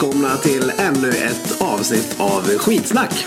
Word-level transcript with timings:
välkomna 0.00 0.36
till 0.36 0.72
ännu 0.78 1.08
ett 1.08 1.56
avsnitt 1.60 2.14
av 2.18 2.42
Skitsnack. 2.42 3.26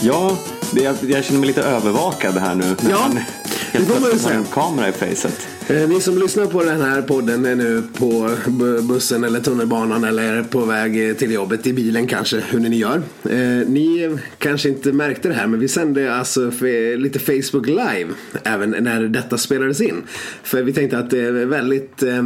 Ja, 0.00 0.38
det, 0.72 0.82
jag, 0.82 0.96
jag 1.08 1.24
känner 1.24 1.40
mig 1.40 1.46
lite 1.46 1.62
övervakad 1.62 2.34
här 2.34 2.54
nu. 2.54 2.64
när 2.82 2.90
Ja, 2.90 2.98
man 2.98 3.14
det 3.14 3.24
Helt 3.72 3.86
plötsligt 3.86 4.22
har 4.22 4.32
en 4.32 4.44
kamera 4.44 4.88
i 4.88 4.92
facet. 4.92 5.46
Eh, 5.68 5.88
Ni 5.88 6.00
som 6.00 6.18
lyssnar 6.18 6.46
på 6.46 6.62
den 6.64 6.80
här 6.80 7.02
podden 7.02 7.44
är 7.46 7.54
nu 7.54 7.82
på 7.98 8.30
bu- 8.46 8.82
bussen 8.82 9.24
eller 9.24 9.40
tunnelbanan 9.40 10.04
eller 10.04 10.42
på 10.42 10.60
väg 10.64 11.18
till 11.18 11.32
jobbet 11.32 11.66
i 11.66 11.72
bilen 11.72 12.06
kanske, 12.06 12.42
hur 12.50 12.60
ni 12.60 12.76
gör. 12.76 13.02
Eh, 13.30 13.68
Ni 13.68 14.16
kanske 14.38 14.68
inte 14.68 14.92
märkte 14.92 15.28
det 15.28 15.34
här 15.34 15.46
men 15.46 15.60
vi 15.60 15.68
sände 15.68 16.14
alltså 16.14 16.50
lite 16.96 17.18
Facebook 17.18 17.66
live 17.66 18.08
även 18.44 18.70
när 18.70 19.02
detta 19.02 19.38
spelades 19.38 19.80
in. 19.80 20.02
För 20.42 20.62
vi 20.62 20.72
tänkte 20.72 20.98
att 20.98 21.10
det 21.10 21.20
är 21.20 21.32
väldigt 21.32 22.02
eh, 22.02 22.16
eh, 22.16 22.22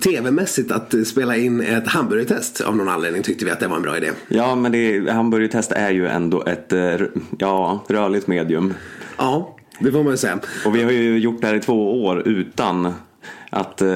tv-mässigt 0.00 0.72
att 0.72 0.94
spela 1.06 1.36
in 1.36 1.60
ett 1.60 1.88
hamburgertest. 1.88 2.60
Av 2.60 2.76
någon 2.76 2.88
anledning 2.88 3.22
tyckte 3.22 3.44
vi 3.44 3.50
att 3.50 3.60
det 3.60 3.68
var 3.68 3.76
en 3.76 3.82
bra 3.82 3.96
idé. 3.96 4.10
Ja, 4.28 4.54
men 4.54 4.72
det, 4.72 5.10
hamburgertest 5.10 5.72
är 5.72 5.90
ju 5.90 6.06
ändå 6.06 6.44
ett 6.44 6.72
eh, 6.72 6.94
ja, 7.38 7.84
rörligt 7.88 8.26
medium. 8.26 8.74
Ja, 9.18 9.56
det 9.80 9.92
får 9.92 10.02
man 10.02 10.12
ju 10.12 10.16
säga. 10.16 10.38
Och 10.66 10.74
vi 10.74 10.82
har 10.82 10.90
ju 10.90 11.18
gjort 11.18 11.40
det 11.40 11.46
här 11.46 11.54
i 11.54 11.60
två 11.60 12.04
år 12.04 12.28
utan 12.28 12.94
att 13.52 13.82
eh, 13.82 13.88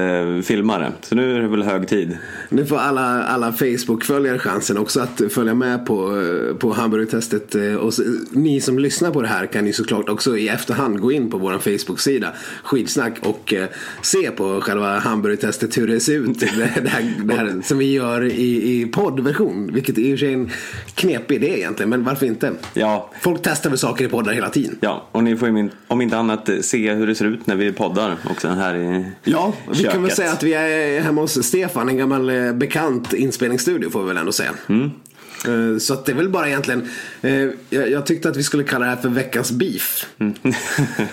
filma 0.45 0.79
det. 0.79 0.93
Så 1.03 1.15
nu 1.15 1.37
är 1.37 1.41
det 1.41 1.49
väl 1.49 1.63
hög 1.63 1.89
tid. 1.89 2.19
Nu 2.49 2.67
får 2.67 2.79
alla, 2.79 3.23
alla 3.25 3.53
Facebook-följare 3.53 4.39
chansen 4.39 4.79
också 4.79 5.01
att 5.01 5.21
följa 5.31 5.55
med 5.55 5.87
på, 5.87 6.21
eh, 6.21 6.57
på 6.57 6.73
hamburgertestet. 6.73 7.55
eh, 7.55 7.75
Och 7.75 7.95
så, 7.95 8.03
ni 8.31 8.61
som 8.61 8.79
lyssnar 8.79 9.11
på 9.11 9.23
det 9.23 9.29
här 9.29 9.47
kan 9.47 9.67
ju 9.67 9.73
såklart 9.73 10.09
också 10.09 10.37
i 10.37 10.49
efterhand 10.49 11.01
gå 11.01 11.13
in 11.13 11.31
på 11.31 11.39
vår 11.39 11.59
Facebook-sida 11.59 12.29
Skidsnack 12.63 13.13
och 13.23 13.55
eh, 13.55 13.69
se 14.03 14.31
på 14.31 14.61
själva 14.61 14.99
hamburgertestet 14.99 15.79
hur 15.79 15.87
det 15.87 16.01
ser 16.01 16.13
ut. 16.15 16.41
Det, 16.55 16.81
det, 16.83 16.89
här, 16.89 17.13
det 17.25 17.35
här 17.35 17.61
som 17.65 17.79
vi 17.79 17.93
gör 17.93 18.25
i, 18.25 18.81
i 18.81 18.87
poddversion. 18.87 19.71
Vilket 19.75 19.99
är 19.99 20.03
i 20.03 20.15
och 20.15 20.19
för 20.19 20.27
sig 20.27 20.33
en 20.35 20.51
knepig 20.95 21.35
idé 21.37 21.59
egentligen, 21.59 21.91
men 21.91 22.05
varför 22.05 22.27
inte? 22.27 22.53
Ja, 22.75 23.11
Folk 23.21 23.41
testar 23.43 23.71
väl 23.71 23.79
saker 23.79 24.05
i 24.05 24.09
poddar 24.09 24.33
hela 24.33 24.49
tiden. 24.49 24.77
ja, 24.81 25.09
och 25.13 25.25
ni 25.25 25.37
får 25.37 25.49
ju 25.49 25.69
om 25.89 26.01
inte 26.01 26.17
annat 26.19 26.49
eh, 26.49 26.59
se 26.61 26.93
hur 26.95 27.07
det 27.07 27.15
ser 27.15 27.25
ut 27.25 27.47
när 27.47 27.57
vi 27.57 27.73
poddar 27.73 28.17
också 28.31 28.49
här 28.49 28.75
i 28.77 29.05
Ja, 29.25 29.44
vi 29.71 29.83
kan 29.85 30.03
väl 30.03 30.11
köket. 30.11 30.17
säga 30.17 30.33
att 30.33 30.43
vi 30.43 30.55
är 30.55 31.01
hemma 31.01 31.21
hos 31.21 31.43
Stefan, 31.47 31.89
en 31.89 31.97
gammal 31.97 32.31
eh, 32.31 32.53
bekant 32.53 33.13
inspelningsstudio 33.13 33.91
får 33.91 34.03
vi 34.03 34.09
väl 34.09 34.17
ändå 34.17 34.33
säga. 34.33 34.51
Eh, 34.69 35.79
Så 35.79 35.95
att 35.95 36.07
det 36.07 36.13
är 36.13 36.17
väl 36.17 36.29
bara 36.29 36.49
egentligen, 36.49 36.89
eh, 37.23 37.49
jag, 37.71 38.07
tyckte 38.07 38.29
att 38.29 38.37
vi 38.37 38.43
skulle 38.43 38.65
kalla 38.65 38.85
det 38.85 38.91
här 38.91 38.97
för 39.03 39.09
veckans 39.09 39.53
beef. 39.53 40.07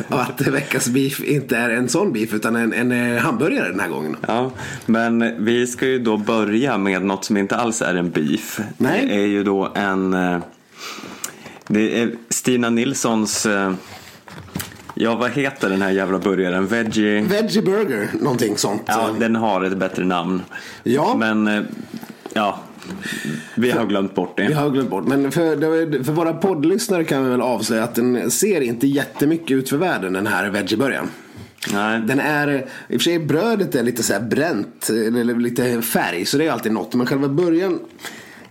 Och 0.08 0.22
att 0.22 0.42
veckans 0.42 0.88
beef 0.88 1.24
inte 1.24 1.58
är 1.58 1.70
en 1.70 1.90
sån 1.90 2.14
beef 2.14 2.34
utan 2.34 2.56
en, 2.56 2.92
en 2.92 3.18
hamburgare 3.18 3.68
den 3.70 3.80
här 3.80 3.90
gången. 3.90 4.18
Ja, 4.28 4.52
men 4.86 5.46
vi 5.46 5.68
ska 5.68 5.86
ju 5.88 6.00
då 6.00 6.18
börja 6.18 6.78
med 6.78 7.02
något 7.02 7.26
som 7.26 7.38
inte 7.38 7.56
alls 7.56 7.82
är 7.82 7.96
en 7.96 8.10
beef. 8.10 8.60
Nej. 8.78 9.08
Det 9.08 9.16
är 9.16 9.28
ju 9.28 9.44
då 9.44 9.72
en... 9.76 10.12
Det 11.68 12.02
är 12.02 12.12
Stina 12.30 12.70
Nilssons... 12.70 13.48
Ja, 14.94 15.16
vad 15.16 15.32
heter 15.32 15.70
den 15.70 15.82
här 15.82 15.92
jävla 15.92 16.20
burgaren? 16.20 16.68
Veggie... 16.68 17.22
Veggie 17.22 17.62
burger, 17.62 18.10
någonting 18.20 18.58
sånt. 18.58 18.84
Ja, 18.86 19.10
den 19.20 19.36
har 19.36 19.64
ett 19.64 19.78
bättre 19.78 20.06
namn. 20.06 20.42
Ja. 20.84 21.16
Men, 21.18 21.48
eh, 21.48 21.62
ja. 22.34 22.60
Vi 23.56 23.72
har 23.72 23.86
glömt 23.86 24.16
bort 24.16 24.38
det. 24.38 24.48
Vi 24.48 24.54
har 24.54 24.70
glömt 24.70 24.90
bort. 24.90 25.08
Men 25.08 25.32
för, 25.32 26.04
för 26.04 26.12
våra 26.12 26.34
poddlyssnare 26.34 27.04
kan 27.04 27.24
vi 27.24 27.30
väl 27.30 27.42
avslöja 27.42 27.84
att 27.84 27.96
den 27.96 28.32
ser 28.32 28.62
inte 28.62 28.88
jättemycket 28.88 29.52
ut 29.52 29.70
för 29.70 29.78
världen 29.78 30.14
den 30.14 30.28
här 30.28 30.50
veggieburgaren. 30.50 31.08
Nej, 31.74 32.02
Den 32.02 32.20
är, 32.20 32.50
i 32.58 32.62
och 32.62 32.66
för 32.88 33.00
sig 33.00 33.20
brödet 33.20 33.76
är 33.76 33.84
lite 33.84 34.04
så 34.04 34.14
här 34.14 34.22
bränt, 34.22 34.90
eller 34.90 35.36
lite 35.36 35.82
färg, 35.82 36.26
så 36.26 36.38
det 36.38 36.48
är 36.48 36.52
alltid 36.52 36.72
något. 36.72 36.94
Men 36.94 37.08
själva 37.08 37.28
början, 37.28 37.80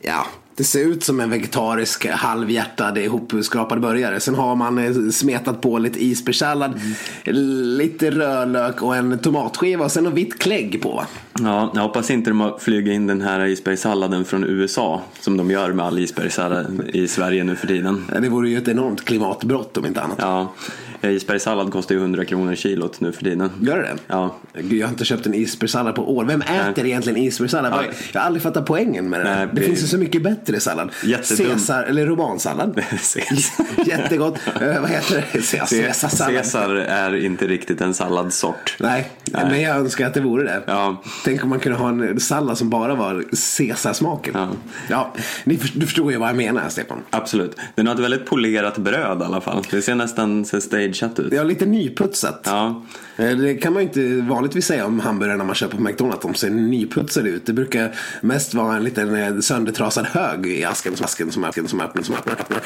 ja, 0.00 0.26
det 0.60 0.64
ser 0.64 0.80
ut 0.80 1.04
som 1.04 1.20
en 1.20 1.30
vegetarisk 1.30 2.06
halvhjärtad 2.06 2.98
ihopskrapad 2.98 3.80
burgare. 3.80 4.20
Sen 4.20 4.34
har 4.34 4.56
man 4.56 4.78
eh, 4.78 5.10
smetat 5.10 5.60
på 5.60 5.78
lite 5.78 6.04
isbergssallad, 6.04 6.80
lite 7.24 8.10
rödlök 8.10 8.82
och 8.82 8.96
en 8.96 9.18
tomatskiva 9.18 9.84
och 9.84 9.92
sen 9.92 10.04
något 10.04 10.14
vitt 10.14 10.38
klägg 10.38 10.82
på 10.82 11.04
ja, 11.44 11.72
jag 11.74 11.82
hoppas 11.82 12.10
inte 12.10 12.30
de 12.30 12.40
har 12.40 12.58
flugit 12.58 12.92
in 12.92 13.06
den 13.06 13.20
här 13.20 13.46
isbergssalladen 13.46 14.24
från 14.24 14.44
USA. 14.44 15.02
Som 15.20 15.36
de 15.36 15.50
gör 15.50 15.72
med 15.72 15.86
all 15.86 15.98
isbergssallad 15.98 16.90
i 16.92 17.08
Sverige 17.08 17.44
nu 17.44 17.56
för 17.56 17.66
tiden. 17.66 18.04
Det 18.22 18.28
vore 18.28 18.50
ju 18.50 18.58
ett 18.58 18.68
enormt 18.68 19.04
klimatbrott 19.04 19.76
om 19.76 19.86
inte 19.86 20.02
annat. 20.02 20.18
Ja, 20.20 20.52
isbergssallad 21.02 21.72
kostar 21.72 21.94
ju 21.94 22.00
100 22.00 22.24
kronor 22.24 22.54
kilot 22.54 23.00
nu 23.00 23.12
för 23.12 23.24
tiden. 23.24 23.50
Gör 23.62 23.76
det? 23.78 23.96
Ja. 24.06 24.36
Gud, 24.54 24.72
jag 24.72 24.86
har 24.86 24.92
inte 24.92 25.04
köpt 25.04 25.26
en 25.26 25.34
isbergssallad 25.34 25.94
på 25.94 26.16
år. 26.16 26.24
Vem 26.24 26.42
äter 26.42 26.72
Nej. 26.82 26.86
egentligen 26.90 27.16
isbergssallad? 27.18 27.72
Ja. 27.72 27.82
Jag 28.12 28.20
har 28.20 28.26
aldrig 28.26 28.42
fattat 28.42 28.66
poängen 28.66 29.10
med 29.10 29.20
det. 29.20 29.34
Nej, 29.34 29.48
Det 29.52 29.62
finns 29.62 29.82
ju 29.82 29.86
så 29.86 29.98
mycket 29.98 30.22
bättre 30.22 30.60
sallad. 30.60 30.90
Jättedum. 31.04 31.46
Caesar, 31.50 31.82
eller 31.82 32.06
romansallad. 32.06 32.80
Jättegott. 33.86 34.38
Eh, 34.60 34.80
vad 34.80 34.90
heter 34.90 35.14
det? 35.16 35.38
Caesar- 35.38 35.82
Caesarsallad. 35.82 36.34
Caesar 36.34 36.70
är 36.74 37.24
inte 37.24 37.46
riktigt 37.46 37.80
en 37.80 37.94
salladssort. 37.94 38.76
Nej, 38.80 39.10
men 39.32 39.60
jag 39.60 39.76
önskar 39.76 40.06
att 40.06 40.14
det 40.14 40.20
vore 40.20 40.44
det. 40.44 40.62
Ja. 40.66 41.02
Tänk 41.24 41.42
om 41.44 41.48
man 41.50 41.58
kunde 41.60 41.78
ha 41.78 41.88
en 41.88 42.20
sallad 42.20 42.58
som 42.58 42.70
bara 42.70 42.94
var 42.94 43.24
Caesarsmaken. 43.58 44.34
Ja. 44.36 44.48
Ja, 44.88 45.14
ni 45.44 45.56
för, 45.56 45.78
du 45.80 45.86
förstår 45.86 46.12
ju 46.12 46.18
vad 46.18 46.28
jag 46.28 46.36
menar 46.36 46.68
Stefan. 46.68 46.98
Absolut. 47.10 47.56
Den 47.74 47.86
har 47.86 47.94
ett 47.94 48.00
väldigt 48.00 48.26
polerat 48.26 48.78
bröd 48.78 49.20
i 49.20 49.24
alla 49.24 49.40
fall. 49.40 49.62
Det 49.70 49.82
ser 49.82 49.94
nästan 49.94 50.44
så 50.44 50.60
stageat 50.94 51.18
ut. 51.18 51.32
Ja, 51.32 51.42
lite 51.42 51.66
nyputsat. 51.66 52.40
Ja. 52.44 52.82
Eh, 53.16 53.36
Det 53.36 53.54
kan 53.54 53.72
man 53.72 53.82
ju 53.82 53.88
inte 53.88 54.28
vanligtvis 54.28 54.66
säga 54.66 54.86
om 54.86 55.00
hamburgarna 55.00 55.44
man 55.44 55.54
köper 55.54 55.76
på 55.76 55.82
McDonalds. 55.82 56.22
De 56.22 56.34
ser 56.34 56.50
nyputsade 56.50 57.28
ut. 57.28 57.46
Det 57.46 57.52
brukar 57.52 57.94
mest 58.20 58.54
vara 58.54 58.76
en 58.76 58.84
liten 58.84 59.14
eh, 59.14 59.38
söndertrasad 59.38 60.06
hög 60.06 60.46
i 60.46 60.64
asken 60.64 60.96
som 60.96 61.04
asken 61.04 61.32
som 61.32 61.44
öppnar 61.44 61.64
som 61.66 61.80
öppnar 61.80 62.02
som 62.02 62.14
öppnar. 62.14 62.32
öppnar. 62.34 62.60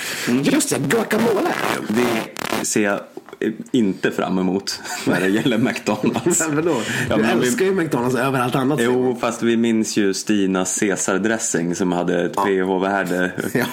Just 0.53 0.71
det, 0.71 0.79
guacamole 0.89 1.41
det 1.89 2.65
ser 2.67 3.01
inte 3.73 4.11
fram 4.11 4.39
emot 4.39 4.81
när 5.07 5.21
det 5.21 5.29
gäller 5.29 5.59
McDonalds. 5.59 6.41
Men 6.49 6.57
vadå? 6.57 6.77
Ja, 7.11 7.17
Du 7.17 7.23
men 7.23 7.41
vi- 7.41 7.47
älskar 7.47 7.65
ju 7.65 7.75
McDonalds 7.75 8.17
över 8.17 8.41
allt 8.41 8.55
annat. 8.55 8.79
Jo, 8.83 9.17
fast 9.21 9.43
vi 9.43 9.57
minns 9.57 9.97
ju 9.97 10.15
Stinas 10.15 10.81
Caesar-dressing 10.83 11.75
som 11.75 11.93
hade 11.93 12.25
ett 12.25 12.35
pH-värde 12.37 13.33
Ja, 13.55 13.65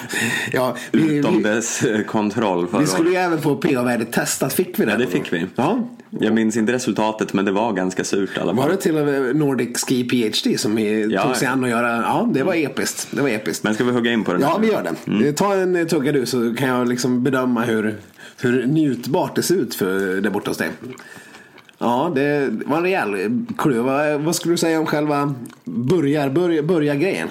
ja 0.52 0.76
vi, 0.92 1.18
utom 1.18 1.36
vi, 1.36 1.42
dess 1.42 1.82
eh, 1.82 2.02
kontroll. 2.02 2.66
vi 2.80 2.86
skulle 2.86 3.10
ju 3.10 3.16
även 3.16 3.42
få 3.42 3.56
pH-värdet 3.56 4.12
testat. 4.12 4.52
Fick 4.52 4.78
vi 4.78 4.84
det? 4.84 4.92
Ja, 4.92 4.98
det 4.98 5.06
fick 5.06 5.32
vi. 5.32 5.46
Ja. 5.54 5.78
Jag 6.20 6.34
minns 6.34 6.56
inte 6.56 6.72
resultatet, 6.72 7.32
men 7.32 7.44
det 7.44 7.52
var 7.52 7.72
ganska 7.72 8.04
surt 8.04 8.36
i 8.36 8.40
alla 8.40 8.52
Var 8.52 8.62
fall. 8.62 8.70
det 8.72 8.76
till 8.76 8.96
och 8.98 9.06
med 9.06 9.36
Nordic 9.36 9.84
Ski 9.84 10.04
PhD 10.04 10.58
som 10.58 10.78
Ja. 10.78 11.22
tog 11.22 11.36
sig 11.36 11.48
an 11.48 11.64
att 11.64 11.70
göra? 11.70 11.88
Ja, 11.96 12.28
det 12.32 12.42
var 12.42 12.54
episkt. 12.54 13.08
Det 13.10 13.22
var 13.22 13.28
episkt. 13.28 13.64
Men 13.64 13.74
ska 13.74 13.84
vi 13.84 13.92
hugga 13.92 14.12
in 14.12 14.24
på 14.24 14.32
den? 14.32 14.40
Ja, 14.40 14.48
här? 14.48 14.58
vi 14.60 14.66
gör 14.66 14.82
det. 15.20 15.28
Eh, 15.28 15.34
Ta 15.34 15.54
en 15.54 15.86
tugga 15.88 16.12
du 16.12 16.26
så 16.26 16.54
kan 16.58 16.68
jag 16.68 16.88
liksom 16.88 17.22
bedöma 17.22 17.62
hur, 17.62 17.96
hur 18.40 18.66
njutbart 18.66 19.36
det 19.36 19.42
ser 19.42 19.54
ut 19.54 19.74
för 19.74 20.20
där 20.20 20.30
borta 20.30 20.50
hos 20.50 20.58
dig. 20.58 20.70
Ja, 21.78 22.12
det 22.14 22.50
var 22.66 22.76
en 22.76 22.82
rejäl 22.82 23.44
clue. 23.58 24.18
Vad, 24.18 24.36
skulle 24.36 24.54
du 24.54 24.58
säga 24.58 24.80
om 24.80 24.86
själva 24.86 25.34
börjar, 25.64 26.30
börjar, 26.30 26.62
börjar-grejen? 26.62 27.28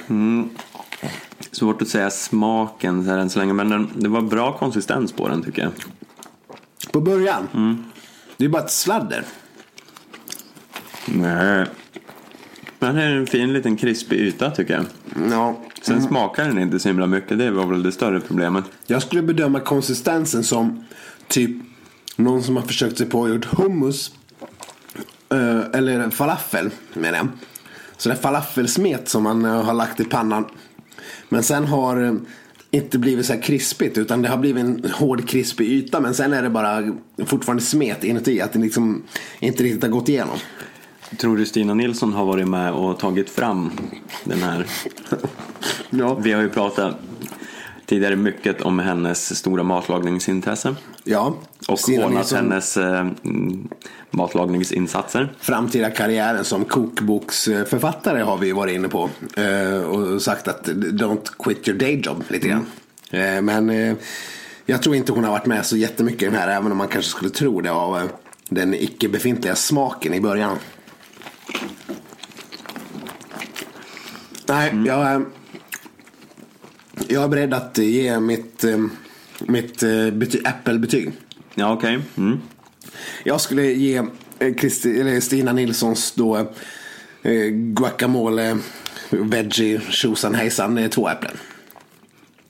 Svårt 1.51 1.81
att 1.81 1.87
säga 1.87 2.09
smaken 2.09 3.05
här 3.05 3.17
än 3.17 3.29
så 3.29 3.39
länge, 3.39 3.53
men 3.53 3.69
den, 3.69 3.89
det 3.95 4.09
var 4.09 4.21
bra 4.21 4.57
konsistens 4.57 5.11
på 5.11 5.27
den 5.27 5.43
tycker 5.43 5.61
jag. 5.61 5.71
På 6.91 7.01
början? 7.01 7.47
Det 8.37 8.45
är 8.45 8.49
bara 8.49 8.63
ett 8.63 8.71
sladder. 8.71 9.23
Nej. 11.05 11.65
Men 12.83 12.95
det 12.95 13.03
är 13.03 13.09
en 13.09 13.27
fin 13.27 13.53
liten 13.53 13.77
krispig 13.77 14.19
yta 14.19 14.51
tycker 14.51 14.73
jag. 14.73 14.85
Ja. 15.31 15.59
Sen 15.81 16.01
smakar 16.01 16.45
den 16.45 16.59
inte 16.59 16.79
så 16.79 16.87
himla 16.89 17.07
mycket, 17.07 17.37
det 17.37 17.51
var 17.51 17.65
väl 17.65 17.83
det 17.83 17.91
större 17.91 18.19
problemet. 18.19 18.65
Jag 18.87 19.01
skulle 19.01 19.21
bedöma 19.21 19.59
konsistensen 19.59 20.43
som 20.43 20.83
typ 21.27 21.51
någon 22.15 22.43
som 22.43 22.55
har 22.55 22.63
försökt 22.63 22.97
sig 22.97 23.07
på 23.09 23.19
och 23.19 23.29
gjort 23.29 23.45
hummus. 23.45 24.11
eh, 25.29 25.59
Eller 25.73 26.09
falafel 26.09 26.69
menar 26.93 27.17
jag. 27.17 27.27
Så 27.97 28.09
det 28.09 28.15
är 28.15 28.19
falafelsmet 28.19 29.09
som 29.09 29.23
man 29.23 29.45
eh, 29.45 29.63
har 29.63 29.73
lagt 29.73 29.99
i 29.99 30.03
pannan. 30.03 30.45
Men 31.29 31.43
sen 31.43 31.65
har 31.65 32.03
eh, 32.03 32.13
inte 32.71 32.99
blivit 32.99 33.25
så 33.25 33.33
här 33.33 33.41
krispigt 33.41 33.97
utan 33.97 34.21
det 34.21 34.29
har 34.29 34.37
blivit 34.37 34.63
en 34.63 34.91
hård 34.93 35.27
krispig 35.29 35.67
yta. 35.69 35.99
Men 35.99 36.13
sen 36.13 36.33
är 36.33 36.43
det 36.43 36.49
bara 36.49 36.95
fortfarande 37.25 37.63
smet 37.63 38.03
inuti. 38.03 38.41
Att 38.41 38.53
det 38.53 38.59
liksom 38.59 39.03
inte 39.39 39.63
riktigt 39.63 39.83
har 39.83 39.89
gått 39.89 40.09
igenom. 40.09 40.37
Tror 41.17 41.37
du 41.37 41.45
Stina 41.45 41.73
Nilsson 41.73 42.13
har 42.13 42.25
varit 42.25 42.47
med 42.47 42.73
och 42.73 42.99
tagit 42.99 43.29
fram 43.29 43.71
den 44.23 44.43
här? 44.43 44.65
Ja. 45.93 46.13
Vi 46.13 46.31
har 46.31 46.41
ju 46.41 46.49
pratat 46.49 46.95
tidigare 47.85 48.15
mycket 48.15 48.61
om 48.61 48.79
hennes 48.79 49.37
stora 49.37 49.63
matlagningsintresse. 49.63 50.75
Ja. 51.03 51.35
Och 51.67 51.79
Stina 51.79 52.03
hånat 52.03 52.17
Nilsson. 52.17 52.37
hennes 52.37 52.77
eh, 52.77 52.99
mm, 52.99 53.67
matlagningsinsatser. 54.11 55.33
framtida 55.39 55.89
karriären 55.89 56.43
som 56.45 56.65
kokboksförfattare 56.65 58.21
har 58.21 58.37
vi 58.37 58.51
varit 58.51 58.75
inne 58.75 58.87
på. 58.87 59.09
Eh, 59.37 59.81
och 59.83 60.21
sagt 60.21 60.47
att 60.47 60.67
don't 60.67 61.31
quit 61.39 61.67
your 61.67 61.79
day 61.79 62.01
job 62.05 62.23
lite 62.27 62.47
grann. 62.47 62.65
Eh, 63.11 63.41
men 63.41 63.69
eh, 63.69 63.95
jag 64.65 64.81
tror 64.81 64.95
inte 64.95 65.11
hon 65.11 65.23
har 65.23 65.31
varit 65.31 65.45
med 65.45 65.65
så 65.65 65.77
jättemycket 65.77 66.21
i 66.21 66.25
den 66.25 66.35
här. 66.35 66.47
Även 66.47 66.71
om 66.71 66.77
man 66.77 66.87
kanske 66.87 67.11
skulle 67.11 67.29
tro 67.31 67.61
det 67.61 67.71
av 67.71 67.97
eh, 67.97 68.03
den 68.49 68.73
icke 68.73 69.09
befintliga 69.09 69.55
smaken 69.55 70.13
i 70.13 70.21
början. 70.21 70.57
Nej, 74.51 74.73
jag, 74.85 75.07
är- 75.07 75.25
jag 77.07 77.23
är 77.23 77.27
beredd 77.27 77.53
att 77.53 77.77
ge 77.77 78.19
mitt, 78.19 78.63
eh, 78.63 78.77
mitt 79.39 79.83
eh, 79.83 79.87
bety- 79.89 80.47
Apple-betyg. 80.47 81.11
Ja, 81.55 81.73
okej. 81.73 81.99
Mm. 82.17 82.39
Jag 83.23 83.41
skulle 83.41 83.63
ge 83.71 83.97
eh, 84.39 84.53
Christi, 84.59 85.21
Stina 85.21 85.53
Nilssons 85.53 86.11
då 86.15 86.37
eh, 87.21 87.45
guacamole, 87.51 88.57
veggie, 89.09 89.81
tjosan 89.89 90.35
hejsan, 90.35 90.77
eh, 90.77 90.89
två 90.89 91.09
äpplen. 91.09 91.37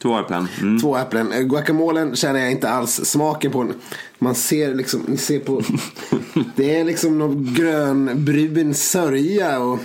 Två 0.01 0.19
äpplen. 0.19 0.47
Mm. 0.61 0.79
Två 0.79 0.97
äpplen. 0.97 1.31
Eh, 1.31 1.41
Guacamolen 1.41 2.15
känner 2.15 2.39
jag 2.39 2.51
inte 2.51 2.69
alls 2.69 2.95
smaken 3.05 3.51
på. 3.51 3.71
Man 4.19 4.35
ser 4.35 4.75
liksom, 4.75 5.01
ni 5.07 5.17
ser 5.17 5.39
på. 5.39 5.61
Det 6.55 6.79
är 6.79 6.83
liksom 6.83 7.17
någon 7.19 7.53
grön 7.53 8.25
brun 8.25 8.73
sörja 8.73 9.59
och 9.59 9.79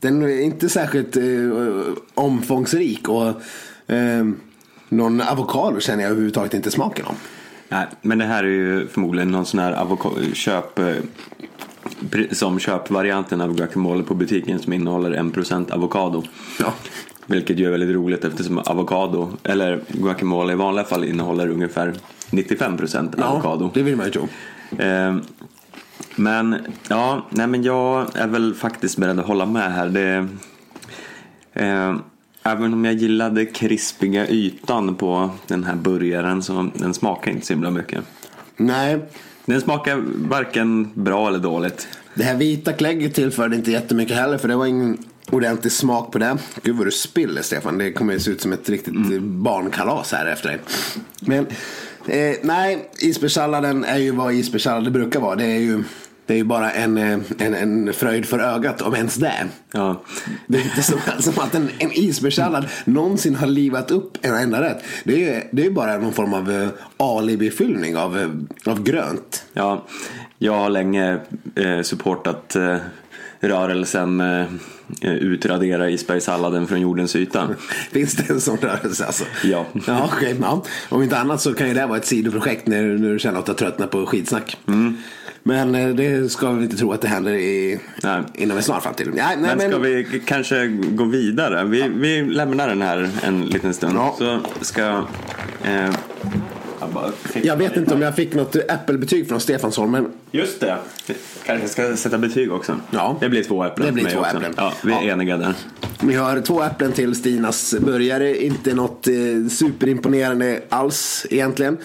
den 0.00 0.22
är 0.22 0.40
inte 0.40 0.68
särskilt 0.68 1.16
eh, 1.16 1.22
omfångsrik. 2.14 3.08
Och 3.08 3.28
eh, 3.92 4.26
någon 4.88 5.20
avokado 5.20 5.80
känner 5.80 6.02
jag 6.02 6.10
överhuvudtaget 6.10 6.54
inte 6.54 6.70
smaken 6.70 7.06
av. 7.06 7.14
Nej, 7.68 7.86
men 8.02 8.18
det 8.18 8.24
här 8.24 8.44
är 8.44 8.48
ju 8.48 8.86
förmodligen 8.86 9.30
någon 9.30 9.46
sån 9.46 9.60
här 9.60 10.34
köp 10.34 10.78
eh, 10.78 10.94
som 12.32 12.58
köpvarianten 12.58 13.40
av 13.40 13.54
guacamole 13.54 14.02
på 14.02 14.14
butiken 14.14 14.58
som 14.58 14.72
innehåller 14.72 15.10
1% 15.10 15.72
avokado. 15.72 16.22
Ja. 16.60 16.74
Vilket 17.26 17.58
ju 17.58 17.66
är 17.66 17.70
väldigt 17.70 17.94
roligt 17.94 18.24
eftersom 18.24 18.58
avokado, 18.58 19.32
eller 19.44 19.80
guacamole 19.88 20.52
i 20.52 20.56
vanliga 20.56 20.84
fall 20.84 21.04
innehåller 21.04 21.48
ungefär 21.48 21.94
95% 22.30 23.22
avokado. 23.22 23.70
det 23.74 23.82
vill 23.82 23.96
man 23.96 24.06
ju 24.06 24.12
tro. 24.12 24.28
Eh, 24.78 25.16
men 26.18 26.56
ja, 26.88 27.26
nej 27.30 27.46
men 27.46 27.62
jag 27.62 28.16
är 28.16 28.26
väl 28.26 28.54
faktiskt 28.54 28.96
beredd 28.98 29.18
att 29.20 29.26
hålla 29.26 29.46
med 29.46 29.72
här. 29.72 29.88
Det, 29.88 30.28
eh, 31.52 31.96
även 32.42 32.72
om 32.72 32.84
jag 32.84 32.94
gillade 32.94 33.46
krispiga 33.46 34.28
ytan 34.28 34.94
på 34.94 35.30
den 35.46 35.64
här 35.64 35.74
burgaren 35.74 36.42
så 36.42 36.70
den 36.74 36.94
smakar 36.94 37.30
inte 37.30 37.46
så 37.46 37.52
himla 37.52 37.70
mycket. 37.70 38.04
Nej, 38.56 38.98
Den 39.44 39.60
smakar 39.60 40.02
varken 40.28 40.90
bra 40.94 41.28
eller 41.28 41.38
dåligt. 41.38 41.88
det 42.14 42.22
här 42.24 42.34
vita 42.34 42.72
klägget 42.72 43.14
tillförde 43.14 43.56
inte 43.56 43.70
jättemycket 43.70 44.16
heller 44.16 44.38
för 44.38 44.48
det 44.48 44.56
var 44.56 44.66
ingen 44.66 44.98
ordentlig 45.30 45.72
smak 45.72 46.12
på 46.12 46.18
det. 46.18 46.36
Gud 46.62 46.76
vad 46.76 46.86
du 46.86 46.90
spiller 46.90 47.42
Stefan. 47.42 47.78
Det 47.78 47.92
kommer 47.92 48.12
ju 48.12 48.20
se 48.20 48.30
ut 48.30 48.40
som 48.40 48.52
ett 48.52 48.68
riktigt 48.68 48.94
Mm. 48.94 49.42
barnkalas 49.42 50.12
här 50.12 50.26
efter 50.26 50.48
dig. 50.48 50.58
Men 51.20 51.46
eh, 52.06 52.36
nej, 52.42 52.90
isbergssalladen 53.00 53.84
är 53.84 53.98
ju 53.98 54.10
vad 54.10 54.32
isbergssallad 54.34 54.92
brukar 54.92 55.20
vara. 55.20 55.36
Det 55.36 55.44
är 55.44 55.58
ju, 55.60 55.84
det 56.28 56.34
är 56.34 56.38
ju 56.38 56.44
bara 56.44 56.70
en, 56.70 56.98
eh, 56.98 57.18
en, 57.38 57.54
en 57.54 57.92
fröjd 57.92 58.26
för 58.26 58.38
ögat 58.38 58.82
om 58.82 58.94
ens 58.94 59.14
det. 59.14 59.46
Ja, 59.72 60.02
Det 60.46 60.58
är 60.58 60.62
inte 60.62 60.82
som, 60.82 60.98
som 61.18 61.38
att 61.38 61.54
en, 61.54 61.68
en 61.78 61.92
isbergssallad 61.92 62.66
någonsin 62.84 63.34
har 63.34 63.46
livat 63.46 63.90
upp 63.90 64.18
en 64.22 64.34
enda 64.34 64.62
rätt. 64.62 64.84
Det 65.04 65.34
är 65.34 65.48
det 65.50 65.66
är 65.66 65.70
bara 65.70 65.98
någon 65.98 66.12
form 66.12 66.34
av 66.34 66.50
eh, 66.50 66.68
alibi-fyllning 66.96 67.96
av, 67.96 68.18
eh, 68.18 68.28
av 68.72 68.82
grönt. 68.82 69.44
ja 69.52 69.84
jag 70.38 70.52
har 70.52 70.70
länge 70.70 71.18
eh, 71.54 71.82
supportat 71.82 72.56
eh, 72.56 72.76
rörelsen 73.40 74.20
eh, 74.20 74.46
utradera 75.02 75.90
isbergssalladen 75.90 76.66
från 76.66 76.80
jordens 76.80 77.16
yta. 77.16 77.48
Finns 77.92 78.14
det 78.16 78.30
en 78.30 78.40
sån 78.40 78.56
rörelse 78.56 79.04
alltså? 79.06 79.24
Ja. 79.44 79.66
ja, 79.86 80.10
okej, 80.16 80.36
ja. 80.40 80.64
Om 80.88 81.02
inte 81.02 81.18
annat 81.18 81.40
så 81.40 81.54
kan 81.54 81.68
ju 81.68 81.74
det 81.74 81.86
vara 81.86 81.98
ett 81.98 82.06
sidoprojekt 82.06 82.66
när, 82.66 82.82
när 82.82 83.12
du 83.12 83.18
känner 83.18 83.38
att 83.38 83.46
du 83.46 83.52
har 83.52 83.56
tröttnat 83.56 83.90
på 83.90 84.06
skitsnack. 84.06 84.56
Mm. 84.68 84.96
Men 85.42 85.74
eh, 85.74 85.88
det 85.88 86.32
ska 86.32 86.50
vi 86.52 86.64
inte 86.64 86.76
tro 86.76 86.92
att 86.92 87.00
det 87.00 87.08
händer 87.08 87.32
i, 87.32 87.80
Nej. 88.02 88.22
inom 88.34 88.56
en 88.56 88.62
snar 88.62 88.80
framtid. 88.80 89.08
Nej, 89.14 89.36
nej, 89.40 89.56
Men 89.56 89.70
ska 89.70 89.78
vi 89.78 90.04
k- 90.04 90.18
kanske 90.26 90.66
gå 90.68 91.04
vidare? 91.04 91.64
Vi, 91.64 91.88
vi 91.88 92.22
lämnar 92.22 92.68
den 92.68 92.82
här 92.82 93.10
en 93.22 93.46
liten 93.46 93.74
stund. 93.74 93.96
Ja. 93.96 94.14
Så 94.18 94.40
ska... 94.60 94.82
Eh, 95.64 95.90
jag, 97.42 97.56
vet 97.56 97.76
inte 97.76 97.94
om 97.94 98.02
jag 98.02 98.16
fick 98.16 98.34
något 98.34 98.56
Apple-betyg 98.68 99.28
från 99.28 99.40
Stefansholm, 99.40 99.90
men 99.90 100.12
Just 100.30 100.60
det. 100.60 100.78
Kanske 101.46 101.68
ska 101.68 101.96
sätta 101.96 102.18
betyg 102.18 102.52
också. 102.52 102.76
Ja. 102.90 103.16
Det 103.20 103.28
blir 103.28 103.44
två 103.44 103.64
äpplen 103.64 103.86
Det 103.86 103.92
blir 103.92 104.10
två 104.10 104.18
också. 104.20 104.36
äpplen. 104.36 104.54
Ja, 104.56 104.72
vi 104.84 104.92
är 104.92 105.02
Ja. 105.02 105.12
eniga 105.12 105.36
där. 105.36 105.54
vi 106.00 106.14
har 106.14 106.40
två 106.40 106.62
äpplen 106.62 106.92
till 106.92 107.14
Stinas 107.14 107.74
burgare. 107.80 108.44
Inte 108.44 108.74
något 108.74 109.06
eh, 109.08 109.14
superimponerande 109.50 110.62
alls 110.68 111.26
egentligen. 111.30 111.76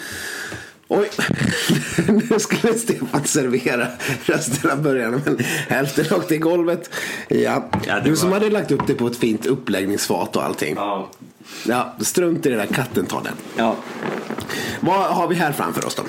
Oj, 0.88 1.10
nu 2.30 2.38
skulle 2.38 2.74
Stefan 2.74 3.24
servera 3.24 3.86
resten 4.24 4.70
av 4.70 4.82
burgarna 4.82 5.20
men 5.24 5.38
hälften 5.68 6.04
åkte 6.18 6.34
i 6.34 6.38
golvet. 6.38 6.90
Ja, 7.28 7.70
Ja, 7.86 8.00
du 8.04 8.16
som 8.16 8.30
var- 8.30 8.38
hade 8.38 8.50
lagt 8.50 8.70
upp 8.70 8.86
det 8.86 8.94
på 8.94 9.06
ett 9.06 9.16
fint 9.16 9.46
uppläggningsfat 9.46 10.36
och 10.36 10.44
allting. 10.44 10.74
Ja. 10.76 11.10
Ja, 11.66 11.94
strunt 12.00 12.46
i 12.46 12.50
det 12.50 12.56
där 12.56 12.66
katten 12.66 13.06
tar 13.06 13.22
den. 13.22 13.32
ja. 13.56 13.76
Vad 14.80 14.96
har 15.00 15.28
vi 15.28 15.34
här 15.34 15.52
framför 15.52 15.86
oss 15.86 15.94
då? 15.94 16.02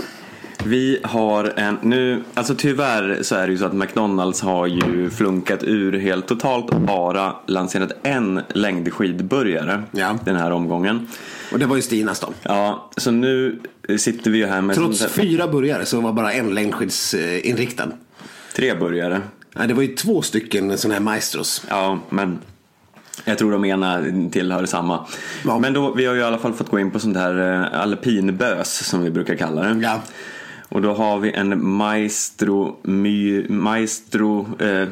Vi 0.66 1.00
har 1.04 1.54
en, 1.56 1.78
nu, 1.82 2.24
alltså 2.34 2.56
tyvärr 2.56 3.20
så 3.22 3.36
är 3.36 3.48
det 3.48 3.52
ju 3.54 3.58
så 3.58 3.66
att 3.66 3.74
McDonalds 3.74 4.42
har 4.42 4.68
ju 4.68 5.10
flunkat 5.10 5.64
ur 5.64 6.00
helt 6.00 6.28
totalt 6.28 6.70
och 6.74 6.82
bara 6.82 7.36
lanserat 7.48 7.92
en 8.04 8.42
längdskidburgare 8.54 9.84
Ja. 9.92 10.18
den 10.26 10.36
här 10.36 10.52
omgången. 10.52 11.08
Och 11.52 11.60
det 11.60 11.66
var 11.66 11.76
ju 11.76 11.82
Stinas 11.82 12.20
då. 12.20 12.30
Ja, 12.44 12.90
så 12.98 13.12
nu 13.12 13.60
sitter 13.98 14.32
vi 14.32 14.38
ju 14.38 14.46
här 14.46 14.62
med 14.62 14.76
Trots 14.76 15.06
fyra 15.06 15.48
burgare 15.48 15.86
så 15.86 16.02
var 16.02 16.14
bara 16.14 16.34
en 16.34 16.54
längdskidsinriktad. 16.56 17.88
tre 18.56 18.74
burgare. 18.76 19.22
Nej, 19.56 19.68
det 19.68 19.74
var 19.74 19.82
ju 19.84 19.96
två 19.96 20.22
stycken 20.22 20.78
sådana 20.78 20.94
här 20.96 21.02
maestros. 21.02 21.66
Ja, 21.70 22.00
men 22.10 22.40
jag 23.26 23.38
tror 23.38 23.52
de 23.52 23.66
ena 23.66 24.04
tillhör 24.32 24.66
samma. 24.66 25.06
Ja. 25.46 25.60
Men 25.60 25.74
då, 25.74 25.94
vi 25.94 26.06
har 26.06 26.14
ju 26.14 26.20
i 26.20 26.24
alla 26.24 26.38
fall 26.38 26.54
fått 26.54 26.70
gå 26.70 26.80
in 26.80 26.92
på 26.92 27.00
sånt 27.00 27.18
här 27.18 27.54
eh, 27.54 27.82
alpinbös 27.82 28.88
som 28.88 29.02
vi 29.02 29.12
brukar 29.12 29.36
kalla 29.36 29.62
det. 29.62 29.80
Ja. 29.84 30.02
Och 30.70 30.82
då 30.82 30.94
har 30.94 31.20
vi 31.20 31.32
en 31.32 31.68
Maestro, 31.68 32.80
my, 32.82 33.50
maestro 33.50 34.48
eh, 34.60 34.88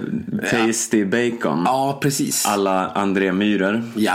Tasty 0.51 1.05
Bacon. 1.05 1.63
Ja, 1.65 1.97
precis. 2.01 2.45
Alla 2.45 2.87
André 2.89 3.31
Myhrer. 3.31 3.83
Ja. 3.95 4.13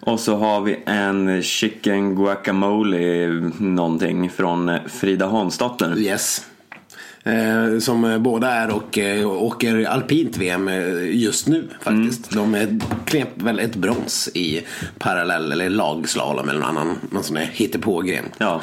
Och 0.00 0.20
så 0.20 0.36
har 0.36 0.60
vi 0.60 0.78
en 0.86 1.42
Chicken 1.42 2.14
Guacamole 2.14 3.28
någonting 3.58 4.30
från 4.30 4.68
eh, 4.68 4.80
Frida 4.86 5.26
Hansdotter. 5.26 5.98
Yes. 5.98 6.47
Eh, 7.28 7.78
som 7.78 8.04
eh, 8.04 8.18
båda 8.18 8.50
är 8.50 8.70
och 8.70 8.98
eh, 8.98 9.42
åker 9.42 9.84
alpint 9.84 10.36
VM 10.36 10.70
just 11.10 11.46
nu 11.46 11.68
faktiskt. 11.80 12.30
De 12.30 12.54
eh, 12.54 12.68
knep 13.04 13.28
väl 13.34 13.58
ett 13.58 13.76
brons 13.76 14.28
i 14.34 14.62
parallell 14.98 15.52
eller 15.52 15.70
lagslalom 15.70 16.48
eller 16.48 16.60
någon 16.60 16.68
annan 16.68 16.98
någon 17.10 17.22
sån 17.22 17.36
här 17.36 17.50
hittepågren. 17.52 18.24
Ja, 18.38 18.62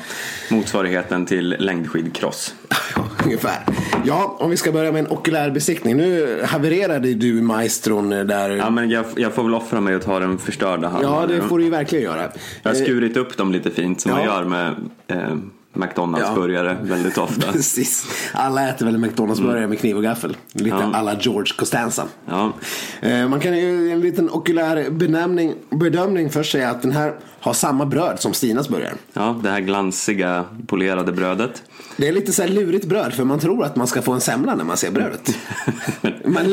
motsvarigheten 0.51 1.25
till 1.25 1.55
längdskidcross. 1.59 2.55
Ungefär. 3.25 3.63
Ja, 4.05 4.37
om 4.39 4.49
vi 4.49 4.57
ska 4.57 4.71
börja 4.71 4.91
med 4.91 4.99
en 4.99 5.11
okulär 5.11 5.51
besiktning. 5.51 5.97
Nu 5.97 6.39
havererade 6.45 7.13
du 7.13 7.33
maestron 7.33 8.09
där. 8.09 8.49
Ja, 8.49 8.69
men 8.69 8.89
jag, 8.89 9.05
jag 9.15 9.33
får 9.33 9.43
väl 9.43 9.55
offra 9.55 9.81
mig 9.81 9.95
och 9.95 10.01
ta 10.01 10.19
den 10.19 10.37
förstörda 10.37 10.87
halvan. 10.87 11.13
Ja, 11.13 11.27
det 11.27 11.41
får 11.41 11.57
du 11.57 11.63
ju 11.63 11.69
verkligen 11.69 12.03
göra. 12.03 12.31
Jag 12.63 12.71
har 12.71 12.75
skurit 12.75 13.17
upp 13.17 13.37
dem 13.37 13.51
lite 13.51 13.71
fint 13.71 14.01
som 14.01 14.11
man 14.11 14.23
ja. 14.23 14.25
gör 14.25 14.43
med 14.43 14.75
eh, 15.07 15.35
McDonalds 15.75 16.27
Ja. 16.27 16.35
väldigt 16.81 17.17
ofta. 17.17 17.51
Precis. 17.51 18.05
Alla 18.33 18.69
äter 18.69 18.85
väl 18.85 18.97
McDonalds-burgare 18.97 19.67
med 19.67 19.79
kniv 19.79 19.97
och 19.97 20.03
gaffel. 20.03 20.37
Lite 20.53 20.67
Ja. 20.81 20.91
alla 20.95 21.15
George 21.19 21.53
Costanza. 21.57 22.03
Ja, 22.29 22.53
Eh, 23.01 23.27
Man 23.27 23.39
kan 23.39 23.57
ju 23.57 23.91
en 23.91 23.99
liten 24.01 24.29
okulär 24.29 24.89
benämning, 24.89 25.53
bedömning 25.69 26.29
först 26.29 26.51
säga 26.51 26.69
att 26.69 26.81
den 26.81 26.91
här 26.91 27.13
har 27.39 27.53
samma 27.53 27.85
bröd 27.85 28.19
som 28.19 28.33
Stinas 28.33 28.69
burgare. 28.69 28.93
ja, 29.13 29.39
det 29.43 29.49
här 29.49 29.59
glansiga 29.59 30.45
polerade 30.67 31.11
brödet. 31.11 31.63
Det 31.97 32.07
är 32.07 32.11
lite 32.11 32.33
så 32.33 32.41
här 32.41 32.49
lurigt 32.49 32.85
bröd 32.85 33.13
för 33.13 33.23
man 33.23 33.39
tror 33.39 33.65
att 33.65 33.75
man 33.75 33.87
ska 33.87 34.01
få 34.01 34.11
en 34.13 34.21
semla 34.21 34.55
när 34.55 34.63
man 34.63 34.77
ser 34.77 34.91
brödet. 34.91 35.35
man 36.25 36.45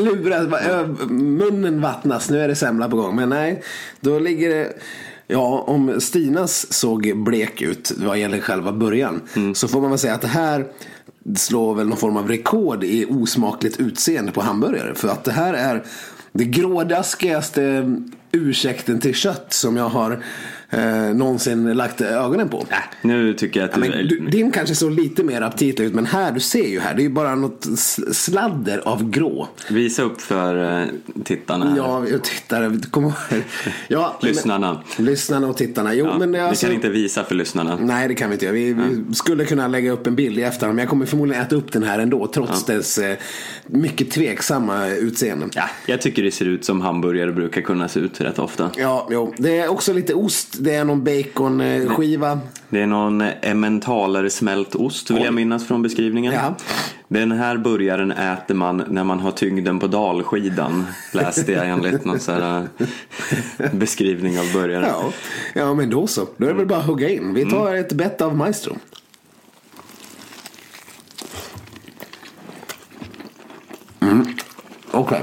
ö, 0.59 0.87
munnen 1.09 1.81
vattnas, 1.81 2.29
nu 2.29 2.39
är 2.41 2.47
det 2.47 2.55
semla 2.55 2.89
på 2.89 2.95
gång. 2.95 3.15
Men 3.15 3.29
nej, 3.29 3.63
då 3.99 4.19
ligger 4.19 4.49
det 4.49 4.73
Ja, 5.27 5.63
om 5.67 6.01
Stinas 6.01 6.73
såg 6.73 7.23
blek 7.23 7.61
ut 7.61 7.91
vad 7.97 8.17
gäller 8.17 8.39
själva 8.39 8.71
början 8.71 9.21
så 9.53 9.67
får 9.67 9.81
man 9.81 9.89
väl 9.89 9.99
säga 9.99 10.13
att 10.13 10.21
det 10.21 10.27
här 10.27 10.65
slår 11.35 11.75
väl 11.75 11.87
någon 11.87 11.97
form 11.97 12.17
av 12.17 12.27
rekord 12.27 12.83
i 12.83 13.05
osmakligt 13.09 13.79
utseende 13.79 14.31
på 14.31 14.41
hamburgare. 14.41 14.95
För 14.95 15.07
att 15.07 15.23
det 15.23 15.31
här 15.31 15.53
är 15.53 15.83
det 16.31 16.45
grådaskigaste 16.45 17.95
ursäkten 18.31 18.99
till 18.99 19.13
kött 19.13 19.53
som 19.53 19.77
jag 19.77 19.89
har 19.89 20.23
eh, 20.77 21.15
någonsin 21.15 21.73
lagt 21.73 22.01
ögonen 22.01 22.49
på. 22.49 22.57
Äh, 22.57 22.77
nu 23.01 23.33
tycker 23.33 23.59
jag 23.59 23.69
att 23.69 23.77
Ja, 23.77 23.83
du... 23.83 23.89
men 23.89 24.07
du, 24.07 24.19
din 24.29 24.51
kanske 24.51 24.75
såg 24.75 24.91
lite 24.91 25.23
mer 25.23 25.41
aptitlig 25.41 25.85
ut 25.85 25.93
men 25.93 26.05
här, 26.05 26.31
du 26.31 26.39
ser 26.39 26.67
ju 26.67 26.79
här, 26.79 26.93
det 26.95 27.01
är 27.01 27.03
ju 27.03 27.09
bara 27.09 27.35
något 27.35 27.67
sladder 28.11 28.81
av 28.85 29.09
grå. 29.09 29.47
Visa 29.69 30.03
upp 30.03 30.21
för 30.21 30.81
eh, 30.81 30.87
tittarna. 31.23 31.73
Ja, 31.77 32.05
jag 32.11 32.23
tittar, 32.23 32.89
kom 32.91 33.03
ihåg. 33.03 33.13
Ja, 33.87 34.17
Lyssnarna. 34.21 34.83
Men, 34.97 35.05
lyssnarna 35.05 35.47
och 35.47 35.57
tittarna. 35.57 35.93
Jo, 35.93 36.05
Ja, 36.05 36.17
men 36.19 36.35
är 36.35 36.39
Vi 36.39 36.45
alltså, 36.45 36.65
kan 36.65 36.75
inte 36.75 36.89
visa 36.89 37.23
för 37.23 37.35
lyssnarna. 37.35 37.77
Nej, 37.81 38.07
det 38.07 38.15
kan 38.15 38.29
vi 38.29 38.33
inte 38.33 38.45
göra. 38.45 38.53
Vi, 38.53 38.73
vi 38.73 39.15
skulle 39.15 39.45
kunna 39.45 39.67
lägga 39.67 39.91
upp 39.91 40.07
en 40.07 40.15
bild 40.15 40.37
i 40.39 40.41
efterhand, 40.41 40.75
men 40.75 40.83
jag 40.83 40.89
kommer 40.89 41.05
förmodligen 41.05 41.43
äta 41.43 41.55
upp 41.55 41.71
den 41.71 41.83
här 41.83 41.99
ändå, 41.99 42.27
trots 42.27 42.65
dess 42.65 42.97
eh, 42.97 43.17
mycket 43.67 44.11
tveksamma 44.11 44.87
utseende. 44.87 45.47
Ja, 45.55 45.63
jag 45.85 46.01
tycker 46.01 46.23
det 46.23 46.31
ser 46.31 46.45
ut 46.45 46.65
som 46.65 46.81
hamburgare 46.81 47.31
brukar 47.31 47.61
kunna 47.61 47.87
se 47.87 47.99
ut 47.99 48.21
rätt 48.21 48.39
ofta. 48.39 48.69
Ja, 48.77 49.07
jo. 49.11 49.33
Det 49.37 49.59
är 49.59 49.67
också 49.67 49.93
lite 49.93 50.13
ost, 50.13 50.55
det 50.63 50.75
är 50.75 50.85
någon 50.85 51.03
baconskiva. 51.03 52.39
Det 52.69 52.81
är 52.81 52.87
någon 52.87 53.21
emmentaler 53.21 54.29
smält 54.29 54.75
ost 54.75 55.11
vill 55.11 55.23
jag 55.23 55.33
minnas 55.33 55.67
från 55.67 55.81
beskrivningen. 55.81 56.33
Ja. 56.33 56.55
Den 57.07 57.31
här 57.31 57.57
burgaren 57.57 58.11
äter 58.11 58.55
man 58.55 58.83
när 58.87 59.03
man 59.03 59.19
har 59.19 59.31
tyngden 59.31 59.79
på 59.79 59.87
dalskidan. 59.87 60.85
Läste 61.13 61.51
jag 61.51 61.69
enligt 61.69 62.05
någon 62.05 62.19
sån 62.19 62.41
eh, 62.41 62.63
beskrivning 63.73 64.39
av 64.39 64.53
burgare. 64.53 64.85
Ja. 64.87 65.11
ja, 65.53 65.73
men 65.73 65.89
då 65.89 66.07
så. 66.07 66.27
Då 66.37 66.45
är 66.45 66.49
det 66.49 66.57
väl 66.57 66.65
bara 66.65 66.79
att 66.79 66.85
hugga 66.85 67.09
in. 67.09 67.33
Vi 67.33 67.45
tar 67.45 67.75
ett 67.75 67.93
bett 67.93 68.21
av 68.21 68.37
Maestro. 68.37 68.75
Mm. 73.99 74.25
Okej. 74.91 75.21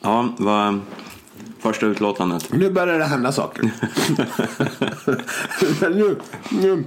Ja, 0.00 0.34
vad 0.38 0.80
första 1.62 1.86
utlåtandet. 1.86 2.52
Nu 2.52 2.70
börjar 2.70 2.98
det 2.98 3.04
hända 3.04 3.32
saker. 3.32 3.70
Men 5.80 5.92
nu, 5.92 6.16
nu. 6.50 6.84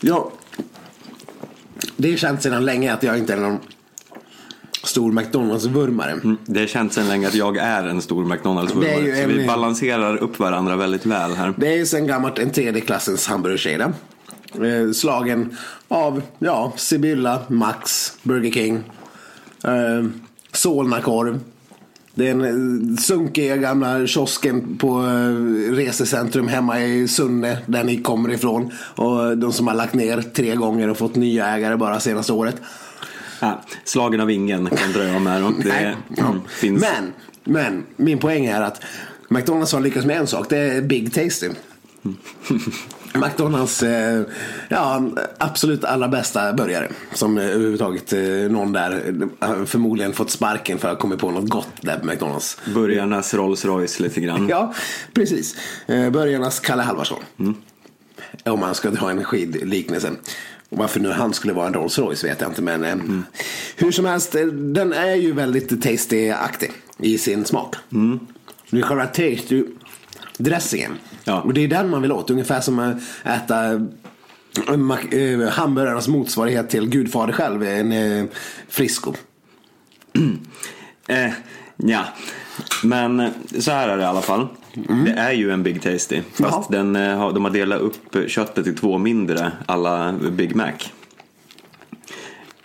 Ja. 0.00 0.30
Det 1.96 2.12
är 2.12 2.16
känt 2.16 2.42
sedan 2.42 2.64
länge 2.64 2.92
att 2.94 3.02
jag 3.02 3.18
inte 3.18 3.32
är 3.32 3.36
någon 3.36 3.58
stor 4.84 5.12
McDonalds-vurmare. 5.12 6.10
Mm, 6.12 6.36
Det 6.44 6.62
är 6.62 6.66
känt 6.66 6.92
sedan 6.92 7.08
länge 7.08 7.28
att 7.28 7.34
jag 7.34 7.56
är 7.56 7.84
en 7.84 8.02
stor 8.02 8.16
Det 8.16 8.20
är 8.20 8.28
ju 8.28 8.34
McDonalds-vurmare. 8.36 9.22
Så 9.22 9.28
vi 9.28 9.46
balanserar 9.46 10.16
upp 10.16 10.38
varandra 10.38 10.76
väldigt 10.76 11.06
väl 11.06 11.34
här. 11.34 11.54
Det 11.56 11.68
är 11.68 11.76
ju 11.76 11.86
sedan 11.86 12.06
gammalt 12.06 12.38
en 12.38 12.50
tredje 12.50 12.80
klassens 12.80 13.26
hamburgerkedja. 13.26 13.92
Eh, 14.54 14.92
slagen 14.92 15.56
av, 15.88 16.22
ja, 16.38 16.72
Sibylla, 16.76 17.42
Max, 17.48 18.12
Burger 18.22 18.50
King, 18.50 18.76
eh, 19.64 20.04
Solnakorv. 20.52 21.40
Den 22.16 22.44
eh, 22.44 22.96
sunkiga 22.98 23.56
gamla 23.56 24.06
kiosken 24.06 24.78
på 24.78 25.02
eh, 25.06 25.74
resecentrum 25.74 26.48
hemma 26.48 26.80
i 26.80 27.08
Sunne 27.08 27.58
där 27.66 27.84
ni 27.84 27.96
kommer 28.02 28.32
ifrån. 28.32 28.72
Och 28.94 29.38
de 29.38 29.52
som 29.52 29.66
har 29.66 29.74
lagt 29.74 29.94
ner 29.94 30.22
tre 30.22 30.54
gånger 30.54 30.88
och 30.88 30.98
fått 30.98 31.14
nya 31.14 31.46
ägare 31.46 31.76
bara 31.76 32.00
senaste 32.00 32.32
året. 32.32 32.56
Ja, 33.40 33.62
slagen 33.84 34.20
av 34.20 34.30
ingen 34.30 34.66
kan 34.66 34.92
dröja 34.92 35.18
med. 35.18 35.44
Och 35.44 35.52
det 35.64 35.96
finns... 36.48 36.80
Men, 36.80 37.12
men 37.44 37.84
min 37.96 38.18
poäng 38.18 38.46
är 38.46 38.60
att 38.60 38.82
McDonalds 39.28 39.72
har 39.72 39.80
lyckats 39.80 40.06
med 40.06 40.16
en 40.16 40.26
sak. 40.26 40.46
Det 40.48 40.58
är 40.58 40.82
Big 40.82 41.14
Tasty. 41.14 41.48
McDonalds, 43.14 43.82
eh, 43.82 44.22
ja, 44.68 45.02
absolut 45.38 45.84
allra 45.84 46.08
bästa 46.08 46.52
burgare. 46.52 46.88
Som 47.12 47.38
eh, 47.38 47.44
överhuvudtaget 47.44 48.12
eh, 48.12 48.20
någon 48.50 48.72
där 48.72 49.02
förmodligen 49.66 50.12
fått 50.12 50.30
sparken 50.30 50.78
för 50.78 50.88
att 50.88 50.94
ha 50.94 51.00
kommit 51.00 51.18
på 51.18 51.30
något 51.30 51.48
gott 51.48 51.68
där 51.80 51.98
på 51.98 52.06
McDonalds. 52.06 52.58
Burgarnas 52.74 53.34
Rolls 53.34 53.64
Royce 53.64 54.00
lite 54.00 54.20
grann. 54.20 54.48
Ja, 54.48 54.74
precis. 55.14 55.56
Eh, 55.86 56.10
Börjarnas 56.10 56.60
Kalle 56.60 56.82
Halvarsson. 56.82 57.22
Om 58.44 58.60
man 58.60 58.74
ska 58.74 58.90
dra 58.90 59.10
en 59.10 59.24
skidliknelse. 59.24 60.10
Varför 60.68 61.00
nu 61.00 61.10
han 61.10 61.34
skulle 61.34 61.52
vara 61.52 61.66
en 61.66 61.74
Rolls 61.74 61.98
Royce 61.98 62.24
vet 62.24 62.40
jag 62.40 62.50
inte. 62.50 62.62
Men 62.62 62.84
eh, 62.84 62.96
hur 63.76 63.90
som 63.92 64.04
helst, 64.04 64.32
den 64.52 64.92
är 64.92 65.14
ju 65.14 65.32
väldigt 65.32 65.70
tasty-aktig 65.70 66.70
i 66.98 67.18
sin 67.18 67.44
smak. 67.44 67.76
Det 68.70 68.78
är 68.78 68.82
själva 68.82 69.04
tasty-dressingen. 69.06 70.90
Ja. 71.26 71.40
Och 71.40 71.54
det 71.54 71.60
är 71.64 71.68
den 71.68 71.90
man 71.90 72.02
vill 72.02 72.12
åt. 72.12 72.30
Ungefär 72.30 72.60
som 72.60 72.78
att 72.78 72.96
äta 73.24 73.64
eh, 73.66 73.80
eh, 75.10 75.48
hamburgarnas 75.48 76.08
motsvarighet 76.08 76.70
till 76.70 76.88
Gudfader 76.88 77.32
själv. 77.32 77.62
En 77.62 77.92
eh, 77.92 78.24
Frisco. 78.68 79.12
Eh, 81.08 81.32
ja, 81.76 82.04
men 82.82 83.30
så 83.58 83.70
här 83.70 83.88
är 83.88 83.96
det 83.96 84.02
i 84.02 84.06
alla 84.06 84.22
fall. 84.22 84.46
Det 85.04 85.10
är 85.10 85.32
ju 85.32 85.50
en 85.50 85.62
Big 85.62 85.82
Tasty. 85.82 86.22
Fast 86.22 86.40
Mm. 86.40 86.50
Jaha. 86.50 86.64
den, 86.68 87.18
har- 87.18 87.32
de 87.32 87.44
har 87.44 87.50
delat 87.52 87.80
upp 87.80 88.16
köttet 88.30 88.66
i 88.66 88.72
två 88.72 88.98
mindre, 88.98 89.52
alla 89.66 90.12
Big 90.12 90.56
Mac. 90.56 90.72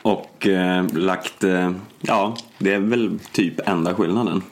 Och 0.01 0.47
eh, 0.47 0.85
lagt, 0.93 1.43
eh, 1.43 1.71
ja, 2.01 2.35
det 2.57 2.73
är 2.73 2.79
väl 2.79 3.19
typ 3.31 3.67
enda 3.67 3.93
skillnaden. 3.95 4.43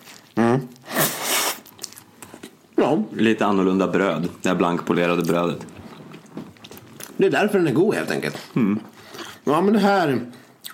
Ja, 2.89 3.03
Lite 3.17 3.45
annorlunda 3.45 3.87
bröd, 3.87 4.29
det 4.41 4.49
här 4.49 4.55
blankpolerade 4.55 5.23
brödet. 5.23 5.65
Det 7.17 7.25
är 7.25 7.31
därför 7.31 7.57
den 7.57 7.67
är 7.67 7.73
god 7.73 7.95
helt 7.95 8.11
enkelt. 8.11 8.37
Ja 9.43 9.61
men 9.61 9.73
det 9.73 9.79
här 9.79 10.19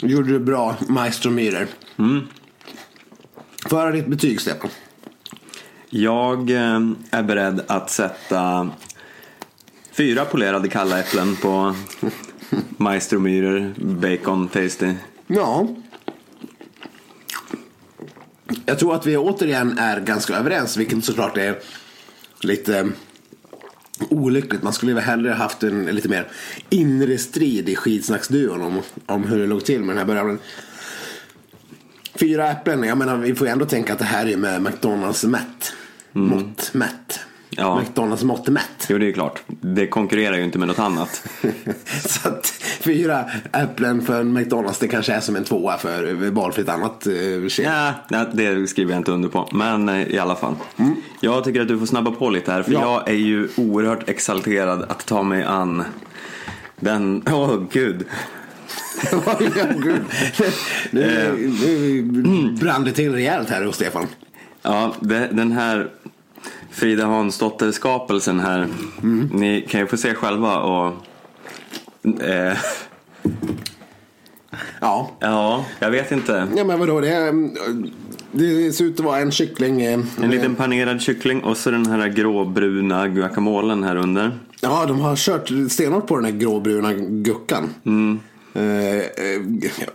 gjorde 0.01 0.29
du 0.29 0.39
bra 0.39 0.75
Maestro 0.87 1.31
Myhrer. 1.31 1.67
Mm. 1.97 2.21
Får 3.69 3.77
höra 3.77 3.91
ditt 3.91 4.07
betyg 4.07 4.41
Stefan. 4.41 4.69
Jag 5.89 6.49
eh, 6.49 6.79
är 7.11 7.23
beredd 7.23 7.61
att 7.67 7.89
sätta 7.89 8.69
fyra 9.91 10.25
polerade 10.25 10.67
kalla 10.67 10.99
äpplen 10.99 11.35
på 11.35 11.75
Maestromyrer 12.77 13.73
Bacon 13.77 14.47
Tasty. 14.47 14.93
Ja. 15.27 15.67
Jag 18.65 18.79
tror 18.79 18.95
att 18.95 19.05
vi 19.05 19.17
återigen 19.17 19.77
är 19.77 19.99
ganska 19.99 20.35
överens 20.35 20.77
vilket 20.77 21.05
såklart 21.05 21.37
är 21.37 21.59
lite 22.39 22.91
olyckligt. 24.09 24.63
Man 24.63 24.73
skulle 24.73 24.93
väl 24.93 25.03
hellre 25.03 25.29
haft 25.29 25.63
en 25.63 25.85
lite 25.85 26.09
mer 26.09 26.27
inre 26.69 27.17
strid 27.17 27.69
i 27.69 27.75
skitsnacksduon 27.75 28.61
om, 28.61 28.81
om 29.05 29.23
hur 29.23 29.39
det 29.39 29.47
låg 29.47 29.65
till 29.65 29.79
med 29.79 29.95
den 29.95 29.97
här 29.97 30.05
början. 30.05 30.39
Fyra 32.15 32.51
äpplen, 32.51 32.83
jag 32.83 32.97
menar 32.97 33.17
vi 33.17 33.35
får 33.35 33.47
ju 33.47 33.51
ändå 33.51 33.65
tänka 33.65 33.93
att 33.93 33.99
det 33.99 34.05
här 34.05 34.27
är 34.27 34.37
med 34.37 34.61
McDonalds 34.61 35.23
mätt. 35.23 35.73
Mått 36.11 36.73
mätt. 36.73 37.24
Ja. 37.57 37.79
McDonalds 37.79 38.23
mått 38.23 38.47
mätt. 38.47 38.85
Jo, 38.89 38.97
det 38.97 39.07
är 39.07 39.11
klart. 39.11 39.41
Det 39.47 39.87
konkurrerar 39.87 40.37
ju 40.37 40.43
inte 40.43 40.59
med 40.59 40.67
något 40.67 40.79
annat. 40.79 41.27
Så 42.05 42.29
att 42.29 42.47
fyra 42.79 43.25
äpplen 43.53 44.01
för 44.01 44.21
en 44.21 44.33
McDonalds 44.33 44.79
det 44.79 44.87
kanske 44.87 45.13
är 45.13 45.19
som 45.19 45.35
en 45.35 45.43
tvåa 45.43 45.77
för 45.77 46.13
valfritt 46.31 46.69
annat 46.69 47.07
shit. 47.49 47.65
Ja, 47.65 47.93
nej, 48.09 48.25
det 48.33 48.67
skriver 48.67 48.91
jag 48.91 48.99
inte 48.99 49.11
under 49.11 49.29
på. 49.29 49.49
Men 49.51 49.89
eh, 49.89 50.07
i 50.07 50.19
alla 50.19 50.35
fall. 50.35 50.55
Jag 51.19 51.43
tycker 51.43 51.61
att 51.61 51.67
du 51.67 51.79
får 51.79 51.85
snabba 51.85 52.11
på 52.11 52.29
lite 52.29 52.51
här. 52.51 52.63
För 52.63 52.71
Ja. 52.71 52.81
jag 52.81 53.09
är 53.09 53.17
ju 53.19 53.49
oerhört 53.57 54.09
exalterad 54.09 54.83
att 54.89 55.05
ta 55.05 55.23
mig 55.23 55.43
an 55.43 55.83
den... 56.79 57.23
Åh, 57.27 57.49
ja, 57.51 57.57
gud. 57.71 58.05
nu, 60.91 61.37
nu 62.25 62.51
brann 62.61 62.83
det 62.83 62.91
till 62.91 63.13
rejält 63.13 63.49
här 63.49 63.65
hos 63.65 63.75
Stefan. 63.75 64.07
Ja, 64.61 64.95
det, 64.99 65.29
den 65.31 65.51
här 65.51 65.89
Frida 66.75 67.05
Hansdotter-skapelsen 67.05 68.39
här. 68.39 68.67
Ni 69.31 69.61
kan 69.69 69.79
ju 69.81 69.87
få 69.87 69.97
se 69.97 70.13
själva 70.13 70.57
och... 70.59 70.93
Eh, 72.23 72.57
Ja. 74.81 75.11
ja, 75.19 75.65
jag 75.79 75.91
vet 75.91 76.11
inte. 76.11 76.47
ja, 76.57 76.63
men 76.63 76.79
vadå? 76.79 76.99
Det, 76.99 77.09
är, 77.09 77.49
det 78.31 78.71
ser 78.71 78.85
ut 78.85 78.99
att 78.99 79.05
vara 79.05 79.19
en 79.19 79.31
kyckling. 79.31 79.81
eh, 79.81 79.99
En 80.21 80.31
liten 80.31 80.55
panerad 80.55 81.01
kyckling 81.01 81.43
och 81.43 81.57
så 81.57 81.71
den 81.71 81.85
här 81.85 82.07
gråbruna 82.07 83.07
guacamolen 83.07 83.83
här 83.83 83.95
under. 83.95 84.39
Ja, 84.61 84.85
de 84.87 84.99
har 84.99 85.15
kört 85.15 85.51
stenhårt 85.71 86.07
på 86.07 86.15
den 86.15 86.25
här 86.25 86.31
gråbruna 86.31 86.93
guckan. 86.93 87.63
Eh, 87.83 87.91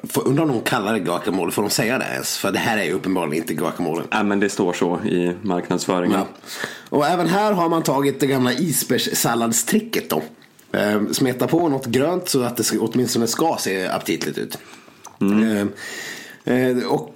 får- 0.08 0.28
undrar 0.28 0.42
om 0.44 0.48
de 0.50 0.60
kallar 0.60 0.92
det 0.92 1.00
guacamole. 1.00 1.52
Får 1.52 1.62
de 1.62 1.70
säga 1.70 1.98
det 1.98 2.04
ens? 2.12 2.38
För 2.38 2.52
det 2.52 2.58
här 2.58 2.78
är 2.78 2.84
ju 2.84 2.92
uppenbarligen 2.92 3.42
inte 3.42 3.54
guacamole. 3.54 4.02
Nej, 4.12 4.24
men 4.24 4.40
det 4.40 4.48
står 4.48 4.72
så 4.72 5.00
i 5.00 5.32
marknadsföringen. 5.42 6.18
Ja. 6.18 6.26
Och 6.88 7.06
även 7.06 7.28
här 7.28 7.52
har 7.52 7.68
man 7.68 7.82
tagit 7.82 8.20
det 8.20 8.26
gamla 8.26 8.52
isbergssalladstricket 8.52 10.10
då. 10.10 10.22
Eh, 10.72 11.00
smeta 11.12 11.46
på 11.46 11.68
något 11.68 11.86
grönt 11.86 12.28
så 12.28 12.42
att 12.42 12.56
det 12.56 12.78
åtminstone 12.78 13.26
ska 13.26 13.56
se 13.60 13.86
aptitligt 13.86 14.38
ut. 14.38 14.58
Eh, 15.20 16.54
eh, 16.54 16.76
och 16.86 17.14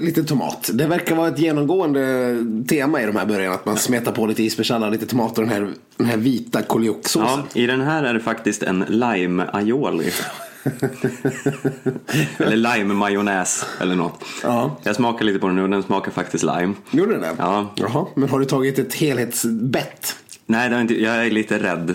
lite 0.00 0.24
tomat. 0.24 0.70
Det 0.74 0.86
verkar 0.86 1.16
vara 1.16 1.28
ett 1.28 1.38
genomgående 1.38 2.36
tema 2.68 3.02
i 3.02 3.06
de 3.06 3.16
här 3.16 3.26
början. 3.26 3.52
Att 3.52 3.66
man 3.66 3.76
smetar 3.76 4.12
på 4.12 4.26
lite 4.26 4.42
isbergssallad, 4.42 4.92
lite 4.92 5.06
tomat 5.06 5.38
och 5.38 5.44
den 5.44 5.52
här, 5.52 5.70
den 5.96 6.06
här 6.06 6.16
vita 6.16 6.62
kolioksåsen. 6.62 7.42
Ja, 7.54 7.60
i 7.60 7.66
den 7.66 7.80
här 7.80 8.04
är 8.04 8.14
det 8.14 8.20
faktiskt 8.20 8.62
en 8.62 8.84
lime 8.88 9.46
aioli. 9.52 10.10
eller 12.38 12.56
lime-majonnäs 12.56 13.66
eller 13.80 13.94
något. 13.94 14.24
Ja. 14.42 14.76
Jag 14.82 14.96
smakar 14.96 15.24
lite 15.24 15.38
på 15.38 15.46
den 15.46 15.56
nu 15.56 15.62
och 15.62 15.70
den 15.70 15.82
smakar 15.82 16.10
faktiskt 16.10 16.44
lime. 16.44 16.74
Gjorde 16.90 17.12
den 17.12 17.20
det? 17.20 17.34
Ja. 17.38 17.72
Jaha, 17.74 18.06
men 18.14 18.28
har 18.28 18.38
du 18.38 18.44
tagit 18.44 18.78
ett 18.78 18.94
helhetsbett? 18.94 20.16
Nej, 20.46 20.70
det 20.70 20.80
inte, 20.80 21.02
jag 21.02 21.26
är 21.26 21.30
lite 21.30 21.58
rädd. 21.58 21.94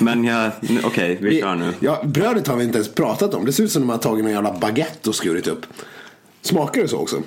Men 0.00 0.24
jag, 0.24 0.50
okej, 0.84 1.18
vi 1.20 1.40
kör 1.40 1.54
nu. 1.54 1.72
Ja, 1.80 2.02
brödet 2.04 2.46
har 2.46 2.56
vi 2.56 2.64
inte 2.64 2.78
ens 2.78 2.94
pratat 2.94 3.34
om. 3.34 3.44
Det 3.44 3.52
ser 3.52 3.64
ut 3.64 3.72
som 3.72 3.82
att 3.82 3.86
de 3.88 3.90
har 3.90 3.98
tagit 3.98 4.24
någon 4.24 4.32
jävla 4.32 4.52
baguette 4.58 5.08
och 5.08 5.14
skurit 5.14 5.46
upp. 5.46 5.66
Smakar 6.42 6.82
det 6.82 6.88
så 6.88 6.98
också? 6.98 7.22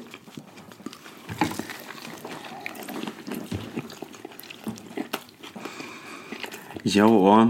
Ja, 6.84 7.50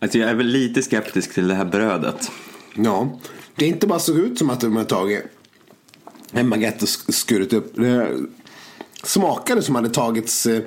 alltså 0.00 0.18
jag 0.18 0.30
är 0.30 0.34
väl 0.34 0.46
lite 0.46 0.82
skeptisk 0.82 1.34
till 1.34 1.48
det 1.48 1.54
här 1.54 1.64
brödet. 1.64 2.30
Ja. 2.74 3.18
Det 3.54 3.64
är 3.64 3.68
inte 3.68 3.86
bara 3.86 3.98
såg 3.98 4.16
ut 4.18 4.38
som 4.38 4.50
att 4.50 4.60
de 4.60 4.76
har 4.76 4.84
tagit 4.84 5.24
en 6.32 6.50
baguette 6.50 6.78
och 6.84 6.88
sk- 6.88 7.12
skurit 7.12 7.52
upp. 7.52 7.72
Det 7.76 8.08
smakade 9.02 9.62
som 9.62 9.74
hade 9.74 9.88
tagits 9.88 10.46
eh, 10.46 10.62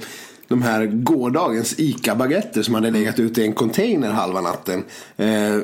de 0.48 0.62
här 0.62 0.86
gårdagens 0.86 1.80
ICA-baguetter 1.80 2.62
som 2.64 2.76
hade 2.76 2.92
legat 2.92 3.20
ute 3.20 3.42
i 3.42 3.46
en 3.46 3.54
container 3.54 4.12
halva 4.12 4.42
natten. 4.42 4.84
Eh, 5.18 5.58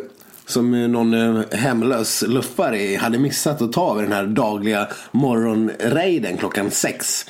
som 0.45 0.91
någon 0.91 1.13
eh, 1.13 1.43
hemlös 1.51 2.23
luffare 2.27 2.97
hade 2.97 3.19
missat 3.19 3.61
att 3.61 3.73
ta 3.73 3.93
vid 3.93 4.03
den 4.03 4.11
här 4.13 4.25
dagliga 4.27 4.87
morgonrejden 5.11 6.37
klockan 6.37 6.71
sex. 6.71 7.25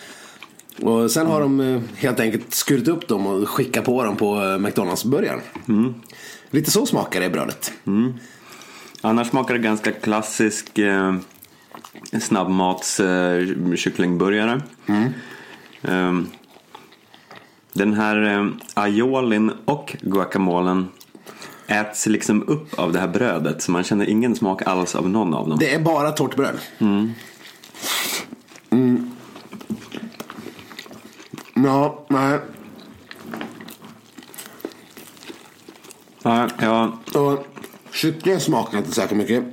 Och 0.81 1.11
sen 1.11 1.27
har 1.27 1.41
de 1.41 1.81
helt 1.95 2.19
enkelt 2.19 2.53
skurit 2.53 2.87
upp 2.87 3.07
dem 3.07 3.27
och 3.27 3.49
skickat 3.49 3.85
på 3.85 4.03
dem 4.03 4.15
på 4.15 4.35
McDonalds-burgaren. 4.59 5.41
Lite 6.49 6.71
så 6.71 6.85
smakar 6.85 7.21
det 7.21 7.29
brödet. 7.29 7.71
Annars 9.01 9.27
smakar 9.29 9.53
det 9.53 9.59
ganska 9.59 9.91
klassisk 9.91 10.77
eh, 10.77 11.15
snabbmats 12.19 12.99
eh, 12.99 13.45
kycklingburgare. 13.75 14.61
Eh, 15.81 16.19
den 17.73 17.93
här 17.93 18.37
eh, 18.39 18.47
aiolin 18.73 19.51
och 19.65 19.95
guacamolen 20.01 20.87
äts 21.67 22.05
liksom 22.07 22.43
upp 22.47 22.79
av 22.79 22.93
det 22.93 22.99
här 22.99 23.07
brödet 23.07 23.61
så 23.61 23.71
man 23.71 23.83
känner 23.83 24.09
ingen 24.09 24.35
smak 24.35 24.61
alls 24.61 24.95
av 24.95 25.09
någon 25.09 25.33
av 25.33 25.49
dem. 25.49 25.59
Det 25.59 25.73
är 25.73 25.79
bara 25.79 26.11
torrt 26.11 26.35
bröd. 26.35 26.57
Mm. 26.79 27.13
Ja, 31.53 32.05
nej. 32.09 32.39
Ja, 36.23 36.49
ja, 36.59 36.99
Och 37.13 37.45
smakar 38.39 38.77
inte 38.77 38.91
särskilt 38.91 39.21
mycket. 39.21 39.43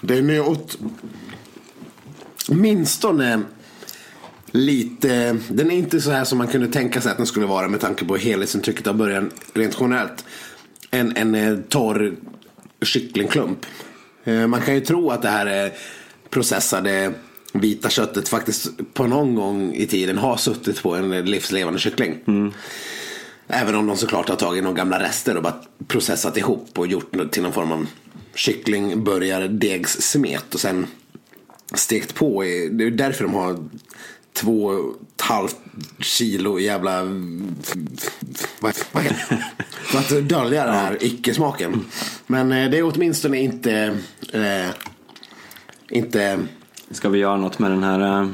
Den 0.00 0.30
är 0.30 0.48
åt 0.48 0.78
minstone 2.48 3.42
lite, 4.50 5.36
den 5.48 5.70
är 5.70 5.76
inte 5.76 6.00
så 6.00 6.10
här 6.10 6.24
som 6.24 6.38
man 6.38 6.46
kunde 6.48 6.68
tänka 6.68 7.00
sig 7.00 7.10
att 7.10 7.16
den 7.16 7.26
skulle 7.26 7.46
vara 7.46 7.68
med 7.68 7.80
tanke 7.80 8.04
på 8.04 8.16
helhetsintrycket 8.16 8.86
av 8.86 8.96
början 8.96 9.30
rent 9.54 9.76
generellt. 9.80 10.24
En, 10.90 11.16
en 11.16 11.34
eh, 11.34 11.56
torr 11.68 12.14
kycklingklump. 12.82 13.66
Eh, 14.24 14.46
Man 14.46 14.60
kan 14.60 14.74
ju 14.74 14.80
tro 14.80 15.10
att 15.10 15.22
det 15.22 15.28
här 15.28 15.46
är 15.46 15.72
processade 16.30 17.12
vita 17.52 17.90
köttet 17.90 18.28
faktiskt 18.28 18.70
på 18.94 19.06
någon 19.06 19.34
gång 19.34 19.74
i 19.74 19.86
tiden 19.86 20.18
har 20.18 20.36
suttit 20.36 20.82
på 20.82 20.94
en 20.96 21.24
livslevande 21.24 21.78
kyckling. 21.80 22.18
Även 23.52 23.74
om 23.74 23.86
de 23.86 23.96
såklart 23.96 24.28
har 24.28 24.36
tagit 24.36 24.64
några 24.64 24.76
gamla 24.76 24.98
rester 24.98 25.36
och 25.36 25.42
bara 25.42 25.56
processat 25.86 26.36
ihop 26.36 26.78
och 26.78 26.86
gjort 26.86 27.32
till 27.32 27.42
någon 27.42 27.52
form 27.52 27.72
av 27.72 27.86
kycklingburgardegssmet 28.34 30.54
och 30.54 30.60
sen 30.60 30.86
stekt 31.74 32.14
på. 32.14 32.42
Det 32.42 32.84
är 32.84 32.90
därför 32.90 33.24
de 33.24 33.34
har 33.34 33.58
två 34.32 34.64
och 34.64 34.96
ett 35.16 35.20
halvt 35.20 35.56
kilo 35.98 36.58
jävla... 36.58 37.02
Vad, 38.60 38.74
vad 38.92 39.02
heter 39.02 39.24
det? 39.28 39.44
För 39.84 39.98
att 39.98 40.28
dölja 40.28 40.64
den 40.64 40.74
här 40.74 40.98
icke-smaken. 41.00 41.84
Men 42.26 42.52
eh, 42.52 42.70
det 42.70 42.78
är 42.78 42.94
åtminstone 42.94 43.38
inte... 43.38 43.98
Eh, 44.32 44.70
inte... 45.88 46.38
ska 46.90 47.08
vi 47.08 47.18
göra 47.18 47.36
något 47.36 47.58
med 47.58 47.70
den 47.70 47.82
här 47.82 48.28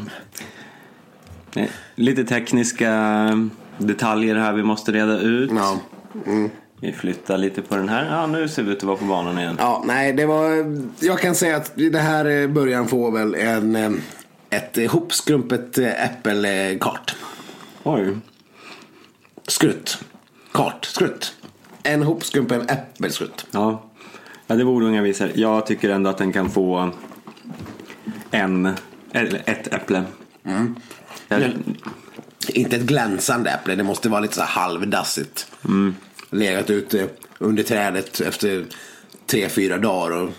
eh, 1.55 1.69
lite 1.95 2.25
tekniska 2.25 2.91
detaljer 3.79 4.35
här 4.35 4.53
vi 4.53 4.63
måste 4.63 4.93
reda 4.93 5.19
ut. 5.19 5.51
Ja. 5.55 5.79
Vi 6.81 6.93
flyttar 6.93 7.39
lite 7.39 7.63
på 7.63 7.77
den 7.77 7.89
här. 7.89 8.07
Ja, 8.11 8.27
nu 8.27 8.49
ser 8.49 8.63
vi 8.63 8.71
ut 8.73 8.77
att 8.79 8.83
vara 8.83 8.97
på 8.97 9.05
banan 9.05 9.39
igen. 9.39 9.57
Ja, 9.59 9.83
nej, 9.87 10.13
det 10.13 10.27
var... 10.27 10.77
Jag 11.01 11.19
kan 11.19 11.35
säga 11.35 11.57
att 11.57 11.73
det 11.77 11.99
här 11.99 12.25
eh, 12.43 12.49
början 12.49 12.89
får 12.89 13.11
väl 13.11 13.35
en... 13.35 13.77
eh, 13.77 13.91
Ett 14.51 14.77
ihopskrumpet 14.79 15.79
eh, 15.79 16.05
äppelkart. 16.05 17.17
Oj. 17.83 18.17
Skrutt. 19.49 19.99
Kart. 20.53 20.85
Skrutt. 20.85 21.35
En 21.83 22.03
ihopskrumpen 22.03 22.69
äppelskrutt. 22.69 23.47
Ja. 23.51 23.83
ja, 24.47 24.55
det 24.55 24.65
borde 24.65 24.87
unga 24.87 25.03
visar. 25.03 25.31
Jag 25.35 25.67
tycker 25.67 25.91
ändå 25.91 26.11
att 26.11 26.19
den 26.19 26.33
kan 26.33 26.51
få 26.51 26.91
en, 28.31 28.69
eller 29.13 29.43
ett 29.47 29.75
äpple. 29.75 30.05
Jag, 31.29 31.43
Inte 32.49 32.77
ett 32.77 32.83
glänsande 32.83 33.51
äpple, 33.51 33.75
det 33.75 33.83
måste 33.83 34.09
vara 34.09 34.21
lite 34.21 34.35
så 34.35 34.41
här 34.41 34.49
halvdassigt. 34.63 35.47
Legat 36.31 36.71
ute 36.71 37.09
under 37.39 37.63
trädet 37.63 38.21
efter 38.21 38.65
tre, 39.27 39.49
fyra 39.49 39.79
dagar 39.79 40.17
och 40.17 40.31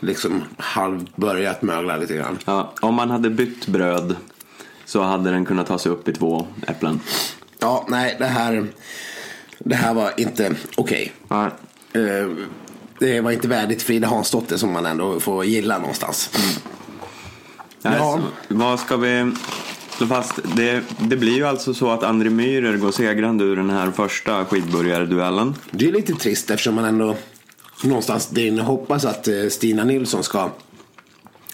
liksom 0.00 0.42
halvt 0.58 1.16
börjat 1.16 1.62
mögla 1.62 1.96
lite 1.96 2.14
grann. 2.16 2.38
ja, 2.44 2.72
om 2.80 2.94
man 2.94 3.10
hade 3.10 3.30
bytt 3.30 3.66
bröd 3.66 4.16
så 4.84 5.02
hade 5.02 5.30
den 5.30 5.44
kunnat 5.44 5.66
ta 5.66 5.78
sig 5.78 5.92
upp 5.92 6.08
i 6.08 6.12
två 6.12 6.46
äpplen. 6.66 7.00
Ja, 7.58 7.86
nej, 7.88 8.16
det 8.18 8.26
här, 8.26 8.66
det 9.58 9.74
här 9.74 9.94
var 9.94 10.12
inte 10.16 10.54
okej. 10.76 11.12
Ja. 11.28 11.46
Eh, 11.92 12.28
Det 12.98 13.20
var 13.20 13.30
inte 13.30 13.48
värdigt 13.48 13.82
Frida 13.82 14.08
Hansdotter 14.08 14.56
som 14.56 14.72
man 14.72 14.86
ändå 14.86 15.20
får 15.20 15.44
gilla 15.44 15.78
någonstans. 15.78 16.30
Nej, 17.82 17.94
Ja. 17.98 18.20
så, 18.48 18.54
vad 18.54 18.80
ska 18.80 18.96
vi 18.96 19.32
fast? 20.08 20.32
Det, 20.56 20.82
det 20.98 21.16
blir 21.16 21.36
ju 21.36 21.44
alltså 21.44 21.74
så 21.74 21.90
att 21.90 22.02
André 22.02 22.30
Myhrer 22.30 22.76
går 22.76 22.90
segrande 22.90 23.44
ur 23.44 23.56
den 23.56 23.70
här 23.70 23.90
första 23.90 24.44
skidburgarduellen. 24.44 25.54
Det 25.70 25.88
är 25.88 25.92
lite 25.92 26.12
trist 26.12 26.50
eftersom 26.50 26.74
man 26.74 26.84
ändå 26.84 27.16
någonstans 27.84 28.26
det 28.26 28.60
hoppas 28.60 29.04
att 29.04 29.28
eh, 29.28 29.34
Stina 29.50 29.84
Nilsson 29.84 30.24
ska 30.24 30.50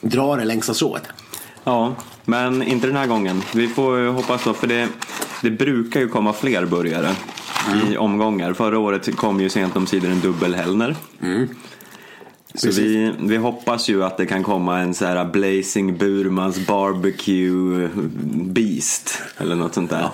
dra 0.00 0.37
det 0.37 0.44
längsta 0.44 0.74
strået. 0.74 1.03
Ja, 1.64 1.94
men 2.24 2.62
inte 2.62 2.87
den 2.87 2.96
här 2.96 3.07
gången. 3.07 3.42
Vi 3.55 3.68
får 3.68 4.12
hoppas 4.12 4.44
då, 4.44 4.55
för 4.55 4.66
det, 4.66 4.88
det 5.42 5.50
brukar 5.50 6.00
ju 6.00 6.09
komma 6.09 6.33
fler 6.33 6.66
burgare 6.66 7.11
i 7.90 7.96
omgångar. 7.96 8.53
Förra 8.53 8.79
året 8.79 9.16
kom 9.16 9.40
ju 9.40 9.48
sent 9.48 9.76
om 9.76 9.87
sidor 9.87 10.11
en 10.11 10.20
dubbel 10.20 10.55
Hellner. 10.55 10.96
Så 12.54 12.66
Precis. 12.66 12.78
vi, 12.78 13.12
vi 13.20 13.36
hoppas 13.36 13.88
ju 13.88 14.04
att 14.04 14.16
det 14.16 14.26
kan 14.26 14.42
komma 14.42 14.78
en 14.78 14.94
så 14.94 15.04
här 15.04 15.24
Blazing 15.24 15.96
Burmans 15.96 16.66
Barbecue 16.66 17.88
Beast. 18.44 19.22
Eller 19.38 19.54
något 19.54 19.74
sånt 19.74 19.90
där. 19.90 20.08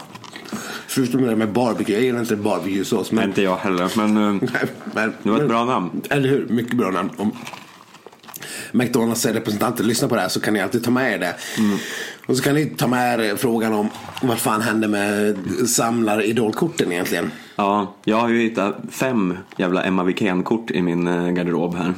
Förutom 0.87 1.23
det 1.23 1.29
där 1.29 1.37
med 1.37 1.53
barbecue, 1.53 1.95
jag 1.95 2.05
gillar 2.05 2.21
inte 2.21 2.37
barbecue-sås. 2.37 3.13
Men, 3.13 3.25
Inte 3.25 3.43
jag 3.43 3.57
heller, 3.57 3.91
men 3.97 4.17
eh, 4.17 4.49
men, 4.95 5.13
det 5.23 5.31
var 5.31 5.41
ett 5.41 5.49
bra 5.49 5.65
namn. 5.65 6.03
Eller 6.11 6.29
hur? 6.29 6.47
Mycket 6.49 6.77
bra 6.77 6.91
namn. 6.91 7.11
Om 7.17 7.37
McDonalds 8.73 9.27
representanter 9.27 9.85
lyssnar 9.85 10.09
på 10.09 10.15
det 10.15 10.21
här 10.21 10.29
så 10.29 10.41
kan 10.41 10.55
ni 10.55 10.61
alltid 10.61 10.85
ta 10.85 10.91
med 10.91 11.13
er 11.13 11.19
det. 11.19 11.37
Och 12.27 12.37
så 12.37 12.43
kan 12.43 12.55
ni 12.55 12.67
ta 12.67 12.87
med 12.87 13.21
er 13.21 13.37
frågan 13.37 13.73
om 13.73 13.89
vad 14.23 14.39
fan 14.39 14.61
hände 14.63 14.89
med 14.89 15.37
samlar-idolkorten 15.69 16.93
egentligen. 16.93 17.31
Ja, 17.57 17.95
jag 18.05 18.17
har 18.17 18.29
ju 18.29 18.41
hittat 18.43 18.77
fem 18.91 19.39
jävla 19.57 19.83
Emma 19.85 20.05
Wikén-kort 20.05 20.71
i 20.71 20.83
min 20.83 21.07
eh, 21.07 21.29
garderob 21.29 21.75
här. 21.75 21.95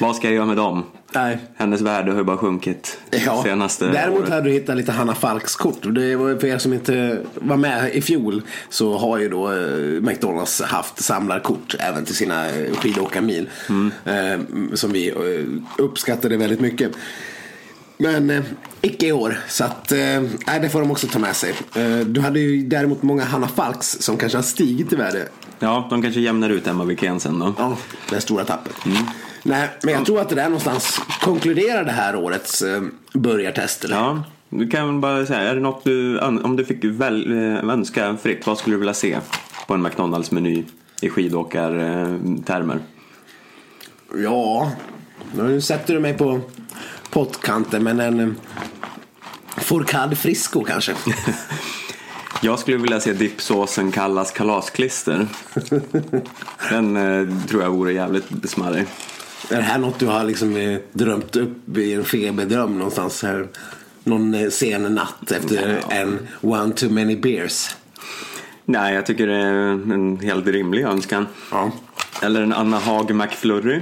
Vad 0.00 0.16
ska 0.16 0.26
jag 0.26 0.34
göra 0.34 0.46
med 0.46 0.56
dem? 0.56 0.84
Nej. 1.14 1.38
Hennes 1.56 1.80
värde 1.80 2.10
har 2.10 2.18
ju 2.18 2.24
bara 2.24 2.36
sjunkit 2.36 2.98
Ja, 3.26 3.42
senaste 3.42 3.86
däremot 3.86 4.20
året. 4.20 4.28
hade 4.30 4.42
du 4.42 4.50
hittat 4.50 4.76
lite 4.76 4.92
Hanna 4.92 5.14
Falks 5.14 5.56
kort. 5.56 5.78
Det 5.94 6.16
var 6.16 6.36
för 6.40 6.46
er 6.46 6.58
som 6.58 6.72
inte 6.72 7.18
var 7.34 7.56
med 7.56 7.94
i 7.94 8.00
fjol 8.02 8.42
så 8.68 8.98
har 8.98 9.18
ju 9.18 9.28
då 9.28 9.52
eh, 9.52 10.02
McDonalds 10.02 10.62
haft 10.62 11.02
samlarkort 11.04 11.74
även 11.78 12.04
till 12.04 12.14
sina 12.14 12.44
skidåkarmil. 12.76 13.48
Eh, 14.04 14.40
som 14.74 14.92
vi 14.92 15.12
uppskattade 15.78 16.36
väldigt 16.36 16.60
mycket. 16.60 16.92
Men 17.98 18.30
eh, 18.30 18.44
icke 18.80 19.06
i 19.06 19.12
år. 19.12 19.38
Så 19.48 19.64
att, 19.64 19.92
eh, 19.92 20.22
det 20.60 20.68
får 20.72 20.80
de 20.80 20.90
också 20.90 21.06
ta 21.06 21.18
med 21.18 21.36
sig. 21.36 21.54
Eh, 21.74 21.98
du 21.98 22.20
hade 22.20 22.40
ju 22.40 22.62
däremot 22.66 23.02
många 23.02 23.24
Hanna 23.24 23.48
Falks 23.48 23.96
som 24.00 24.16
kanske 24.16 24.38
har 24.38 24.42
stigit 24.42 24.92
i 24.92 24.96
värde. 24.96 25.28
Ja, 25.58 25.86
de 25.90 26.02
kanske 26.02 26.20
jämnar 26.20 26.50
ut 26.50 26.66
Emma 26.66 26.84
Wikén 26.84 27.20
sen 27.20 27.38
då. 27.38 27.54
Ja, 27.58 27.76
det 28.10 28.20
stora 28.20 28.44
tappet. 28.44 28.72
Nej, 29.42 29.68
men 29.82 29.94
jag 29.94 30.06
tror 30.06 30.20
att 30.20 30.28
det 30.28 30.34
där 30.34 30.44
någonstans 30.44 31.00
konkluderar 31.20 31.84
det 31.84 31.92
här 31.92 32.16
årets 32.16 32.62
eh, 32.62 32.82
börjartest. 33.12 33.84
Eller? 33.84 33.96
Ja, 33.96 34.24
du 34.48 34.68
kan 34.68 35.00
bara 35.00 35.26
säga, 35.26 35.40
är 35.40 35.54
det 35.54 35.60
något 35.60 35.84
du, 35.84 36.18
om 36.18 36.56
du 36.56 36.64
fick 36.64 36.84
väl, 36.84 37.32
eh, 37.32 37.70
önska 37.70 38.16
fritt, 38.22 38.46
vad 38.46 38.58
skulle 38.58 38.76
du 38.76 38.80
vilja 38.80 38.94
se 38.94 39.18
på 39.66 39.74
en 39.74 39.86
McDonalds-meny 39.86 40.64
i 41.02 41.08
skidåkartermer? 41.08 42.78
Ja, 44.14 44.72
nu 45.36 45.60
sätter 45.60 45.94
du 45.94 46.00
mig 46.00 46.14
på 46.14 46.40
pottkanten 47.16 47.82
men 47.84 48.00
en 48.00 48.20
eh, 48.20 48.28
Fourcade 49.56 50.16
Frisco 50.16 50.64
kanske. 50.64 50.94
Jag 52.42 52.58
skulle 52.58 52.76
vilja 52.76 53.00
se 53.00 53.12
dippsåsen 53.12 53.92
kallas 53.92 54.30
kalasklister. 54.30 55.26
Den 56.70 56.96
eh, 56.96 57.46
tror 57.48 57.62
jag 57.62 57.70
vore 57.70 57.92
jävligt 57.92 58.50
smarrig. 58.50 58.86
Är 59.50 59.56
det 59.56 59.62
här 59.62 59.78
något 59.78 59.98
du 59.98 60.06
har 60.06 60.24
liksom 60.24 60.56
eh, 60.56 60.78
drömt 60.92 61.36
upp 61.36 61.76
i 61.78 61.94
en 61.94 62.04
feberdröm 62.04 62.78
någonstans 62.78 63.22
här? 63.22 63.48
Någon 64.04 64.34
eh, 64.34 64.48
sen 64.48 64.82
natt 64.94 65.32
efter 65.32 65.80
Ja. 65.88 65.96
en 65.96 66.28
one 66.40 66.72
too 66.74 66.90
many 66.90 67.16
beers? 67.16 67.76
Nej, 68.64 68.94
jag 68.94 69.06
tycker 69.06 69.26
det 69.26 69.36
är 69.36 69.92
en 69.94 70.18
helt 70.22 70.46
rimlig 70.46 70.82
önskan. 70.82 71.26
Ja. 71.50 71.70
Eller 72.22 72.42
en 72.42 72.52
Anna 72.52 72.78
Haag 72.78 73.14
McFlurry. 73.14 73.80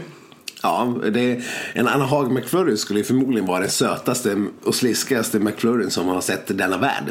Ja, 0.67 0.95
det, 1.13 1.41
en 1.73 1.89
Anna 1.89 2.05
Haag 2.05 2.33
McFlurry 2.33 2.77
skulle 2.77 3.01
ju 3.01 3.05
förmodligen 3.05 3.47
vara 3.47 3.61
den 3.61 3.71
sötaste 3.71 4.45
och 4.65 4.75
sliskigaste 4.75 5.39
McFlurryn 5.39 5.91
som 5.91 6.09
har 6.09 6.21
sett 6.21 6.59
denna 6.59 6.79
värld. 6.79 7.05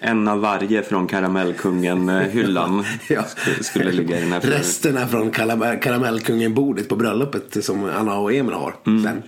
En 0.00 0.28
av 0.28 0.40
varje 0.40 0.82
från 0.82 1.06
Karamellkungen-hyllan 1.06 2.84
Ja. 3.08 3.22
skulle, 3.60 3.92
ligga 3.92 4.18
i 4.18 4.20
den 4.20 4.32
här 4.32 4.40
flurryn. 4.40 4.58
Resterna 4.58 5.06
från 5.06 5.30
karamell, 5.30 5.76
karamellkungen-bordet 5.76 6.88
på 6.88 6.96
bröllopet 6.96 7.64
som 7.64 7.90
Anna 7.98 8.18
och 8.18 8.32
Emil 8.32 8.54
har. 8.54 8.74
Sen. 8.84 9.22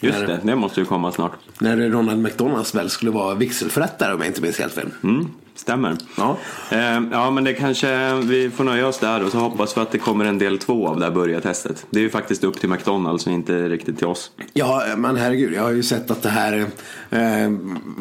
Just 0.00 0.18
När- 0.18 0.26
det, 0.26 0.40
det 0.42 0.56
måste 0.56 0.80
ju 0.80 0.86
komma 0.86 1.12
snart. 1.12 1.32
När 1.58 1.76
Ronald 1.76 2.22
McDonalds 2.22 2.74
väl 2.74 2.90
skulle 2.90 3.10
vara 3.10 3.34
vigselförrättare 3.34 4.12
om 4.14 4.20
jag 4.20 4.26
inte 4.28 4.42
minns 4.42 4.58
helt 4.58 4.72
fel. 4.72 4.88
Mm, 5.02 5.26
stämmer. 5.58 5.96
Ja. 6.16 6.36
Eh, 6.70 7.02
ja, 7.12 7.30
men 7.30 7.44
det 7.44 7.54
kanske 7.54 8.14
vi 8.14 8.50
får 8.50 8.64
nöja 8.64 8.86
oss 8.86 8.98
där 8.98 9.24
och 9.24 9.32
så 9.32 9.38
hoppas 9.38 9.76
vi 9.76 9.80
att 9.80 9.90
det 9.90 9.98
kommer 9.98 10.24
en 10.24 10.38
del 10.38 10.58
två 10.58 10.88
av 10.88 10.98
det 10.98 11.04
här 11.04 11.12
börjartestet. 11.12 11.86
Det 11.90 11.98
är 11.98 12.02
ju 12.02 12.10
faktiskt 12.10 12.44
upp 12.44 12.60
till 12.60 12.68
McDonalds 12.68 13.26
och 13.26 13.32
inte 13.32 13.68
riktigt 13.68 13.98
till 13.98 14.06
oss. 14.06 14.30
Ja, 14.52 14.84
men 14.96 15.16
herregud. 15.16 15.54
Jag 15.54 15.62
har 15.62 15.70
ju 15.70 15.82
sett 15.82 16.10
att 16.10 16.22
det 16.22 16.28
här 16.28 16.66
eh, 17.10 17.50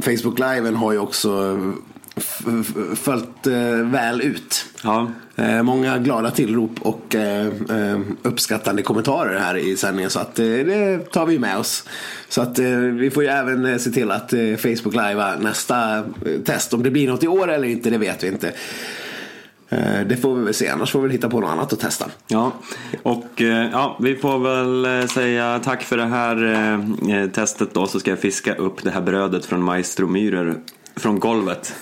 Facebook 0.02 0.40
Liven 0.40 0.76
har 0.76 0.92
ju 0.92 0.98
också 0.98 1.60
följt 2.96 3.48
eh, 3.48 3.54
väl 3.84 4.22
ut. 4.22 4.66
Ja, 4.84 5.12
Eh, 5.40 5.64
många 5.64 5.98
glada 5.98 6.32
tillrop 6.32 6.72
och 6.82 7.16
eh, 7.16 7.48
eh, 7.48 8.00
uppskattande 8.22 8.82
kommentarer 8.82 9.40
här 9.40 9.58
i 9.58 9.78
sändningen 9.78 10.10
så 10.10 10.20
att 10.20 10.40
eh, 10.40 10.46
det 10.46 11.12
tar 11.12 11.26
vi 11.26 11.40
med 11.40 11.58
oss. 11.58 11.84
Så 12.30 12.42
att 12.42 12.60
eh, 12.60 12.70
vi 12.78 13.12
får 13.12 13.24
ju 13.24 13.30
även 13.30 13.66
eh, 13.66 13.78
se 13.78 13.92
till 13.92 14.12
att 14.12 14.34
eh, 14.34 14.56
Facebook 14.56 14.94
Live 14.94 15.36
nästa 15.40 15.98
eh, 15.98 16.04
test. 16.46 16.74
Om 16.74 16.84
det 16.84 16.92
blir 16.92 17.08
något 17.08 17.24
i 17.24 17.28
år 17.28 17.52
eller 17.52 17.68
inte, 17.68 17.90
det 17.90 17.98
vet 17.98 18.24
vi 18.24 18.28
inte. 18.28 18.54
Eh, 19.70 20.02
det 20.06 20.18
får 20.18 20.36
vi 20.36 20.44
väl 20.44 20.54
se, 20.54 20.70
annars 20.70 20.92
får 20.92 21.00
vi 21.00 21.04
väl 21.08 21.12
hitta 21.12 21.30
på 21.30 21.40
något 21.40 21.50
annat 21.50 21.74
att 21.74 21.80
testa. 21.80 22.06
Ja, 22.28 22.52
och 23.04 23.42
eh, 23.42 23.70
ja, 23.72 23.98
vi 24.02 24.16
får 24.16 24.40
väl 24.40 25.02
eh, 25.02 25.08
säga 25.08 25.60
tack 25.64 25.84
för 25.84 25.98
det 25.98 26.06
här 26.06 26.46
eh, 26.46 27.20
eh 27.20 27.30
testet 27.30 27.74
då 27.74 27.88
så 27.88 28.00
ska 28.00 28.10
jag 28.10 28.20
fiska 28.20 28.56
upp 28.56 28.84
det 28.84 28.92
här 28.92 29.02
brödet 29.02 29.46
från 29.46 29.64
Maestro 29.64 30.08
Myhrer 30.08 30.56
från 30.98 31.20
golvet. 31.20 31.74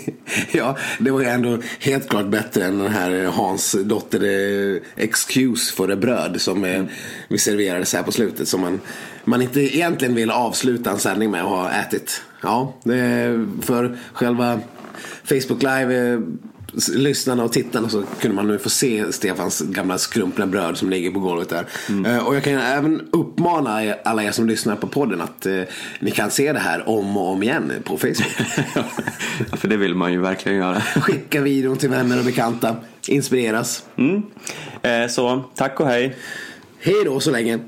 ja, 0.52 0.76
det 0.98 1.10
var 1.10 1.20
ju 1.20 1.26
ändå 1.26 1.58
helt 1.80 2.08
klart 2.08 2.26
bättre 2.26 2.64
än 2.64 2.78
den 2.78 2.92
här 2.92 3.24
Hans 3.24 3.76
dotter 3.84 4.22
eh, 4.22 4.82
excuse 4.96 5.74
för 5.74 5.86
det 5.86 5.96
bröd 5.96 6.40
som 6.40 6.64
eh, 6.64 6.84
vi 7.28 7.38
serverade 7.38 7.84
så 7.84 7.96
här 7.96 8.04
på 8.04 8.12
slutet. 8.12 8.48
Som 8.48 8.60
man, 8.60 8.80
man 9.24 9.42
inte 9.42 9.60
egentligen 9.60 10.14
vill 10.14 10.30
avsluta 10.30 10.90
en 10.90 10.98
sändning 10.98 11.30
med 11.30 11.42
att 11.42 11.48
ha 11.48 11.70
ätit. 11.70 12.22
Ja, 12.42 12.74
för 13.60 13.98
själva 14.12 14.60
Facebook 15.24 15.62
Live 15.62 16.12
eh, 16.12 16.20
lyssnarna 16.94 17.44
och 17.44 17.52
tittarna 17.52 17.88
så 17.88 18.02
kunde 18.20 18.34
man 18.34 18.48
nu 18.48 18.58
få 18.58 18.70
se 18.70 19.12
Stefans 19.12 19.60
gamla 19.60 19.98
skrumpna 19.98 20.46
bröd 20.46 20.76
som 20.76 20.90
ligger 20.90 21.10
på 21.10 21.20
golvet 21.20 21.48
där. 21.48 21.66
Eh, 22.06 22.26
och 22.26 22.36
jag 22.36 22.44
kan 22.44 22.54
även 22.54 23.08
uppmana 23.12 23.94
alla 24.04 24.24
er 24.24 24.30
som 24.30 24.46
lyssnar 24.46 24.76
på 24.76 24.86
podden 24.86 25.20
att 25.20 25.46
eh, 25.46 25.62
ni 26.00 26.10
kan 26.10 26.30
se 26.30 26.52
det 26.52 26.58
här 26.58 26.88
om 26.88 27.16
och 27.16 27.28
om 27.28 27.42
igen 27.42 27.72
på 27.84 27.98
Facebook. 27.98 28.34
Ja, 29.50 29.56
för 29.56 29.68
det 29.68 29.76
vill 29.76 29.94
man 29.94 30.12
ju 30.12 30.20
verkligen 30.20 30.58
göra. 30.58 30.80
Skicka 31.00 31.40
videon 31.40 31.76
till 31.76 31.88
vänner 31.88 32.18
och 32.18 32.24
bekanta. 32.24 32.76
Inspireras. 33.08 33.84
Mm. 33.96 34.22
Eh, 34.82 35.08
så 35.08 35.44
tack 35.54 35.80
och 35.80 35.86
hej. 35.86 36.16
Hej 36.80 37.04
då 37.04 37.20
så 37.20 37.30
länge. 37.30 37.58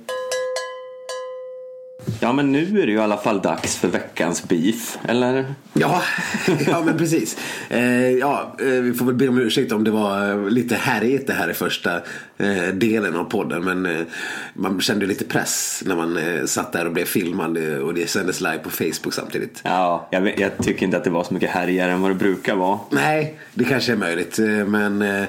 Ja, 2.26 2.32
men 2.32 2.52
nu 2.52 2.82
är 2.82 2.86
det 2.86 2.92
ju 2.92 2.98
i 2.98 3.00
alla 3.00 3.16
fall 3.16 3.40
dags 3.40 3.76
för 3.76 3.88
veckans 3.88 4.48
beef, 4.48 4.98
eller? 5.08 5.54
Ja, 5.72 6.02
ja 6.66 6.82
men 6.84 6.98
precis. 6.98 7.38
Eh, 7.68 8.10
ja, 8.10 8.56
eh, 8.60 8.66
vi 8.66 8.92
får 8.92 9.06
väl 9.06 9.14
be 9.14 9.28
om 9.28 9.38
ursäkt 9.38 9.72
om 9.72 9.84
det 9.84 9.90
var 9.90 10.30
eh, 10.30 10.50
lite 10.50 10.74
härjigt 10.74 11.26
det 11.26 11.32
här 11.32 11.50
i 11.50 11.54
första 11.54 11.96
eh, 12.38 12.74
delen 12.74 13.16
av 13.16 13.24
podden. 13.24 13.64
Men 13.64 13.86
eh, 13.86 14.06
man 14.54 14.80
kände 14.80 15.06
lite 15.06 15.24
press 15.24 15.82
när 15.86 15.96
man 15.96 16.16
eh, 16.16 16.44
satt 16.44 16.72
där 16.72 16.86
och 16.86 16.92
blev 16.92 17.04
filmad 17.04 17.56
eh, 17.56 17.78
och 17.78 17.94
det 17.94 18.10
sändes 18.10 18.40
live 18.40 18.58
på 18.58 18.70
Facebook 18.70 19.14
samtidigt. 19.14 19.60
Ja, 19.64 20.08
jag, 20.10 20.40
jag 20.40 20.58
tycker 20.58 20.84
inte 20.84 20.96
att 20.96 21.04
det 21.04 21.10
var 21.10 21.24
så 21.24 21.34
mycket 21.34 21.50
härligare 21.50 21.92
än 21.92 22.00
vad 22.00 22.10
det 22.10 22.14
brukar 22.14 22.54
vara. 22.54 22.78
Nej, 22.90 23.38
det 23.54 23.64
kanske 23.64 23.92
är 23.92 23.96
möjligt. 23.96 24.38
Men 24.66 25.26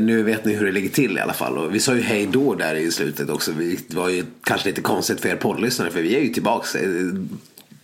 nu 0.00 0.22
vet 0.22 0.44
ni 0.44 0.54
hur 0.54 0.66
det 0.66 0.72
ligger 0.72 0.88
till 0.88 1.18
i 1.18 1.20
alla 1.20 1.32
fall. 1.32 1.58
Och 1.58 1.74
vi 1.74 1.80
sa 1.80 1.94
ju 1.94 2.00
hej 2.00 2.28
då 2.32 2.54
där 2.54 2.74
i 2.74 2.90
slutet 2.90 3.30
också. 3.30 3.52
Det 3.88 3.94
var 3.94 4.08
ju 4.08 4.24
kanske 4.42 4.68
lite 4.68 4.80
konstigt 4.80 5.20
för 5.20 5.28
er 5.28 5.36
poddlyssnare 5.36 5.90
för 5.90 6.02
vi 6.02 6.16
är 6.16 6.20
ju 6.20 6.28
tillbaks 6.28 6.74
eh, 6.74 6.88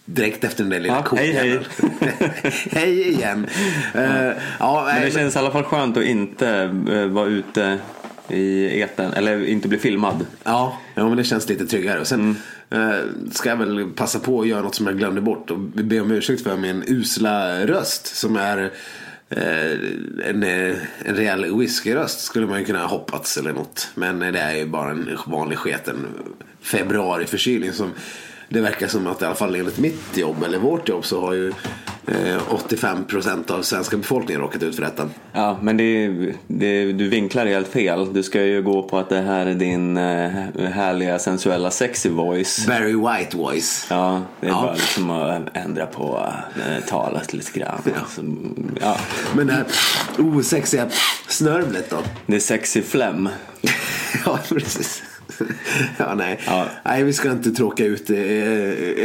direkt 0.04 0.44
efter 0.44 0.62
den 0.62 0.70
där 0.70 0.80
lilla 0.80 1.04
Ja, 1.10 1.16
hej, 1.16 1.32
hej. 1.32 1.60
hej 2.70 3.08
igen. 3.08 3.46
Eh, 3.94 4.30
ja, 4.58 4.90
Men 4.94 5.02
det 5.02 5.10
känns 5.10 5.36
i 5.36 5.38
alla 5.38 5.50
fall 5.50 5.64
skönt 5.64 5.96
att 5.96 6.04
inte 6.04 6.48
eh, 6.90 7.06
vara 7.06 7.26
ute 7.26 7.78
i 8.28 8.80
eten 8.80 9.12
eller 9.12 9.46
inte 9.46 9.68
bli 9.68 9.78
filmad. 9.78 10.26
Ja, 10.44 10.78
ja, 10.94 11.08
men 11.08 11.16
det 11.16 11.24
känns 11.24 11.48
lite 11.48 11.66
tryggare. 11.66 12.00
Och 12.00 12.06
sen 12.06 12.36
eh, 12.70 12.98
ska 13.32 13.48
jag 13.48 13.56
väl 13.56 13.90
passa 13.96 14.18
på 14.18 14.40
att 14.40 14.48
göra 14.48 14.62
något 14.62 14.74
som 14.74 14.86
jag 14.86 14.98
glömde 14.98 15.20
bort 15.20 15.50
och 15.50 15.58
be 15.58 16.00
om 16.00 16.10
ursäkt 16.10 16.42
för 16.42 16.56
min 16.56 16.84
usla 16.86 17.66
röst 17.66 18.16
som 18.16 18.36
är 18.36 18.58
eh, 18.62 18.70
Eh, 19.36 19.72
en, 20.28 20.42
eh, 20.42 20.76
en 21.04 21.16
rejäl 21.16 21.58
whiskyröst 21.58 22.20
skulle 22.20 22.46
man 22.46 22.58
ju 22.58 22.64
kunna 22.64 22.80
ha 22.80 22.86
hoppats 22.86 23.36
eller 23.36 23.52
något. 23.52 23.88
Men 23.94 24.22
eh, 24.22 24.32
det 24.32 24.40
är 24.40 24.54
ju 24.56 24.66
bara 24.66 24.90
en 24.90 25.18
vanlig 25.26 25.58
sketen 25.58 26.06
februariförkylning 26.60 27.72
som 27.72 27.92
det 28.48 28.60
verkar 28.60 28.86
som 28.86 29.06
att 29.06 29.22
i 29.22 29.24
alla 29.24 29.34
fall 29.34 29.54
enligt 29.54 29.78
mitt 29.78 30.16
jobb 30.16 30.42
eller 30.42 30.58
vårt 30.58 30.88
jobb 30.88 31.04
så 31.04 31.20
har 31.20 31.32
ju 31.32 31.52
eh, 32.06 32.38
85% 32.68 33.50
av 33.50 33.62
svenska 33.62 33.96
befolkningen 33.96 34.40
råkat 34.42 34.62
ut 34.62 34.74
för 34.76 34.82
detta. 34.82 35.08
Ja, 35.32 35.58
men 35.62 35.76
det, 35.76 36.08
det, 36.46 36.92
du 36.92 37.08
vinklar 37.08 37.46
helt 37.46 37.68
fel. 37.68 38.12
Du 38.14 38.22
ska 38.22 38.42
ju 38.42 38.62
gå 38.62 38.82
på 38.82 38.98
att 38.98 39.08
det 39.08 39.20
här 39.20 39.46
är 39.46 39.54
din 39.54 39.96
eh, 39.96 40.30
härliga 40.72 41.18
sensuella 41.18 41.70
sexy 41.70 42.08
voice. 42.08 42.68
Very 42.68 42.92
white 42.94 43.36
voice. 43.36 43.86
Ja, 43.90 44.22
det 44.40 44.46
är 44.46 44.50
Ja. 44.50 44.62
bara 44.62 44.72
liksom 44.74 45.10
att 45.10 45.56
ändra 45.56 45.86
på 45.86 46.26
eh, 46.56 46.84
talet 46.88 47.32
lite 47.32 47.58
grann. 47.58 47.80
Ja. 47.84 47.92
Så, 48.14 48.22
ja. 48.80 48.96
Men 49.36 49.46
det 49.46 49.52
här 49.52 49.64
osexiga 50.18 50.88
snörvlet 51.28 51.90
då? 51.90 51.96
Det 52.26 52.36
är 52.36 52.40
sexy 52.40 52.82
flem. 52.82 53.28
ja, 54.24 54.38
precis. 54.48 55.02
ja, 55.98 56.14
nej. 56.14 56.40
Ja. 56.46 56.66
nej, 56.84 57.02
vi 57.04 57.12
ska 57.12 57.30
inte 57.30 57.50
tråka 57.50 57.84
ut 57.84 58.10
eh, 58.10 58.18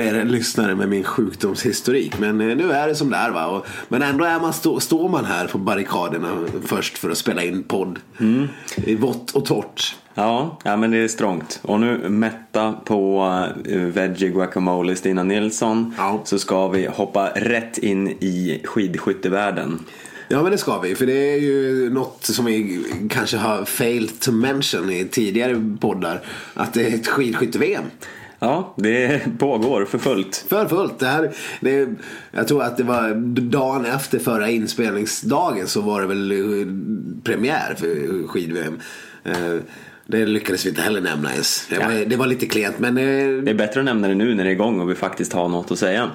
er 0.07 0.25
lyssnare 0.25 0.75
med 0.75 0.89
min 0.89 1.03
sjukdomshistorik. 1.03 2.19
Men 2.19 2.41
eh, 2.41 2.57
nu 2.57 2.71
är 2.71 2.87
det 2.87 2.95
som 2.95 3.09
det 3.09 3.17
är. 3.17 3.31
Va? 3.31 3.45
Och, 3.47 3.65
men 3.89 4.01
ändå 4.01 4.25
är 4.25 4.39
man 4.39 4.53
stå, 4.53 4.79
står 4.79 5.09
man 5.09 5.25
här 5.25 5.47
på 5.47 5.57
barrikaderna 5.57 6.29
först 6.65 6.97
för 6.97 7.09
att 7.09 7.17
spela 7.17 7.43
in 7.43 7.63
podd. 7.63 7.99
I 8.75 8.95
vått 8.95 9.31
och 9.31 9.45
torrt. 9.45 9.95
Ja, 10.13 10.57
ja, 10.63 10.77
men 10.77 10.91
det 10.91 10.97
är 10.97 11.07
strångt. 11.07 11.59
Och 11.61 11.79
nu 11.79 12.09
mätta 12.09 12.73
på 12.73 13.25
uh, 13.67 13.79
veggie 13.85 14.29
guacamole 14.29 14.95
Stina 14.95 15.23
Nilsson 15.23 15.93
Ja. 15.97 16.21
så 16.23 16.39
ska 16.39 16.67
vi 16.67 16.85
hoppa 16.87 17.29
rätt 17.35 17.77
in 17.77 18.07
i 18.07 18.61
skidskyttevärlden. 18.65 19.79
Ja 20.27 20.43
men 20.43 20.51
det 20.51 20.57
ska 20.57 20.79
vi. 20.79 20.95
För 20.95 21.05
det 21.05 21.33
är 21.33 21.37
ju 21.39 21.89
något 21.89 22.23
som 22.25 22.45
vi 22.45 22.85
kanske 23.09 23.37
har 23.37 23.65
failed 23.65 24.19
to 24.19 24.31
mention 24.31 24.91
i 24.91 25.05
tidigare 25.05 25.75
poddar. 25.81 26.21
Att 26.53 26.73
det 26.73 26.85
är 26.87 26.95
ett 26.95 27.07
skidskytte-VM. 27.07 27.83
Ja, 28.39 28.73
det 28.77 29.21
pågår 29.39 29.85
för 29.85 29.97
fullt. 29.97 30.45
För 30.49 30.65
fullt. 30.67 30.99
Det 30.99 31.05
här, 31.05 31.31
det, 31.59 31.89
jag 32.31 32.47
tror 32.47 32.63
att 32.63 32.77
det 32.77 32.83
var 32.83 33.13
dagen 33.41 33.85
efter 33.85 34.19
förra 34.19 34.49
inspelningsdagen 34.49 35.67
så 35.67 35.81
var 35.81 36.01
det 36.01 36.07
väl 36.07 36.31
eh, 36.31 36.67
premiär 37.23 37.75
för 37.77 38.27
skid-VM. 38.27 38.79
Eh, 39.23 39.55
Det 40.09 40.25
lyckades 40.25 40.65
vi 40.65 40.69
inte 40.69 40.81
heller 40.81 41.01
nämna 41.01 41.31
ens. 41.31 41.67
Det 41.69 41.77
var, 41.79 41.91
Ja. 41.91 42.05
det 42.05 42.15
var 42.15 42.27
lite 42.27 42.45
klent 42.45 42.79
men 42.79 42.97
eh, 42.97 43.03
Det 43.43 43.51
är 43.51 43.53
bättre 43.53 43.79
att 43.79 43.85
nämna 43.85 44.07
det 44.07 44.15
nu 44.15 44.35
när 44.35 44.43
det 44.43 44.49
är 44.49 44.53
igång 44.53 44.79
och 44.79 44.89
vi 44.89 44.95
faktiskt 44.95 45.33
har 45.33 45.49
något 45.49 45.71
att 45.71 45.79
säga. 45.79 46.11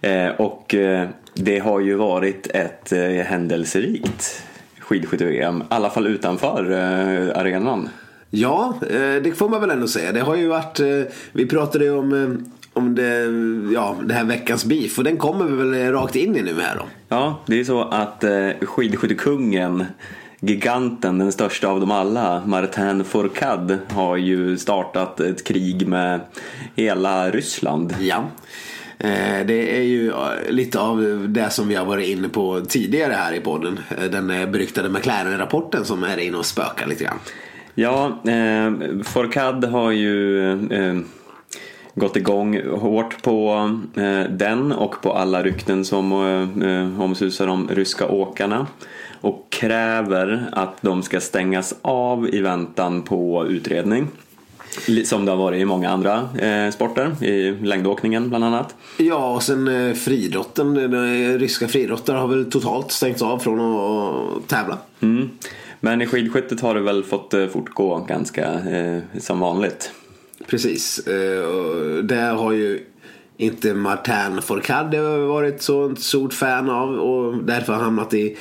Eh, 0.00 0.28
och 0.28 0.74
eh, 0.74 1.08
det 1.34 1.58
har 1.58 1.80
ju 1.80 1.94
varit 1.94 2.46
ett 2.46 2.92
eh, 2.92 3.00
händelserikt 3.00 4.42
skidskytte-VM, 4.78 5.60
i 5.60 5.64
alla 5.68 5.90
fall 5.90 6.06
utanför 6.06 6.72
arenan. 7.34 7.88
ja, 8.30 8.74
det 9.22 9.38
får 9.38 9.48
man 9.48 9.60
väl 9.60 9.70
ändå 9.70 9.88
säga. 9.88 10.12
Det 10.12 10.20
har 10.20 10.36
ju 10.36 10.46
varit, 10.48 10.80
vi 11.32 11.46
pratade 11.46 11.84
ju 11.84 11.90
om, 11.90 12.44
om 12.72 12.94
det, 12.94 13.26
ja, 13.74 13.96
det 14.04 14.14
här 14.14 14.24
veckans 14.24 14.64
beef 14.64 14.98
och 14.98 15.04
den 15.04 15.16
kommer 15.16 15.44
vi 15.44 15.56
väl 15.56 15.92
rakt 15.92 16.16
in 16.16 16.36
i 16.36 16.42
nu 16.42 16.60
här 16.60 16.76
då. 16.76 16.84
Ja, 17.08 17.40
det 17.46 17.60
är 17.60 17.64
så 17.64 17.80
att 17.82 18.24
eh, 18.24 18.48
skidskyttekungen 18.60 19.84
giganten, 20.40 21.18
den 21.18 21.32
största 21.32 21.68
av 21.68 21.80
dem 21.80 21.90
alla, 21.90 22.42
Martin 22.46 23.04
Fourcade, 23.04 23.78
har 23.88 24.16
ju 24.16 24.58
startat 24.58 25.20
ett 25.20 25.44
krig 25.44 25.86
med 25.86 26.20
hela 26.74 27.30
Ryssland. 27.30 27.94
Ja. 28.00 28.24
Eh, 29.00 29.46
det 29.46 29.76
är 29.78 29.82
ju 29.82 30.08
eh, 30.08 30.50
lite 30.50 30.80
av 30.80 31.26
det 31.28 31.50
som 31.50 31.68
vi 31.68 31.74
har 31.74 31.84
varit 31.84 32.08
inne 32.08 32.28
på 32.28 32.60
tidigare 32.60 33.12
här 33.12 33.32
i 33.32 33.40
podden. 33.40 33.80
Eh, 33.98 34.04
den 34.04 34.26
beryktade 34.26 34.88
McLaren-rapporten 34.88 35.84
som 35.84 36.04
är 36.04 36.18
inne 36.18 36.36
och 36.36 36.46
spökar 36.46 36.86
lite 36.86 37.04
grann. 37.04 37.18
Ja, 37.74 38.06
eh, 38.24 38.72
Forcad 39.04 39.64
har 39.64 39.90
ju 39.90 40.50
eh, 40.72 40.98
gått 41.94 42.16
igång 42.16 42.60
hårt 42.70 43.22
på 43.22 43.70
eh, 43.96 44.22
den 44.30 44.72
och 44.72 45.02
på 45.02 45.12
alla 45.12 45.42
rykten 45.42 45.84
som 45.84 46.12
eh, 46.62 47.02
omsusar 47.02 47.46
de 47.46 47.68
ryska 47.68 48.08
åkarna 48.08 48.66
och 49.20 49.46
kräver 49.50 50.48
att 50.52 50.82
de 50.82 51.02
ska 51.02 51.20
stängas 51.20 51.74
av 51.82 52.34
i 52.34 52.40
väntan 52.40 53.02
på 53.02 53.46
utredning. 53.48 54.08
Som 55.04 55.24
det 55.24 55.32
har 55.32 55.36
varit 55.36 55.60
i 55.60 55.64
många 55.64 55.90
andra 55.90 56.28
eh, 56.38 56.70
sporter, 56.70 57.24
i 57.24 57.50
längdåkningen 57.62 58.28
bland 58.28 58.44
annat. 58.44 58.74
Ja, 58.96 59.34
och 59.34 59.42
sen 59.42 59.68
eh, 59.68 59.94
friidrotten. 59.94 60.94
Eh, 60.94 61.38
ryska 61.38 61.68
friidrottare 61.68 62.16
har 62.16 62.28
väl 62.28 62.50
totalt 62.50 62.92
stängts 62.92 63.22
av 63.22 63.38
från 63.38 63.60
att 63.60 64.48
tävla. 64.48 64.78
Mm. 65.00 65.30
Men 65.80 66.02
i 66.02 66.06
skidskyttet 66.06 66.60
har 66.60 66.74
det 66.74 66.80
väl 66.80 67.04
fått 67.04 67.34
eh, 67.34 67.46
fortgå 67.46 67.98
ganska 68.08 68.52
eh, 68.52 68.98
som 69.18 69.40
vanligt. 69.40 69.90
Precis. 70.46 71.06
Eh, 71.06 71.44
det 72.02 72.20
har 72.20 72.52
ju 72.52 72.86
inte 73.36 73.74
Martin 73.74 74.42
Fourcade 74.42 75.00
varit 75.26 75.62
så 75.62 75.96
stort 75.96 76.32
fan 76.32 76.70
av 76.70 76.98
och 76.98 77.44
därför 77.44 77.72
hamnat 77.72 78.14
i, 78.14 78.36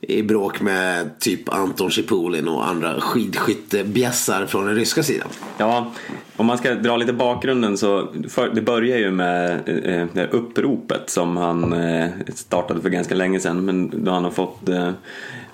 i 0.00 0.22
bråk 0.22 0.60
med 0.60 1.18
typ 1.18 1.48
Anton 1.48 1.90
Chipolin 1.90 2.48
och 2.48 2.68
andra 2.68 3.00
skidskyttebjässar 3.00 4.46
från 4.46 4.66
den 4.66 4.74
ryska 4.74 5.02
sidan. 5.02 5.28
Ja, 5.58 5.92
om 6.36 6.46
man 6.46 6.58
ska 6.58 6.74
dra 6.74 6.96
lite 6.96 7.12
bakgrunden 7.12 7.78
så 7.78 8.08
för, 8.28 8.50
det 8.54 8.62
börjar 8.62 8.98
ju 8.98 9.10
med 9.10 9.68
eh, 9.68 10.06
det 10.12 10.28
uppropet 10.30 11.10
som 11.10 11.36
han 11.36 11.72
eh, 11.72 12.08
startade 12.34 12.80
för 12.80 12.88
ganska 12.88 13.14
länge 13.14 13.40
sedan 13.40 13.64
men 13.64 14.04
då 14.04 14.10
han 14.10 14.24
har 14.24 14.30
fått 14.30 14.68
eh, 14.68 14.90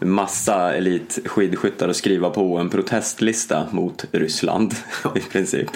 massa 0.04 0.74
elitskidskyttar 0.74 1.88
att 1.88 1.96
skriva 1.96 2.30
på 2.30 2.58
en 2.58 2.70
protestlista 2.70 3.66
mot 3.70 4.04
Ryssland 4.12 4.74
i 5.16 5.20
princip. 5.20 5.70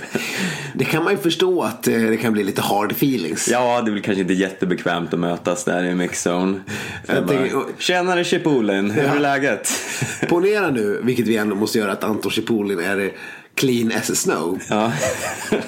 Det 0.75 0.85
kan 0.85 1.05
man 1.05 1.13
ju 1.13 1.19
förstå 1.19 1.63
att 1.63 1.89
eh, 1.89 2.01
det 2.01 2.17
kan 2.17 2.33
bli 2.33 2.45
lite 2.45 2.63
hard 2.63 2.93
feelings. 2.93 3.49
Ja, 3.49 3.83
det 3.83 3.91
väl 3.91 4.03
kanske 4.03 4.21
inte 4.21 4.35
jättebekvämt 4.35 5.15
att 5.15 5.21
mötas 5.21 5.65
där 5.65 5.85
i 5.85 5.95
mixzone. 5.95 6.61
Tjenare 7.79 8.25
Chipolin, 8.25 8.91
hur 8.91 9.05
är 9.05 9.21
läget? 9.21 9.71
Ponera 10.29 10.71
nu, 10.71 11.01
vilket 11.03 11.27
vi 11.27 11.37
ändå 11.37 11.57
måste 11.57 11.79
göra, 11.79 11.93
att 11.93 12.05
Anton 12.05 12.31
Chipolin 12.31 12.79
är 12.79 13.13
clean 13.59 13.93
as 13.93 14.11
a 14.11 14.15
snow. 14.15 14.59
Ja. 14.69 14.93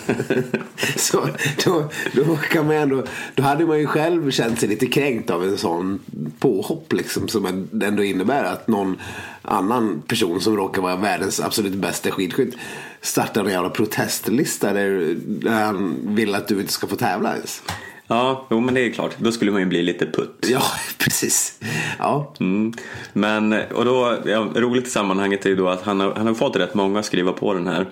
så 0.96 1.28
då, 1.64 1.90
då, 2.12 2.36
kan 2.36 2.66
man 2.66 2.76
ändå, 2.76 3.04
då 3.34 3.42
hade 3.42 3.66
man 3.66 3.78
ju 3.78 3.86
själv 3.86 4.30
känt 4.30 4.60
sig 4.60 4.68
lite 4.68 4.86
kränkt 4.86 5.30
av 5.30 5.44
en 5.44 5.58
sån 5.58 6.00
påhopp 6.38 6.92
liksom 6.92 7.28
som 7.28 7.68
ändå 7.82 8.04
innebär 8.04 8.44
att 8.44 8.68
någon 8.68 8.96
annan 9.42 10.02
person 10.02 10.40
som 10.40 10.56
råkar 10.56 10.82
vara 10.82 10.96
världens 10.96 11.40
absolut 11.40 11.74
bästa 11.74 12.10
skidskytt 12.10 12.54
startar 13.00 13.44
en 13.44 13.50
jävla 13.50 13.70
protestlista 13.70 14.72
där, 14.72 15.16
han 15.48 15.98
vill 16.02 16.34
att 16.34 16.48
du 16.48 16.60
inte 16.60 16.72
ska 16.72 16.86
få 16.86 16.96
tävla 16.96 17.34
ens. 17.34 17.62
Ja, 18.10 18.46
jo, 18.50 18.60
men 18.60 18.74
det 18.74 18.80
är 18.80 18.90
klart. 18.90 19.14
Då 19.18 19.32
skulle 19.32 19.50
man 19.50 19.60
ju 19.60 19.66
bli 19.66 19.82
lite 19.82 20.06
putt. 20.06 20.46
Ja, 20.48 20.62
precis. 20.98 21.58
Ja. 21.98 22.34
Mm. 22.40 22.72
Men, 23.12 23.52
och 23.52 23.84
då, 23.84 24.18
ja, 24.24 24.48
roligt 24.54 24.86
i 24.86 24.90
sammanhanget 24.90 25.46
är 25.46 25.50
ju 25.50 25.56
då 25.56 25.68
att 25.68 25.82
han 25.82 26.00
har, 26.00 26.14
han 26.14 26.26
har 26.26 26.34
fått 26.34 26.56
rätt 26.56 26.74
många 26.74 26.98
att 27.00 27.06
skriva 27.06 27.32
på 27.32 27.54
den 27.54 27.66
här. 27.66 27.86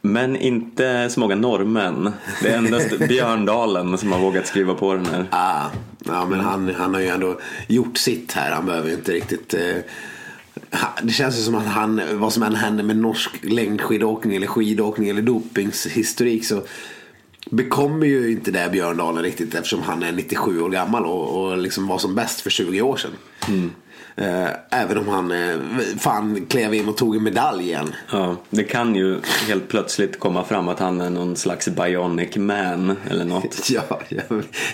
Men 0.00 0.36
inte 0.36 1.10
så 1.10 1.20
många 1.20 1.34
norrmän. 1.34 2.12
Det 2.42 2.48
är 2.48 2.58
endast 2.58 2.98
Björndalen 3.08 3.98
som 3.98 4.12
har 4.12 4.20
vågat 4.20 4.46
skriva 4.46 4.74
på 4.74 4.94
den 4.94 5.06
här. 5.06 5.26
Ah, 5.30 5.66
ja, 6.04 6.26
men 6.26 6.40
han, 6.40 6.74
han 6.74 6.94
har 6.94 7.00
ju 7.00 7.08
ändå 7.08 7.40
gjort 7.66 7.98
sitt 7.98 8.32
här. 8.32 8.52
Han 8.52 8.66
behöver 8.66 8.88
ju 8.88 8.94
inte 8.94 9.12
riktigt... 9.12 9.54
Eh, 9.54 9.76
det 11.02 11.12
känns 11.12 11.38
ju 11.38 11.42
som 11.42 11.54
att 11.54 11.66
han, 11.66 12.00
vad 12.12 12.32
som 12.32 12.42
än 12.42 12.54
händer 12.54 12.84
med 12.84 12.96
norsk 12.96 13.30
längdskidåkning 13.42 14.36
eller 14.36 14.46
skidåkning 14.46 15.08
eller 15.08 15.22
dopingshistorik 15.22 16.44
så 16.44 16.62
bekommer 17.50 18.06
ju 18.06 18.32
inte 18.32 18.50
det 18.50 18.68
Björndalen 18.72 19.22
riktigt 19.22 19.54
eftersom 19.54 19.82
han 19.82 20.02
är 20.02 20.12
97 20.12 20.62
år 20.62 20.70
gammal 20.70 21.06
och, 21.06 21.44
och 21.44 21.58
liksom 21.58 21.86
var 21.86 21.98
som 21.98 22.14
bäst 22.14 22.40
för 22.40 22.50
20 22.50 22.82
år 22.82 22.96
sedan. 22.96 23.10
Mm. 23.48 23.70
Eh, 24.16 24.48
även 24.70 24.98
om 24.98 25.08
han 25.08 25.32
eh, 25.32 25.58
fan 25.98 26.46
klev 26.46 26.74
in 26.74 26.88
och 26.88 26.96
tog 26.96 27.16
en 27.16 27.22
medalj 27.22 27.64
igen. 27.64 27.94
Ja, 28.12 28.36
det 28.50 28.64
kan 28.64 28.94
ju 28.94 29.20
helt 29.48 29.68
plötsligt 29.68 30.18
komma 30.18 30.44
fram 30.44 30.68
att 30.68 30.78
han 30.78 31.00
är 31.00 31.10
någon 31.10 31.36
slags 31.36 31.68
bionic 31.68 32.36
man 32.36 32.96
eller 33.10 33.24
något. 33.24 33.70
ja, 33.70 34.00
ja, 34.08 34.22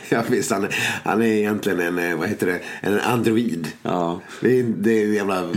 ja 0.08 0.22
visst. 0.28 0.50
Han, 0.50 0.68
han 1.04 1.22
är 1.22 1.26
egentligen 1.26 1.80
en, 1.80 1.98
eh, 1.98 2.16
vad 2.16 2.28
heter 2.28 2.46
det, 2.46 2.60
en 2.80 3.00
android. 3.00 3.68
Ja. 3.82 4.20
Det 4.40 4.60
är, 4.60 4.62
det 4.62 5.02
är 5.02 5.06
en 5.06 5.14
jävla 5.14 5.48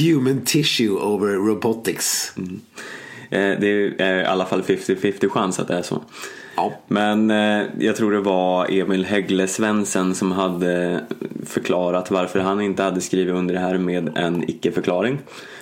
human 0.00 0.40
tissue 0.44 0.90
over 0.90 1.32
robotics. 1.32 2.32
Mm. 2.36 2.60
Eh, 3.30 3.60
det 3.60 4.00
är 4.00 4.22
i 4.22 4.24
alla 4.24 4.46
fall 4.46 4.62
50-50 4.62 5.28
chans 5.28 5.60
att 5.60 5.68
det 5.68 5.74
är 5.74 5.82
så. 5.82 6.02
Ja. 6.56 6.72
Men 6.88 7.30
eh, 7.30 7.62
jag 7.78 7.96
tror 7.96 8.12
det 8.12 8.20
var 8.20 8.72
Emil 8.72 9.04
Häggle 9.04 9.46
Svensson 9.46 10.14
som 10.14 10.32
hade 10.32 11.00
förklarat 11.46 12.10
varför 12.10 12.40
han 12.40 12.60
inte 12.60 12.82
hade 12.82 13.00
skrivit 13.00 13.34
under 13.34 13.54
det 13.54 13.60
här 13.60 13.78
med 13.78 14.18
en 14.18 14.50
icke-förklaring. 14.50 15.18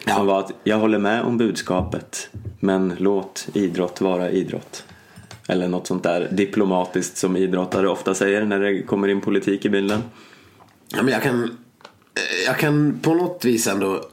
Ja. 0.07 0.15
Som 0.15 0.27
var 0.27 0.41
att 0.41 0.53
jag 0.65 0.79
håller 0.79 0.99
med 0.99 1.23
om 1.23 1.39
budskapet 1.39 2.29
men 2.61 2.95
låt 2.99 3.49
idrott 3.55 4.01
vara 4.01 4.31
idrott. 4.31 4.85
Eller 5.49 5.69
något 5.69 5.87
sånt 5.87 6.03
där 6.03 6.29
diplomatiskt 6.33 7.17
som 7.17 7.37
idrottare 7.37 7.89
ofta 7.89 8.15
säger 8.15 8.45
när 8.45 8.61
det 8.61 8.83
kommer 8.83 9.09
in 9.09 9.21
politik 9.21 9.65
i 9.65 9.69
bilden. 9.69 10.03
Ja, 10.89 11.03
men 11.03 11.13
jag, 11.13 11.23
kan, 11.23 11.57
jag 12.47 12.59
kan 12.59 12.99
på 13.03 13.15
något 13.15 13.45
vis 13.45 13.67
ändå 13.67 14.05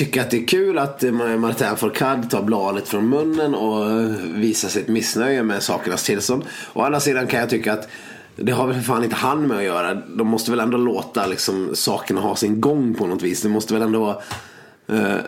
tycker 0.00 0.20
att 0.20 0.30
det 0.30 0.36
är 0.36 0.46
kul 0.46 0.78
att 0.78 1.02
Martin 1.38 1.76
Fourcade 1.76 2.26
tar 2.26 2.42
bladet 2.42 2.88
från 2.88 3.08
munnen 3.08 3.54
och 3.54 4.10
visar 4.34 4.68
sitt 4.68 4.88
missnöje 4.88 5.42
med 5.42 5.62
sakernas 5.62 6.04
tillstånd. 6.04 6.44
Å 6.72 6.82
andra 6.82 7.00
sidan 7.00 7.26
kan 7.26 7.40
jag 7.40 7.50
tycka 7.50 7.72
att 7.72 7.88
det 8.36 8.52
har 8.52 8.66
väl 8.66 8.76
för 8.76 8.82
fan 8.82 9.04
inte 9.04 9.16
han 9.16 9.46
med 9.46 9.56
att 9.56 9.64
göra. 9.64 9.94
De 9.94 10.26
måste 10.26 10.50
väl 10.50 10.60
ändå 10.60 10.78
låta 10.78 11.26
liksom, 11.26 11.70
sakerna 11.74 12.20
ha 12.20 12.36
sin 12.36 12.60
gång 12.60 12.94
på 12.94 13.06
något 13.06 13.22
vis. 13.22 13.42
Det 13.42 13.48
måste 13.48 13.74
väl 13.74 13.82
ändå 13.82 14.00
vara 14.00 14.16
eh, 14.88 15.20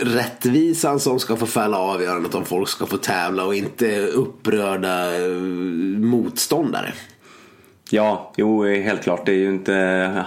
rättvisan 0.00 1.00
som 1.00 1.20
ska 1.20 1.36
få 1.36 1.46
fälla 1.46 1.78
avgörandet 1.78 2.34
om 2.34 2.44
folk 2.44 2.68
ska 2.68 2.86
få 2.86 2.96
tävla 2.96 3.44
och 3.44 3.54
inte 3.54 4.06
upprörda 4.06 5.24
eh, 5.24 5.30
motståndare. 5.98 6.92
Ja, 7.90 8.32
jo 8.36 8.64
helt 8.64 9.02
klart. 9.02 9.26
Det 9.26 9.32
är 9.32 9.36
ju 9.36 9.48
inte 9.48 9.74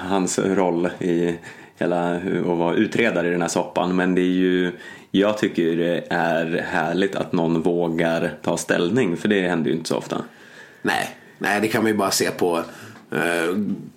hans 0.09 0.39
roll 0.39 0.89
i 0.99 1.35
hela 1.77 2.15
att 2.15 2.57
vara 2.57 2.75
utredare 2.75 3.27
i 3.27 3.31
den 3.31 3.41
här 3.41 3.49
soppan 3.49 3.95
men 3.95 4.15
det 4.15 4.21
är 4.21 4.35
ju 4.35 4.71
jag 5.11 5.37
tycker 5.37 5.77
det 5.77 6.03
är 6.09 6.45
härligt 6.61 7.15
att 7.15 7.31
någon 7.31 7.61
vågar 7.61 8.33
ta 8.41 8.57
ställning 8.57 9.17
för 9.17 9.27
det 9.27 9.47
händer 9.47 9.69
ju 9.69 9.77
inte 9.77 9.89
så 9.89 9.97
ofta. 9.97 10.23
Nej, 10.81 11.17
nej 11.37 11.61
det 11.61 11.67
kan 11.67 11.83
man 11.83 11.91
ju 11.91 11.97
bara 11.97 12.11
se 12.11 12.31
på 12.31 12.57
eh, 13.11 13.49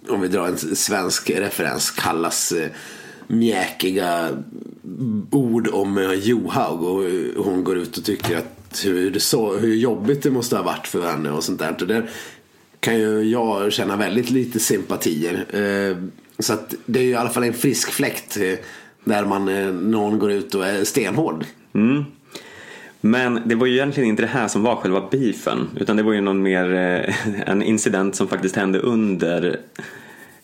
om 0.08 0.20
vi 0.20 0.28
drar 0.28 0.46
en 0.46 0.58
svensk 0.58 1.30
referens 1.30 1.90
kallas 1.90 2.52
eh, 2.52 2.68
mjäkiga 3.26 4.28
ord 5.30 5.68
om 5.72 5.98
eh, 5.98 6.12
Johaug 6.12 6.82
och 6.82 7.04
eh, 7.04 7.44
hon 7.44 7.64
går 7.64 7.78
ut 7.78 7.96
och 7.96 8.04
tycker 8.04 8.36
att 8.36 8.84
hur, 8.84 9.18
så, 9.18 9.56
hur 9.56 9.74
jobbigt 9.74 10.22
det 10.22 10.30
måste 10.30 10.56
ha 10.56 10.62
varit 10.62 10.86
för 10.86 11.10
henne 11.10 11.30
och 11.30 11.44
sånt 11.44 11.58
där. 11.58 11.76
Och 11.80 11.86
där 11.86 12.10
kan 12.80 12.98
ju 12.98 13.22
jag 13.22 13.72
känna 13.72 13.96
väldigt 13.96 14.30
lite 14.30 14.60
sympatier. 14.60 15.46
Eh, 15.50 15.96
så 16.40 16.52
att 16.52 16.74
det 16.86 16.98
är 16.98 17.04
ju 17.04 17.10
i 17.10 17.14
alla 17.14 17.30
fall 17.30 17.44
en 17.44 17.54
frisk 17.54 17.92
fläkt 17.92 18.36
eh, 18.36 18.58
där 19.04 19.24
man, 19.24 19.48
eh, 19.48 19.66
någon 19.66 20.18
går 20.18 20.32
ut 20.32 20.54
och 20.54 20.66
är 20.66 20.84
stenhård. 20.84 21.44
Mm. 21.74 22.04
Men 23.00 23.42
det 23.44 23.54
var 23.54 23.66
ju 23.66 23.72
egentligen 23.72 24.08
inte 24.08 24.22
det 24.22 24.28
här 24.28 24.48
som 24.48 24.62
var 24.62 24.76
själva 24.76 25.08
beefen 25.10 25.68
utan 25.76 25.96
det 25.96 26.02
var 26.02 26.12
ju 26.12 26.20
någon 26.20 26.42
mer, 26.42 26.74
eh, 26.74 27.14
en 27.50 27.62
incident 27.62 28.16
som 28.16 28.28
faktiskt 28.28 28.56
hände 28.56 28.78
under 28.78 29.60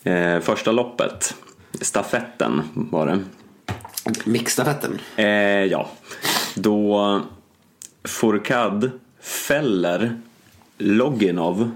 eh, 0.05 0.41
första 0.41 0.73
loppet. 0.73 1.35
Stafetten 1.81 2.63
var 2.75 3.07
det. 3.07 3.25
Mixstafetten? 4.25 4.99
Eh, 5.17 5.27
ja. 5.65 5.89
Då 6.55 7.21
Fourcade 8.05 8.91
fäller 9.21 10.21
Loginov 10.79 11.71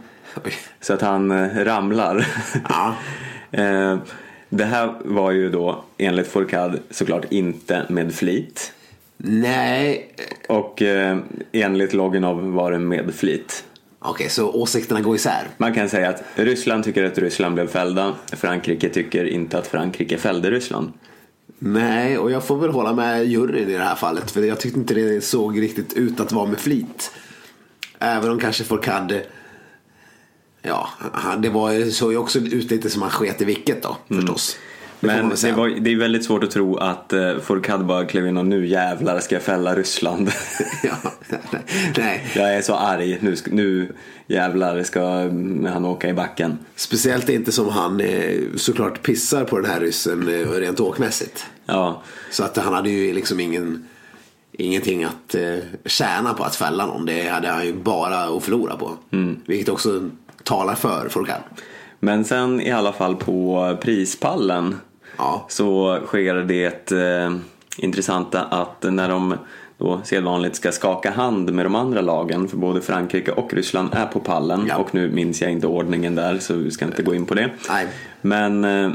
Oj. 0.44 0.52
så 0.80 0.92
att 0.92 1.00
han 1.00 1.50
ramlar. 1.64 2.26
Ja. 2.68 2.94
Eh, 3.50 3.98
det 4.48 4.64
här 4.64 4.94
var 5.04 5.30
ju 5.30 5.50
då 5.50 5.84
enligt 5.98 6.26
Fourcade 6.26 6.78
såklart 6.90 7.32
inte 7.32 7.86
med 7.88 8.14
flit. 8.14 8.72
Nej. 9.16 10.14
Och 10.48 10.82
eh, 10.82 11.18
enligt 11.52 11.92
Loginov 11.92 12.52
var 12.52 12.72
det 12.72 12.78
med 12.78 13.14
flit. 13.14 13.64
Okej, 13.98 14.10
okay, 14.12 14.28
så 14.28 14.50
åsikterna 14.52 15.00
går 15.00 15.16
isär? 15.16 15.48
Man 15.56 15.74
kan 15.74 15.88
säga 15.88 16.08
att 16.08 16.22
Ryssland 16.34 16.84
tycker 16.84 17.04
att 17.04 17.18
Ryssland 17.18 17.54
blev 17.54 17.68
fällda. 17.68 18.14
Frankrike 18.32 18.88
tycker 18.88 19.24
inte 19.24 19.58
att 19.58 19.66
Frankrike 19.66 20.18
fällde 20.18 20.50
Ryssland. 20.50 20.92
Nej, 21.58 22.18
och 22.18 22.30
jag 22.30 22.44
får 22.44 22.56
väl 22.56 22.70
hålla 22.70 22.92
med 22.92 23.26
juryn 23.26 23.68
i 23.68 23.72
det 23.72 23.84
här 23.84 23.94
fallet. 23.94 24.30
För 24.30 24.42
jag 24.42 24.60
tyckte 24.60 24.78
inte 24.78 24.94
det 24.94 25.24
såg 25.24 25.62
riktigt 25.62 25.92
ut 25.92 26.20
att 26.20 26.32
vara 26.32 26.46
med 26.46 26.58
flit. 26.58 27.12
Även 27.98 28.30
om 28.30 28.38
kanske 28.38 28.64
Fourcade 28.64 29.22
Ja, 30.62 30.88
det 31.38 31.48
var, 31.48 31.90
såg 31.90 32.12
ju 32.12 32.18
också 32.18 32.38
ut 32.38 32.70
lite 32.70 32.90
som 32.90 33.02
han 33.02 33.10
sket 33.10 33.42
i 33.42 33.44
vilket 33.44 33.82
då 33.82 33.96
förstås. 34.08 34.56
Det 34.56 35.08
får 35.08 35.16
man 35.16 35.28
Men 35.28 35.36
det, 35.42 35.52
var, 35.52 35.68
det 35.68 35.92
är 35.92 35.96
väldigt 35.96 36.24
svårt 36.24 36.44
att 36.44 36.50
tro 36.50 36.76
att 36.76 37.12
eh, 37.12 37.38
Fourcade 37.38 37.84
bara 37.84 38.04
klev 38.04 38.26
in 38.26 38.36
och 38.36 38.46
nu 38.46 38.66
jävlar 38.66 39.20
ska 39.20 39.34
jag 39.34 39.42
fälla 39.42 39.74
Ryssland. 39.74 40.30
ja, 40.82 40.96
nej. 41.96 42.26
jag 42.34 42.54
är 42.54 42.62
så 42.62 42.74
arg, 42.74 43.18
nu, 43.20 43.36
nu 43.46 43.92
jävlar 44.26 44.82
ska 44.82 45.00
mm, 45.00 45.72
han 45.72 45.84
åka 45.84 46.08
i 46.08 46.12
backen. 46.12 46.58
Speciellt 46.76 47.28
inte 47.28 47.52
som 47.52 47.68
han 47.68 48.00
eh, 48.00 48.40
såklart 48.56 49.02
pissar 49.02 49.44
på 49.44 49.58
den 49.60 49.70
här 49.70 49.80
ryssen 49.80 50.28
eh, 50.28 50.50
rent 50.50 50.80
åkmässigt. 50.80 51.46
Ja, 51.66 52.02
Så 52.30 52.44
att 52.44 52.56
han 52.56 52.74
hade 52.74 52.90
ju 52.90 53.14
liksom 53.14 53.40
ingen, 53.40 53.88
ingenting 54.52 55.04
att 55.04 55.34
eh, 55.34 55.58
tjäna 55.84 56.34
på 56.34 56.44
att 56.44 56.56
fälla 56.56 56.86
någon. 56.86 57.06
Det 57.06 57.28
hade 57.28 57.48
han 57.48 57.66
ju 57.66 57.74
bara 57.74 58.18
att 58.18 58.44
förlora 58.44 58.76
på. 58.76 58.96
Vilket 59.46 59.68
också 59.68 60.10
talar 60.44 60.74
för 60.74 61.08
Fourcade. 61.08 61.42
men 62.00 62.24
sen 62.24 62.60
i 62.60 62.70
alla 62.70 62.92
fall 62.92 63.16
på 63.16 63.76
prispallen 63.82 64.76
Ja. 65.18 65.44
så 65.48 65.98
sker 66.06 66.34
det 66.34 66.92
eh, 66.92 67.30
intressanta 67.76 68.40
att 68.42 68.82
när 68.82 69.08
de 69.08 69.34
då 69.78 70.00
sedvanligt 70.04 70.56
ska 70.56 70.72
skaka 70.72 71.10
hand 71.10 71.52
med 71.52 71.66
de 71.66 71.74
andra 71.74 72.00
lagen, 72.00 72.48
för 72.48 72.56
både 72.56 72.80
Frankrike 72.80 73.32
och 73.32 73.54
Ryssland 73.54 73.88
är 73.92 74.06
på 74.06 74.20
pallen 74.20 74.64
Ja. 74.68 74.76
och 74.76 74.94
nu 74.94 75.10
minns 75.10 75.42
jag 75.42 75.50
inte 75.52 75.66
ordningen 75.66 76.14
där 76.14 76.38
så 76.38 76.54
vi 76.54 76.70
ska 76.70 76.84
inte 76.84 77.02
gå 77.02 77.14
in 77.14 77.26
på 77.26 77.34
det. 77.34 77.50
Nej. 77.68 77.86
Men 78.20 78.64
eh, 78.64 78.90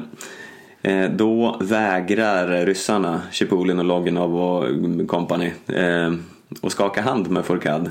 eh, 0.82 1.10
då 1.12 1.58
vägrar 1.62 2.66
ryssarna, 2.66 3.22
Chipulin 3.32 3.80
och 3.80 3.86
Loginov 3.86 4.36
och 4.36 4.66
company 5.08 5.52
eh, 5.68 6.14
att 6.62 6.72
skaka 6.72 7.02
hand 7.02 7.30
med 7.32 7.46
Fourcade. 7.46 7.90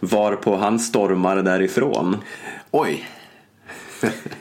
Varpå 0.00 0.56
han 0.56 0.78
stormar 0.78 1.36
därifrån. 1.36 2.16
Oj. 2.78 3.08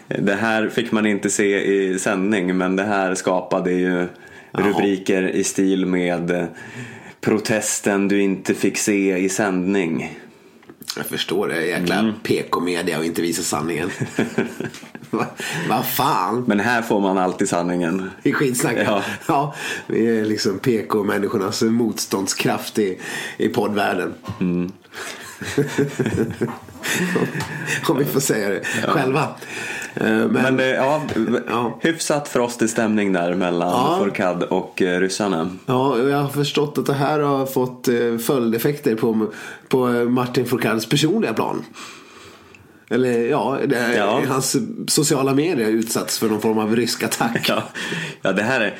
Det 0.08 0.36
här 0.36 0.70
fick 0.70 0.92
man 0.92 1.06
inte 1.06 1.30
se 1.30 1.64
i 1.64 2.00
sändning 2.00 2.58
men 2.58 2.76
det 2.76 2.84
här 2.84 3.16
skapade 3.16 3.72
ju 3.72 4.08
rubriker 4.52 5.30
i 5.30 5.44
stil 5.44 5.86
med 5.86 6.32
eh, 6.32 6.46
protesten 7.22 8.08
du 8.08 8.22
inte 8.22 8.54
fick 8.54 8.78
se 8.78 9.18
i 9.18 9.30
sändning. 9.30 10.20
Jag 10.98 11.06
förstår 11.06 11.48
det. 11.48 11.66
Jäkla 11.66 11.96
Mm. 11.96 12.14
PK-media 12.24 12.98
och 12.98 13.06
inte 13.06 13.22
visa 13.22 13.42
sanningen. 13.44 13.90
Vad 15.10 15.26
vad 15.70 15.86
fan. 15.86 16.44
Men 16.48 16.60
här 16.60 16.82
får 16.82 17.02
man 17.02 17.18
alltid 17.18 17.50
sanningen. 17.50 18.10
I 18.24 18.34
skitsnack. 18.34 18.78
Ja. 18.86 19.04
ja. 19.28 19.56
Vi 19.88 20.20
är 20.20 20.26
liksom 20.26 20.60
PK-människornas 20.60 21.62
motståndskraft 21.62 22.80
i, 22.80 23.00
i 23.38 23.50
poddvärlden. 23.50 24.14
Mm. 24.40 24.72
Om 27.90 27.98
vi 27.98 28.06
får 28.06 28.20
säga 28.20 28.50
det 28.50 28.62
själva. 28.88 29.22
Eh, 29.96 30.04
Men, 30.06 30.28
Men 30.32 30.60
eh, 30.60 30.66
ja, 30.66 31.02
Ja. 31.48 31.80
hyfsat 31.82 32.28
frostig 32.28 32.70
stämning 32.70 33.14
där 33.14 33.34
mellan 33.36 33.70
Ja. 33.70 33.96
Fourcade 34.00 34.46
och 34.46 34.82
eh, 34.82 35.00
ryssarna. 35.00 35.50
ja, 35.66 35.98
jag 36.00 36.18
har 36.18 36.30
förstått 36.30 36.78
att 36.78 36.86
det 36.86 36.94
här 36.94 37.20
har 37.20 37.46
fått 37.46 37.88
följdeffekter 38.26 38.96
på, 38.96 39.28
på 39.68 39.88
Martin 39.88 40.46
Fourcades 40.46 40.86
personliga 40.90 41.34
plan. 41.34 41.64
Eller 42.90 43.30
ja, 43.30 43.58
det, 43.68 43.96
Ja. 43.98 44.22
hans 44.28 44.56
sociala 44.88 45.34
medier 45.34 45.68
utsatts 45.70 46.20
för 46.20 46.30
någon 46.30 46.42
form 46.42 46.58
av 46.58 46.76
rysk 46.76 47.04
attack. 47.04 47.46
Ja, 47.50 47.64
ja 48.22 48.32
det 48.32 48.44
här 48.44 48.62
är, 48.62 48.74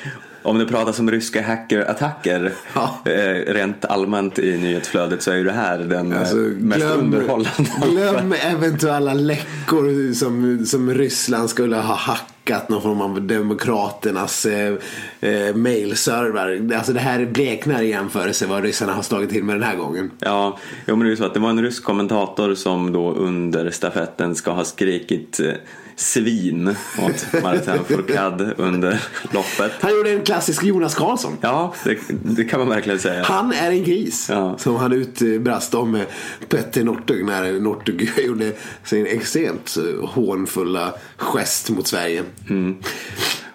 om 0.46 0.58
det 0.58 0.66
pratas 0.66 0.98
om 0.98 1.10
ryska 1.10 1.42
hackerattacker 1.42 2.52
Ja. 2.74 2.98
eh, 3.04 3.52
rent 3.52 3.84
allmänt 3.84 4.38
i 4.38 4.58
nyhetsflödet 4.58 5.22
så 5.22 5.30
är 5.30 5.36
ju 5.36 5.44
det 5.44 5.52
här 5.52 5.78
den 5.78 6.12
eh, 6.12 6.20
Alltså, 6.20 6.36
mest 6.36 6.84
underhållande. 6.84 7.70
glöm 7.90 8.32
eventuella 8.32 9.14
läckor 9.14 10.12
som, 10.14 10.66
som 10.66 10.94
Ryssland 10.94 11.50
skulle 11.50 11.76
ha 11.76 11.94
hackat 11.94 12.68
någon 12.68 12.82
form 12.82 13.00
av 13.00 13.22
demokraternas 13.22 14.46
eh, 14.46 14.74
eh, 15.20 15.54
mailserver. 15.54 16.74
Alltså 16.76 16.92
det 16.92 17.00
här 17.00 17.26
bleknar 17.26 17.82
i 17.82 17.88
jämförelse 17.88 18.46
vad 18.46 18.62
ryssarna 18.62 18.92
har 18.92 19.02
slagit 19.02 19.30
till 19.30 19.44
med 19.44 19.54
den 19.56 19.62
här 19.62 19.76
gången. 19.76 20.10
Ja, 20.18 20.58
jo, 20.86 20.96
men 20.96 21.04
det 21.04 21.08
är 21.08 21.10
ju 21.10 21.16
så 21.16 21.24
att 21.24 21.34
det 21.34 21.40
var 21.40 21.50
en 21.50 21.62
rysk 21.62 21.84
kommentator 21.84 22.54
som 22.54 22.92
då 22.92 23.12
under 23.12 23.70
stafetten 23.70 24.34
ska 24.34 24.50
ha 24.50 24.64
skrikit 24.64 25.40
eh, 25.40 25.52
svin 25.96 26.68
åt 26.98 27.42
Martin 27.42 27.84
Fourcade 27.88 28.54
under 28.56 29.02
loppet. 29.30 29.72
Han 29.80 29.90
gjorde 29.90 30.10
en 30.10 30.24
klassisk 30.24 30.64
Jonas 30.64 30.94
Karlsson. 30.94 31.36
Ja, 31.40 31.74
det, 31.84 31.98
det 32.08 32.44
kan 32.44 32.60
man 32.60 32.68
verkligen 32.68 32.98
säga. 32.98 33.24
Han 33.24 33.52
är 33.52 33.70
en 33.70 33.84
gris. 33.84 34.26
Ja. 34.30 34.58
Som 34.58 34.76
han 34.76 34.92
utbrast 34.92 35.74
om 35.74 36.02
Petter 36.48 36.84
Northug 36.84 37.24
när 37.24 37.60
Northug 37.60 38.10
gjorde 38.26 38.52
sin 38.84 39.06
extremt 39.06 39.76
eh, 39.76 40.08
hånfulla 40.08 40.94
gest 41.16 41.70
mot 41.70 41.86
Sverige. 41.86 42.24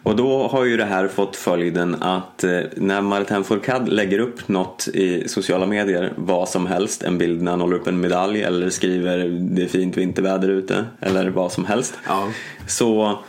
Och 0.04 0.16
då 0.16 0.48
har 0.48 0.66
ju 0.66 0.78
det 0.78 0.86
här 0.86 1.08
fått 1.08 1.36
följden 1.36 1.96
att 2.02 2.44
eh, 2.44 2.60
när 2.76 3.02
Martin 3.02 3.44
Fourcade 3.44 3.92
lägger 3.92 4.20
upp 4.20 4.48
något 4.48 4.88
i 4.94 5.28
sociala 5.28 5.66
medier, 5.66 6.14
vad 6.16 6.50
som 6.50 6.68
helst, 6.68 7.04
en 7.04 7.18
bild 7.18 7.42
när 7.42 7.52
han 7.52 7.62
håller 7.62 7.76
upp 7.76 7.88
en 7.88 8.02
medalj 8.02 8.44
eller 8.44 8.70
skriver 8.70 9.18
det 9.28 9.64
är 9.64 9.68
fint 9.68 9.98
vinterväder 9.98 10.50
ute 10.50 10.86
eller 11.00 11.30
vad 11.30 11.52
som 11.52 11.66
helst. 11.66 11.98
Ja. 12.08 12.28
Så 12.68 13.20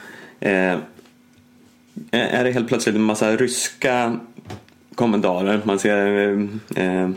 eh, 0.40 0.76
är 2.10 2.44
det 2.44 2.50
helt 2.50 2.68
plötsligt 2.68 2.94
en 2.94 3.02
massa 3.02 3.36
ryska 3.36 4.16
kommentarer. 4.94 5.60
Man 5.64 5.78
ser 5.78 6.28
eh, 6.76 6.84
eh, 6.84 7.10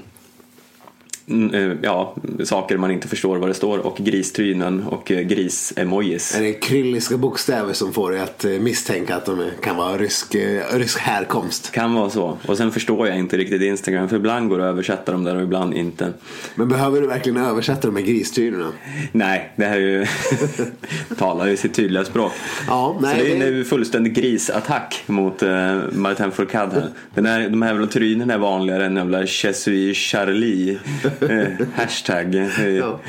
ja, 1.81 2.15
saker 2.43 2.77
man 2.77 2.91
inte 2.91 3.07
förstår 3.07 3.37
vad 3.37 3.49
det 3.49 3.53
står 3.53 3.77
och 3.77 3.97
gristrynen 3.97 4.83
och 4.83 5.11
eh, 5.11 5.21
gris-emojis. 5.21 6.35
Är 6.35 6.41
det 6.43 6.53
krylliska 6.53 7.17
bokstäver 7.17 7.73
som 7.73 7.93
får 7.93 8.11
dig 8.11 8.19
att 8.21 8.45
eh, 8.45 8.51
misstänka 8.51 9.15
att 9.15 9.25
de 9.25 9.49
kan 9.63 9.75
vara 9.75 9.97
rysk, 9.97 10.35
eh, 10.35 10.61
rysk 10.73 10.99
härkomst? 10.99 11.71
Kan 11.71 11.93
vara 11.93 12.09
så. 12.09 12.37
Och 12.47 12.57
sen 12.57 12.71
förstår 12.71 13.07
jag 13.07 13.17
inte 13.17 13.37
riktigt 13.37 13.61
Instagram 13.61 14.09
för 14.09 14.15
ibland 14.15 14.49
går 14.49 14.57
det 14.57 14.63
att 14.63 14.73
översätta 14.73 15.11
dem 15.11 15.23
där 15.23 15.35
och 15.35 15.43
ibland 15.43 15.73
inte. 15.73 16.13
Men 16.55 16.69
behöver 16.69 17.01
du 17.01 17.07
verkligen 17.07 17.37
översätta 17.37 17.87
de 17.87 17.95
här 17.95 18.03
gristyrorna? 18.03 18.71
Nej, 19.11 19.53
det 19.55 19.65
här 19.65 19.75
är 19.75 19.79
ju 19.79 20.05
talar 21.17 21.47
ju 21.47 21.57
sitt 21.57 21.73
tydliga 21.73 22.05
språk. 22.05 22.31
Ja, 22.67 22.97
nej, 23.01 23.19
så 23.19 23.25
det 23.25 23.31
är 23.31 23.51
det- 23.51 23.57
en 23.57 23.65
fullständig 23.65 24.13
grisattack 24.15 25.03
mot 25.05 25.43
uh, 25.43 25.81
Martin 25.91 26.31
Fourcade 26.31 26.75
här. 26.75 26.89
Den 27.13 27.25
här. 27.25 27.49
De 27.49 27.61
här 27.61 27.69
jävla 27.69 27.87
trynen 27.87 28.29
är 28.29 28.37
vanligare 28.37 28.85
än 28.85 28.95
jävla 28.95 29.21
Je 29.21 29.53
suis 29.53 29.97
Charlie 29.97 30.79
eh, 31.21 31.67
hashtag 31.75 32.35
i, 32.35 32.77
Ja. 32.79 32.99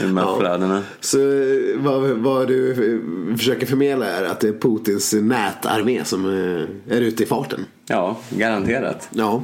i 0.00 0.02
de 0.02 0.16
här 0.16 0.24
Ja. 0.24 0.36
flödena. 0.40 0.82
Så 1.00 1.18
eh, 1.18 1.76
vad, 1.76 2.00
vad 2.10 2.48
du 2.48 2.70
eh, 2.70 3.36
försöker 3.36 3.66
förmedla 3.66 4.06
är 4.06 4.24
att 4.24 4.40
det 4.40 4.48
är 4.48 4.52
Putins 4.52 5.12
nätarmé 5.12 6.04
som 6.04 6.24
eh, 6.26 6.96
är 6.96 7.00
ute 7.00 7.22
i 7.22 7.26
farten? 7.26 7.60
Ja, 7.88 8.16
garanterat. 8.30 9.08
Ja, 9.10 9.42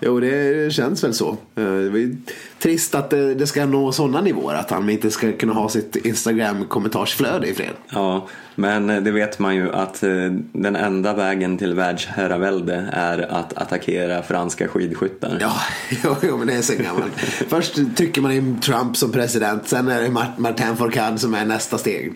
jo 0.00 0.20
det 0.20 0.72
känns 0.72 1.04
väl 1.04 1.14
så. 1.14 1.28
Eh, 1.56 1.64
Det 1.64 2.16
trist 2.58 2.94
att 2.94 3.10
det, 3.10 3.46
ska 3.46 3.66
nå 3.66 3.92
sådana 3.92 4.20
nivåer 4.20 4.54
att 4.54 4.70
han 4.70 4.90
inte 4.90 5.10
ska 5.10 5.32
kunna 5.32 5.52
ha 5.52 5.68
sitt 5.68 5.96
Instagram-kommentarsflöde 5.96 7.46
i 7.46 7.54
fred. 7.54 7.70
Ja, 7.90 8.26
men 8.54 8.90
eh, 8.90 9.02
det 9.02 9.10
vet 9.10 9.38
man 9.38 9.56
ju 9.56 9.72
att 9.72 10.02
eh, 10.02 10.10
den 10.52 10.76
enda 10.76 11.14
vägen 11.14 11.58
till 11.58 11.74
världsherravälde 11.74 12.88
är 12.92 13.18
att 13.32 13.52
attackera 13.58 14.22
franska 14.22 14.68
skidskyttar. 14.68 15.38
Ja, 15.40 15.54
jo, 16.04 16.16
jo, 16.22 16.36
men 16.36 16.46
det 16.46 16.54
är 16.54 16.62
så 16.62 16.74
gammalt. 16.82 17.12
Först 17.48 17.78
trycker 17.96 18.20
man 18.20 18.32
in 18.32 18.60
Trump 18.60 18.96
som 18.96 19.12
president, 19.12 19.68
sen 19.68 19.88
är 19.88 20.02
det 20.02 20.08
Mart- 20.10 20.38
Martin 20.38 20.76
Fourcade 20.76 21.18
som 21.18 21.34
är 21.34 21.44
nästa 21.44 21.78
steg. 21.78 22.12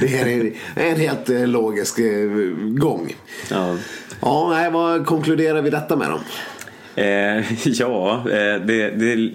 Det 0.00 0.18
är 0.18 0.52
en 0.74 0.96
helt 1.00 1.28
logisk 1.28 1.98
gång. 2.78 3.14
Ja. 3.50 3.76
Ja, 4.20 4.48
nej, 4.50 4.70
vad 4.70 5.06
konkluderar 5.06 5.62
vi 5.62 5.70
detta 5.70 5.96
med 5.96 6.10
då? 6.10 6.20
Eh, 7.02 7.44
ja, 7.64 8.24
eh, 8.30 8.60
det, 8.66 8.90
det, 8.90 9.30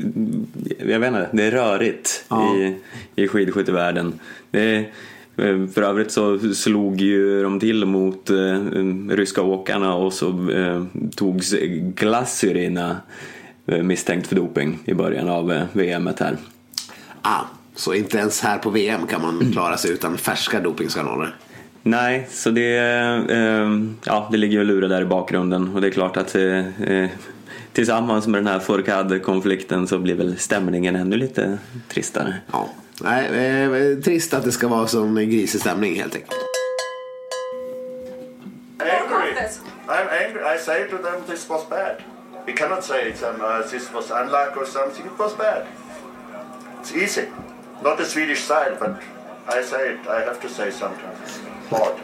jag 0.91 0.99
vet 0.99 1.07
inte, 1.07 1.29
det 1.33 1.43
är 1.43 1.51
rörigt 1.51 2.25
Ja. 2.29 2.55
i, 2.55 2.75
i 3.15 3.27
skidskyttevärlden. 3.27 4.19
Det, 4.51 4.75
eh, 5.37 5.67
för 5.73 5.81
övrigt 5.81 6.11
så 6.11 6.39
slog 6.39 7.01
ju 7.01 7.43
de 7.43 7.59
till 7.59 7.85
mot 7.85 8.29
eh, 8.29 8.63
ryska 9.09 9.41
åkarna 9.41 9.95
och 9.95 10.13
så 10.13 10.47
togs 11.15 11.55
Glasyrina 11.95 12.97
eh, 13.67 13.83
misstänkt 13.83 14.27
för 14.27 14.35
doping 14.35 14.79
i 14.85 14.93
början 14.93 15.29
av 15.29 15.61
VMet 15.73 16.19
här. 16.19 16.37
Ah, 17.21 17.41
så 17.75 17.93
inte 17.93 18.17
ens 18.17 18.41
här 18.41 18.57
på 18.57 18.69
VM 18.69 19.07
kan 19.07 19.21
man 19.21 19.51
klara 19.51 19.77
sig 19.77 19.91
utan 19.91 20.17
färska 20.17 20.59
dopingskandaler. 20.59 21.35
Nej, 21.87 22.27
så 22.29 22.51
det, 22.51 22.77
eh, 23.29 23.69
ja, 24.05 24.27
det 24.31 24.37
ligger 24.37 24.57
ju 24.57 24.63
lura 24.63 24.87
där 24.87 25.01
i 25.01 25.05
bakgrunden 25.05 25.75
och 25.75 25.81
det 25.81 25.87
är 25.87 25.91
klart 25.91 26.17
att 26.17 26.35
eh, 26.35 26.81
eh, 26.81 27.09
tillsammans 27.73 28.27
med 28.27 28.43
den 28.43 28.47
här 28.47 28.59
Fourcade-konflikten 28.59 29.87
så 29.87 29.99
blir 29.99 30.15
väl 30.15 30.37
stämningen 30.37 30.95
ännu 30.95 31.17
lite 31.17 31.57
tristare. 31.87 32.35
Ja. 32.51 32.69
Nej, 33.01 33.25
eh, 33.25 33.99
trist 33.99 34.33
att 34.33 34.43
det 34.43 34.51
ska 34.51 34.67
vara 34.67 34.87
som 34.87 35.15
grisig 35.15 35.61
stämning 35.61 35.95
helt 35.95 36.15
enkelt. 36.15 36.35
angry. 38.79 39.33
I'm 39.87 40.07
angry. 40.09 40.43
I 40.43 40.57
say 40.57 40.87
to 40.87 40.97
them 40.97 41.23
this 41.27 41.49
was 41.49 41.69
bad. 41.69 42.03
We 42.45 42.53
cannot 42.53 42.83
say 42.83 43.11
them, 43.11 43.41
uh, 43.41 43.61
this 43.63 43.91
was 43.93 44.11
unluck 44.11 44.57
or 44.57 44.65
something. 44.65 45.05
It 45.05 45.19
was 45.19 45.33
bad. 45.33 45.67
It's 46.79 46.95
easy. 46.95 47.27
Not 47.83 47.97
the 47.97 48.05
Swedish 48.05 48.43
style, 48.43 48.75
but 48.79 49.01
I 49.47 49.61
say 49.63 49.93
it. 49.93 50.07
I 50.07 50.21
have 50.21 50.39
to 50.41 50.49
say 50.49 50.71
sometimes. 50.71 51.34
Hard. 51.69 51.95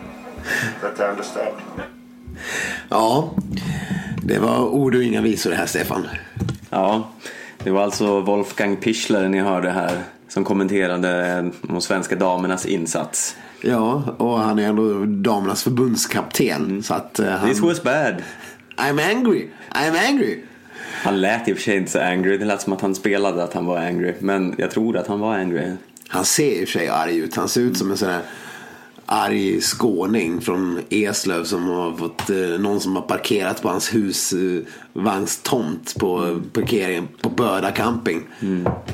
That 0.81 0.99
I 0.99 1.11
understand. 1.11 1.55
Ja, 2.89 3.31
det 4.23 4.39
var 4.39 4.59
ord 4.59 4.95
och 4.95 5.03
inga 5.03 5.21
visor 5.21 5.49
det 5.49 5.55
här 5.55 5.65
Stefan. 5.65 6.07
Ja, 6.69 7.09
det 7.63 7.71
var 7.71 7.83
alltså 7.83 8.21
Wolfgang 8.21 8.75
Pichler 8.75 9.29
ni 9.29 9.39
hörde 9.39 9.69
här 9.71 10.03
som 10.27 10.43
kommenterade 10.43 11.51
de 11.61 11.81
svenska 11.81 12.15
damernas 12.15 12.65
insats. 12.65 13.35
Ja, 13.61 14.03
och 14.17 14.39
han 14.39 14.59
är 14.59 14.67
ändå 14.67 15.05
damernas 15.05 15.63
förbundskapten. 15.63 16.83
Så 16.83 16.93
att, 16.93 17.19
eh, 17.19 17.29
han... 17.29 17.49
This 17.49 17.61
was 17.61 17.83
bad. 17.83 18.15
I'm 18.77 19.09
angry, 19.09 19.47
I'm 19.71 20.07
angry. 20.09 20.39
Han 21.03 21.21
lät 21.21 21.47
i 21.47 21.53
och 21.53 21.57
för 21.57 21.63
sig 21.63 21.77
inte 21.77 21.91
så 21.91 21.99
angry. 21.99 22.37
Det 22.37 22.45
lät 22.45 22.61
som 22.61 22.73
att 22.73 22.81
han 22.81 22.95
spelade 22.95 23.43
att 23.43 23.53
han 23.53 23.65
var 23.65 23.77
angry. 23.77 24.13
Men 24.19 24.55
jag 24.57 24.71
tror 24.71 24.97
att 24.97 25.07
han 25.07 25.19
var 25.19 25.33
angry. 25.35 25.71
Han 26.07 26.25
ser 26.25 26.61
i 26.61 26.63
och 26.63 26.69
för 26.69 26.79
sig 26.79 26.87
arg 26.87 27.17
ut. 27.17 27.35
Han 27.35 27.49
ser 27.49 27.61
ut 27.61 27.77
som 27.77 27.91
en 27.91 27.97
sån 27.97 28.09
här 28.09 28.21
arg 29.05 29.61
skåning 29.61 30.41
från 30.41 30.79
Eslöv 30.89 31.43
som 31.43 31.67
har 31.67 31.97
fått 31.97 32.29
eh, 32.29 32.59
någon 32.59 32.81
som 32.81 32.95
har 32.95 33.03
parkerat 33.03 33.61
på 33.61 33.69
hans 33.69 33.93
husvagnstomt 33.93 35.95
på 35.99 36.41
parkeringen 36.53 37.07
på 37.21 37.29
Böda 37.29 37.71
camping. 37.71 38.23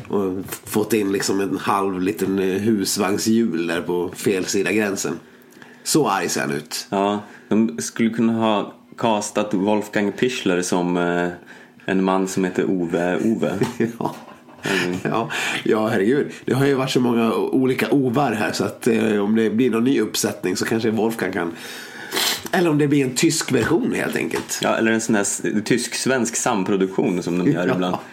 Och 0.08 0.34
fått 0.66 0.94
in 0.94 1.12
liksom 1.12 1.42
en 1.42 1.58
halv 1.58 2.02
liten 2.02 2.40
eh, 2.40 2.46
husvagnshjul 2.46 3.68
där 3.68 3.82
på 3.82 4.12
fel 4.16 4.46
sida 4.46 4.72
gränsen. 4.72 5.20
Så 5.84 6.10
arg 6.10 6.30
ser 6.30 6.42
han 6.42 6.52
ut. 6.52 6.88
Ja, 6.90 7.20
de 7.50 7.82
skulle 7.82 8.10
kunna 8.10 8.34
ha 8.34 8.74
castat 8.98 9.54
Wolfgang 9.54 10.12
Pichler 10.12 10.62
som 10.62 10.98
eh, 10.98 11.30
en 11.86 12.04
man 12.04 12.28
som 12.28 12.44
heter 12.44 12.66
Ove 12.70 13.20
Ove. 13.26 13.60
Ja. 14.00 14.16
Ja, 15.04 15.30
ja, 15.64 15.88
herregud. 15.88 16.28
Det 16.46 16.54
har 16.54 16.66
ju 16.66 16.74
varit 16.74 16.92
så 16.92 17.00
många 17.00 17.34
olika 17.34 17.90
ovar 17.92 18.32
här 18.32 18.52
så 18.52 18.64
att 18.64 18.88
eh, 18.88 19.18
om 19.24 19.36
det 19.36 19.50
blir 19.50 19.70
någon 19.70 19.84
ny 19.84 20.00
uppsättning 20.02 20.58
så 20.58 20.66
kanske 20.66 20.90
Wolfgang 20.92 21.32
kan 21.32 21.52
eller 22.52 22.70
om 22.70 22.78
det 22.78 22.88
blir 22.88 23.04
en 23.06 23.16
tysk 23.16 23.52
version 23.52 23.94
helt 23.96 24.16
enkelt. 24.16 24.60
Ja, 24.64 24.76
eller 24.78 24.92
en 24.92 25.02
sån 25.02 25.16
här 25.16 25.62
tysk-svensk 25.62 26.36
samproduktion 26.36 27.24
som 27.24 27.38
de 27.40 27.52
gör 27.52 27.72
ibland. 27.76 27.96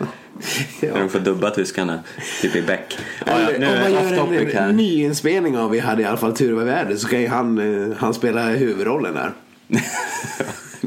När 0.81 0.89
Ja. 0.89 0.99
de 0.99 1.09
får 1.09 1.19
dubba 1.19 1.51
tyskarna, 1.51 1.99
typ 2.43 2.57
i 2.57 2.63
Beck. 2.63 2.99
Ja, 3.27 3.33
ja, 3.41 3.49
nu 3.59 3.67
är 3.67 3.89
gör 3.89 3.99
off 4.01 4.13
en, 4.13 4.19
topic 4.19 4.41
en 4.41 4.63
här. 4.63 4.73
nyinspelning 4.73 5.59
av 5.59 5.71
Vi 5.71 5.79
hade 5.79 6.03
i 6.03 6.05
alla 6.05 6.17
fall 6.17 6.37
tur 6.37 6.51
över 6.53 6.65
vädret 6.65 7.01
så 7.01 7.09
kan 7.09 7.21
ju 7.21 7.29
han, 7.29 7.59
eh, 7.91 7.97
han 7.99 8.15
spela 8.15 8.47
huvudrollen 8.49 9.15
där. 9.15 9.33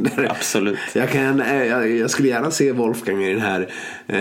Där- 0.03 0.27
Absolut. 0.31 0.77
Jag, 0.93 1.09
kan, 1.09 1.41
eh, 1.41 1.63
jag, 1.65 1.91
jag 1.91 2.09
skulle 2.09 2.27
gärna 2.27 2.51
se 2.51 2.71
Wolfgang 2.71 3.23
i 3.23 3.33
den 3.33 3.41
här, 3.41 3.61
eh, 4.07 4.17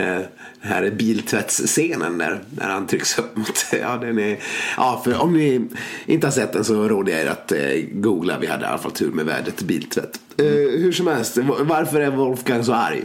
den 0.63 0.73
här 0.73 0.91
biltvättsscenen 0.91 2.19
där. 2.19 2.41
När 2.51 2.69
han 2.69 2.87
trycks 2.87 3.19
upp 3.19 3.37
mot... 3.37 3.67
Ja, 3.81 3.97
den 3.97 4.19
är, 4.19 4.39
ja, 4.77 5.01
för 5.05 5.23
om 5.23 5.33
ni 5.33 5.69
inte 6.07 6.27
har 6.27 6.33
sett 6.33 6.53
den 6.53 6.65
så 6.65 6.89
råder 6.89 7.13
jag 7.13 7.21
er 7.23 7.27
att 7.27 7.53
eh, 7.53 7.59
googla. 7.93 8.39
Vi 8.39 8.47
hade 8.47 8.63
i 8.65 8.67
alla 8.67 8.79
fall 8.79 8.91
tur 8.93 9.11
med 9.11 9.25
vädret 9.27 9.63
biltvätt. 9.63 10.21
Eh, 10.39 10.45
hur 10.81 10.93
som 10.93 11.07
helst, 11.07 11.39
varför 11.61 12.01
är 12.01 12.11
Wolfgang 12.11 12.65
så 12.65 12.73
arg? 12.73 13.03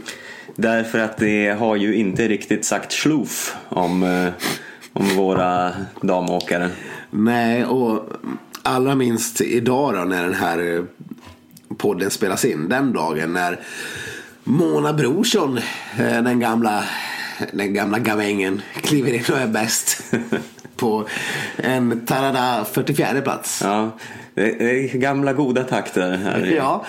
Därför 0.56 0.98
att 0.98 1.16
det 1.16 1.48
har 1.58 1.76
ju 1.76 1.94
inte 1.96 2.28
riktigt 2.28 2.64
sagt 2.64 2.92
sloof 2.92 3.56
om, 3.68 4.02
eh, 4.02 4.28
om 4.92 5.08
våra 5.16 5.72
damåkare. 6.00 6.70
Nej, 7.10 7.64
och 7.64 8.08
allra 8.62 8.94
minst 8.94 9.40
idag 9.40 9.94
då 9.94 10.00
när 10.00 10.22
den 10.22 10.34
här 10.34 10.74
eh, 10.76 10.84
podden 11.74 12.10
spelas 12.10 12.44
in. 12.44 12.68
Den 12.68 12.92
dagen 12.92 13.32
när 13.32 13.60
Mona 14.44 14.92
Brorsson, 14.92 15.58
eh, 15.98 16.22
den 16.22 16.40
gamla, 16.40 16.84
den 17.52 17.74
gamla 17.74 17.98
gamängen, 17.98 18.62
kliver 18.74 19.12
in 19.12 19.24
och 19.32 19.38
är 19.38 19.46
bäst. 19.46 20.02
På 20.76 21.08
en 21.56 22.06
Tarada 22.06 22.66
44 22.72 23.20
plats. 23.20 23.60
Ja, 23.64 23.90
det 24.34 24.62
är 24.62 24.98
gamla 24.98 25.32
goda 25.32 25.64
takter 25.64 26.10
här 26.16 26.46
i 26.46 26.56
Ja, 26.56 26.84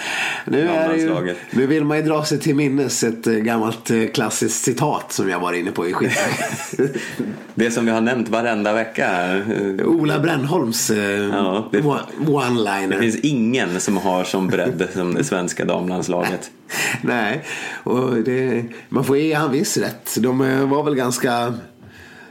nu, 0.45 0.67
är 0.67 0.93
ju, 0.93 1.35
nu 1.51 1.67
vill 1.67 1.83
man 1.85 1.97
ju 1.97 2.03
dra 2.03 2.25
sig 2.25 2.39
till 2.39 2.55
minnes 2.55 3.03
ett 3.03 3.27
eh, 3.27 3.33
gammalt 3.33 3.91
eh, 3.91 4.05
klassiskt 4.13 4.63
citat 4.63 5.11
som 5.11 5.29
jag 5.29 5.39
var 5.39 5.53
inne 5.53 5.71
på 5.71 5.87
i 5.87 5.93
skiten. 5.93 6.23
Det 7.55 7.71
som 7.71 7.85
vi 7.85 7.91
har 7.91 8.01
nämnt 8.01 8.29
varenda 8.29 8.73
vecka 8.73 9.07
här. 9.07 9.43
Ola 9.85 10.19
Brännholms 10.19 10.89
eh, 10.89 10.97
Ja, 10.97 11.69
det- 11.71 11.81
one-liner. 12.27 12.87
Det 12.89 12.99
finns 12.99 13.19
ingen 13.19 13.79
som 13.79 13.97
har 13.97 14.23
som 14.23 14.47
bredd 14.47 14.87
som 14.93 15.13
det 15.13 15.23
svenska 15.23 15.65
damlandslaget. 15.65 16.51
Nej, 17.01 17.43
och 17.83 18.13
det, 18.13 18.63
man 18.89 19.03
får 19.03 19.17
ge 19.17 19.33
han 19.33 19.51
viss 19.51 19.77
rätt. 19.77 20.15
De 20.19 20.39
var 20.69 20.83
väl 20.83 20.95
ganska, 20.95 21.53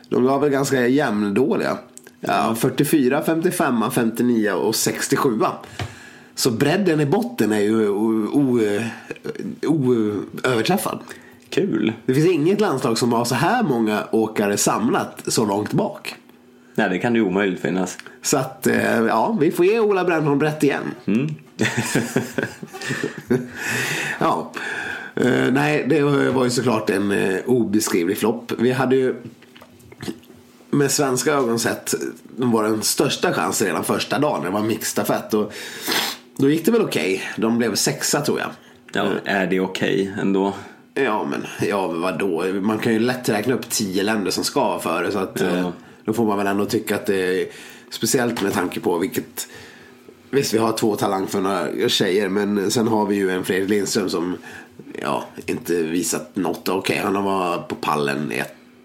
de 0.08 0.24
var 0.24 0.38
väl 0.38 0.50
ganska 0.50 0.86
jämndåliga. 0.86 1.78
Ja, 2.27 2.55
44, 2.55 3.23
55, 3.27 3.85
59 3.93 4.51
och 4.51 4.75
67. 4.75 5.41
Så 6.35 6.51
bredden 6.51 7.01
i 7.01 7.07
botten 7.07 7.53
är 7.53 7.61
ju 7.61 7.89
oöverträffad. 9.62 10.99
Kul. 11.51 11.93
Det 12.07 12.14
finns 12.14 12.27
inget 12.27 12.61
landslag 12.61 12.99
som 12.99 13.12
har 13.12 13.25
så 13.25 13.35
här 13.35 13.62
många 13.62 14.05
åkare 14.11 14.57
samlat 14.57 15.23
så 15.27 15.47
långt 15.47 15.73
bak. 15.73 16.14
Nej, 16.75 16.89
det 16.89 16.99
kan 16.99 17.14
ju 17.14 17.23
omöjligt 17.23 17.61
finnas. 17.61 17.99
Så 18.23 18.37
att, 18.37 18.66
eh, 18.66 19.01
ja, 19.01 19.37
vi 19.41 19.51
får 19.51 19.66
ge 19.66 19.81
Ola 19.81 20.05
Brännholm 20.05 20.41
rätt 20.41 20.62
igen. 20.62 20.95
ja. 24.18 24.53
Eh, 25.14 25.53
nej, 25.53 25.87
det 25.89 26.03
var 26.31 26.45
ju 26.45 26.51
såklart 26.51 26.91
en 26.91 27.12
eh, 27.12 27.37
obeskrivlig 27.47 28.18
flopp. 28.18 28.53
Vi 28.59 28.73
hade 28.73 28.97
ju 28.97 29.14
med 30.73 30.91
svenska 30.91 31.33
ögon 31.33 31.59
sett 31.59 31.95
var 32.37 32.64
den 32.64 32.83
största 32.83 33.33
chansen 33.33 33.66
redan 33.66 33.85
första 33.85 34.18
dagen. 34.18 34.45
Det 34.45 34.51
var 34.51 34.62
mixstafett. 34.62 35.35
Och 35.35 35.53
då 36.37 36.51
gick 36.51 36.64
det 36.64 36.70
väl 36.73 36.83
okej. 36.83 37.23
De 37.37 37.59
blev 37.59 37.75
sexa 37.75 38.20
tror 38.20 38.41
jag. 38.41 38.49
Ja, 38.93 39.11
är 39.25 39.47
det 39.47 39.61
okej 39.61 40.14
ändå? 40.20 40.53
Ja, 40.95 41.27
men 41.31 41.68
ja, 41.68 41.87
vadå? 41.87 42.45
Man 42.61 42.79
kan 42.79 42.93
ju 42.93 42.99
lätt 42.99 43.29
räkna 43.29 43.55
upp 43.55 43.70
tio 43.70 44.03
länder 44.03 44.31
som 44.31 44.45
ska 44.45 44.61
vara 44.61 44.79
före. 44.81 45.12
Så 45.12 45.18
att, 45.18 45.41
Ja. 45.41 45.47
eh, 45.47 45.68
då 46.05 46.12
får 46.12 46.27
man 46.27 46.39
väl 46.39 46.47
ändå 46.47 46.64
tycka 46.64 46.95
att 46.95 47.07
det 47.07 47.43
är 47.43 47.47
speciellt 47.91 48.43
med 48.43 48.53
tanke 48.53 48.81
på 48.81 48.99
vilket... 48.99 49.49
Visst, 50.31 50.55
vi 50.55 50.59
har 50.59 50.73
två 50.73 50.97
talangfulla 50.97 51.66
tjejer, 51.89 52.29
men 52.29 52.70
sen 52.70 52.89
har 52.89 53.07
vi 53.07 53.16
ju 53.16 53.31
en 53.31 53.45
Fredrik 53.45 53.70
Lindström 53.70 54.09
som 54.09 54.37
ja, 55.03 55.25
inte 55.47 55.83
visat 55.83 56.37
något. 56.37 56.68
Okej, 56.68 57.01
han 57.05 57.16
har 57.16 57.23
varit 57.23 57.68
på 57.68 57.75
pallen 57.75 58.33
i 58.33 58.43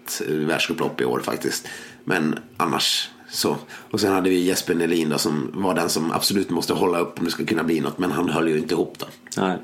ett 0.08 0.22
eh, 0.28 0.34
världscuplopp 0.34 1.00
i 1.00 1.04
år 1.04 1.20
faktiskt. 1.20 1.68
Men 2.04 2.38
annars 2.56 3.10
så. 3.30 3.56
Och 3.90 4.00
sen 4.00 4.12
hade 4.12 4.30
vi 4.30 4.40
Jesper 4.40 4.74
Nelin 4.74 5.08
då, 5.08 5.18
som 5.18 5.50
var 5.54 5.74
den 5.74 5.88
som 5.88 6.12
absolut 6.12 6.50
måste 6.50 6.72
hålla 6.72 6.98
upp 6.98 7.18
om 7.18 7.24
det 7.24 7.30
ska 7.30 7.44
kunna 7.44 7.64
bli 7.64 7.80
något. 7.80 7.98
Men 7.98 8.12
han 8.12 8.28
höll 8.28 8.48
ju 8.48 8.58
inte 8.58 8.74
ihop 8.74 8.96
då. 8.98 9.06
Nej. 9.36 9.58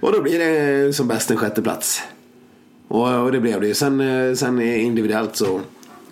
Och 0.00 0.12
då 0.12 0.22
blir 0.22 0.38
det 0.38 0.92
som 0.92 1.08
bäst 1.08 1.30
en 1.30 1.36
sjätte 1.36 1.62
plats. 1.62 2.02
Och, 2.88 3.22
och 3.22 3.32
det 3.32 3.40
blev 3.40 3.60
det 3.60 3.66
ju. 3.66 3.74
Sen, 3.74 4.00
eh, 4.00 4.34
sen 4.34 4.60
individuellt 4.60 5.36
så, 5.36 5.60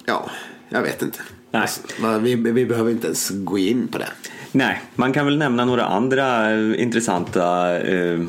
ja, 0.05 0.31
jag 0.69 0.83
vet 0.83 1.03
inte. 1.03 1.19
Nej. 1.51 1.69
Va, 2.01 2.19
Vi, 2.19 2.35
vi 2.35 2.67
behöver 2.67 2.91
inte 2.91 3.07
ens 3.07 3.31
gå 3.31 3.59
in 3.59 3.89
på 3.89 3.99
det. 3.99 4.09
Nej, 4.53 4.83
man 4.95 5.13
kan 5.13 5.27
väl 5.27 5.39
nämna 5.39 5.65
några 5.65 5.85
andra 5.85 6.53
eh, 6.53 6.83
intressanta 6.83 7.79
eh, 7.81 8.21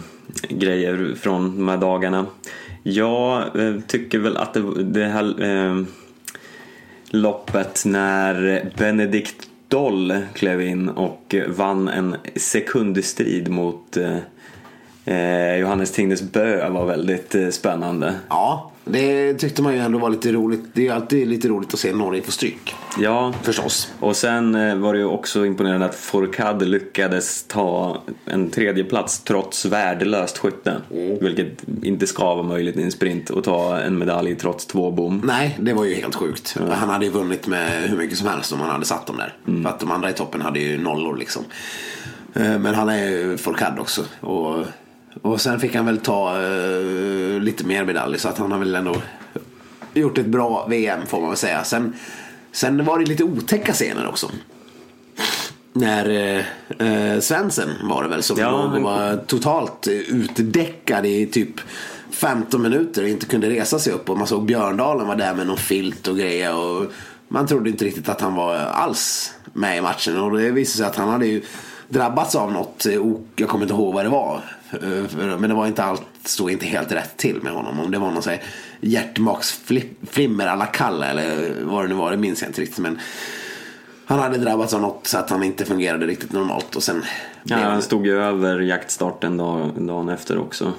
grejer 0.50 1.16
från 1.16 1.58
de 1.58 1.68
här 1.68 1.78
dagarna. 1.78 2.26
Jag 2.84 3.60
eh, 3.60 3.80
tycker 3.88 4.20
väl 4.20 4.38
att 4.38 4.54
det, 4.54 4.84
det 4.84 5.06
här 5.06 5.44
eh, 5.44 5.84
loppet 7.10 7.84
när 7.86 8.66
Benedikt 8.78 9.50
Doll 9.68 10.18
klev 10.34 10.62
in 10.62 10.90
och 10.90 11.36
vann 11.48 11.88
en 11.88 12.16
sekundstrid 12.36 13.50
mot 13.50 13.98
eh, 13.98 14.18
eh, 15.06 15.56
Johannes 15.56 15.92
Tingnes 15.92 16.22
Bö 16.22 16.70
var 16.70 16.86
väldigt 16.86 17.36
eh, 17.36 17.50
spännande. 17.50 18.16
Ja, 18.30 18.72
det 18.86 19.34
tyckte 19.34 19.62
man 19.62 19.74
ju 19.74 19.80
ändå 19.80 20.00
var 20.00 20.10
lite 20.10 20.32
roligt. 20.32 20.62
Det 20.74 20.88
är 20.88 20.94
alltid 20.94 21.28
lite 21.28 21.48
roligt 21.48 21.74
att 21.74 21.80
se 21.80 21.94
Norge 21.94 22.22
få 22.22 22.32
stryk. 22.32 22.76
Ja, 23.00 23.34
Förstås. 23.42 23.94
Och 24.00 24.16
sen 24.16 24.56
eh, 24.56 24.76
var 24.76 24.94
det 24.94 25.00
ju 25.00 25.06
också 25.06 25.46
imponerande 25.46 25.86
att 25.86 25.96
Fourcade 25.96 26.66
lyckades 26.66 27.44
ta 27.44 28.02
en 28.26 28.50
tredje 28.50 28.84
plats 28.84 29.20
trots 29.24 29.66
värdelöst 29.66 30.38
skytte. 30.38 30.76
Vilket 31.22 31.64
inte 31.84 32.08
ska 32.08 32.34
vara 32.36 32.44
möjligt 32.44 32.78
i 32.78 32.84
en 32.84 32.92
sprint 32.92 33.30
och 33.30 33.44
ta 33.44 33.78
en 33.80 33.98
medalj 33.98 34.36
trots 34.36 34.66
två 34.66 34.92
bom. 34.92 35.22
Nej, 35.26 35.58
det 35.62 35.74
var 35.74 35.86
ju 35.86 35.94
helt 35.96 36.16
sjukt. 36.16 36.58
Han 36.72 36.90
hade 36.90 37.06
ju 37.06 37.12
vunnit 37.12 37.48
med 37.48 37.90
hur 37.90 37.98
mycket 37.98 38.18
som 38.18 38.28
helst 38.28 38.52
om 38.54 38.60
han 38.60 38.70
hade 38.70 38.86
satt 38.86 39.08
dem 39.08 39.18
där. 39.18 39.62
För 39.64 39.70
att 39.70 39.80
de 39.80 39.92
andra 39.92 40.10
i 40.10 40.14
toppen 40.14 40.42
hade 40.42 40.60
ju 40.60 40.78
nollor 40.78 41.18
liksom. 41.18 41.44
Eh, 42.34 42.60
Men 42.60 42.76
han 42.76 42.90
är 42.90 43.10
ju 43.10 43.38
Folkad 43.38 43.80
också. 43.80 44.02
Och, 44.20 44.66
och 45.24 45.42
sen 45.42 45.60
fick 45.60 45.76
han 45.76 45.86
väl 45.86 45.98
ta 45.98 46.42
eh, 46.42 47.40
lite 47.40 47.66
mer 47.66 47.86
medaljer 47.86 48.20
så 48.20 48.28
att 48.28 48.38
han 48.38 48.52
har 48.52 48.60
väl 48.60 48.76
ändå 48.76 48.96
gjort 49.94 50.18
ett 50.18 50.26
bra 50.26 50.68
VM 50.70 51.06
får 51.08 51.22
man 51.22 51.30
väl 51.30 51.38
säga. 51.38 51.64
Sen, 51.64 51.94
sen 52.52 52.86
var 52.86 53.00
det 53.00 53.06
lite 53.06 53.24
otäcka 53.24 53.74
scener 53.74 54.08
också. 54.08 54.32
när 55.74 56.10
eh, 56.10 56.88
eh, 56.88 57.20
Svensson 57.20 57.70
var 57.84 58.04
det 58.04 58.10
väl 58.10 58.24
som 58.24 58.40
Ja, 58.40 58.52
låg 58.52 58.74
och 58.74 58.82
var 58.82 59.18
totalt 59.18 59.88
utdäckad 59.88 61.06
i 61.06 61.26
typ 61.26 61.60
15 62.12 62.62
minuter 62.62 63.04
och 63.04 63.10
inte 63.10 63.26
kunde 63.26 63.50
resa 63.50 63.80
sig 63.80 63.94
upp 63.94 64.10
och 64.10 64.18
man 64.18 64.28
såg 64.28 64.46
Björndalen 64.46 65.08
var 65.08 65.16
där 65.16 65.34
med 65.34 65.48
någon 65.48 65.58
filt 65.58 66.08
och 66.08 66.18
grejer 66.18 66.56
och 66.56 66.86
man 67.28 67.48
trodde 67.48 67.70
inte 67.70 67.86
riktigt 67.86 68.10
att 68.10 68.22
han 68.22 68.36
var 68.36 68.56
alls 68.56 69.34
med 69.54 69.78
i 69.78 69.82
matchen 69.82 70.20
och 70.20 70.38
det 70.38 70.52
visade 70.52 70.78
sig 70.78 70.86
att 70.86 70.96
han 70.96 71.10
hade 71.10 71.28
ju 71.28 71.42
drabbats 71.90 72.36
av 72.36 72.52
något, 72.52 72.86
eh, 72.86 72.94
jag 73.36 73.50
kommer 73.50 73.64
inte 73.66 73.74
ihåg 73.74 73.94
vad 73.94 74.06
det 74.06 74.10
var 74.10 74.42
eh, 74.72 75.38
men 75.38 75.50
det 75.50 75.54
var 75.56 75.68
inte 75.68 75.84
allt, 75.84 76.04
stod 76.26 76.52
inte 76.52 76.66
helt 76.66 76.92
rätt 76.92 77.18
till 77.18 77.42
med 77.42 77.54
honom 77.54 77.80
om 77.80 77.92
det 77.92 77.98
var 78.00 78.12
någon 78.12 78.24
hjärtmaksflimmer 78.82 80.48
alla 80.48 80.66
Kalle 80.66 81.06
eller 81.06 81.54
vad 81.62 81.84
det 81.84 81.88
nu 81.88 81.96
var, 81.96 82.12
det 82.12 82.18
minns 82.18 82.42
jag 82.42 82.50
inte 82.50 82.62
riktigt 82.62 82.80
men 82.80 83.00
han 84.06 84.20
hade 84.20 84.38
drabbats 84.38 84.74
av 84.74 84.82
något 84.82 85.08
så 85.08 85.18
att 85.18 85.30
han 85.30 85.44
inte 85.44 85.66
fungerade 85.66 86.08
riktigt 86.08 86.32
normalt 86.32 86.76
och 86.76 86.84
sen 86.84 87.04
Ja, 87.44 87.58
han 87.58 87.82
stod 87.82 88.06
ju 88.06 88.24
över 88.24 88.60
jaktstarten 88.60 89.38
dag, 89.38 89.72
dagen 89.78 90.10
efter 90.10 90.38
också. 90.38 90.74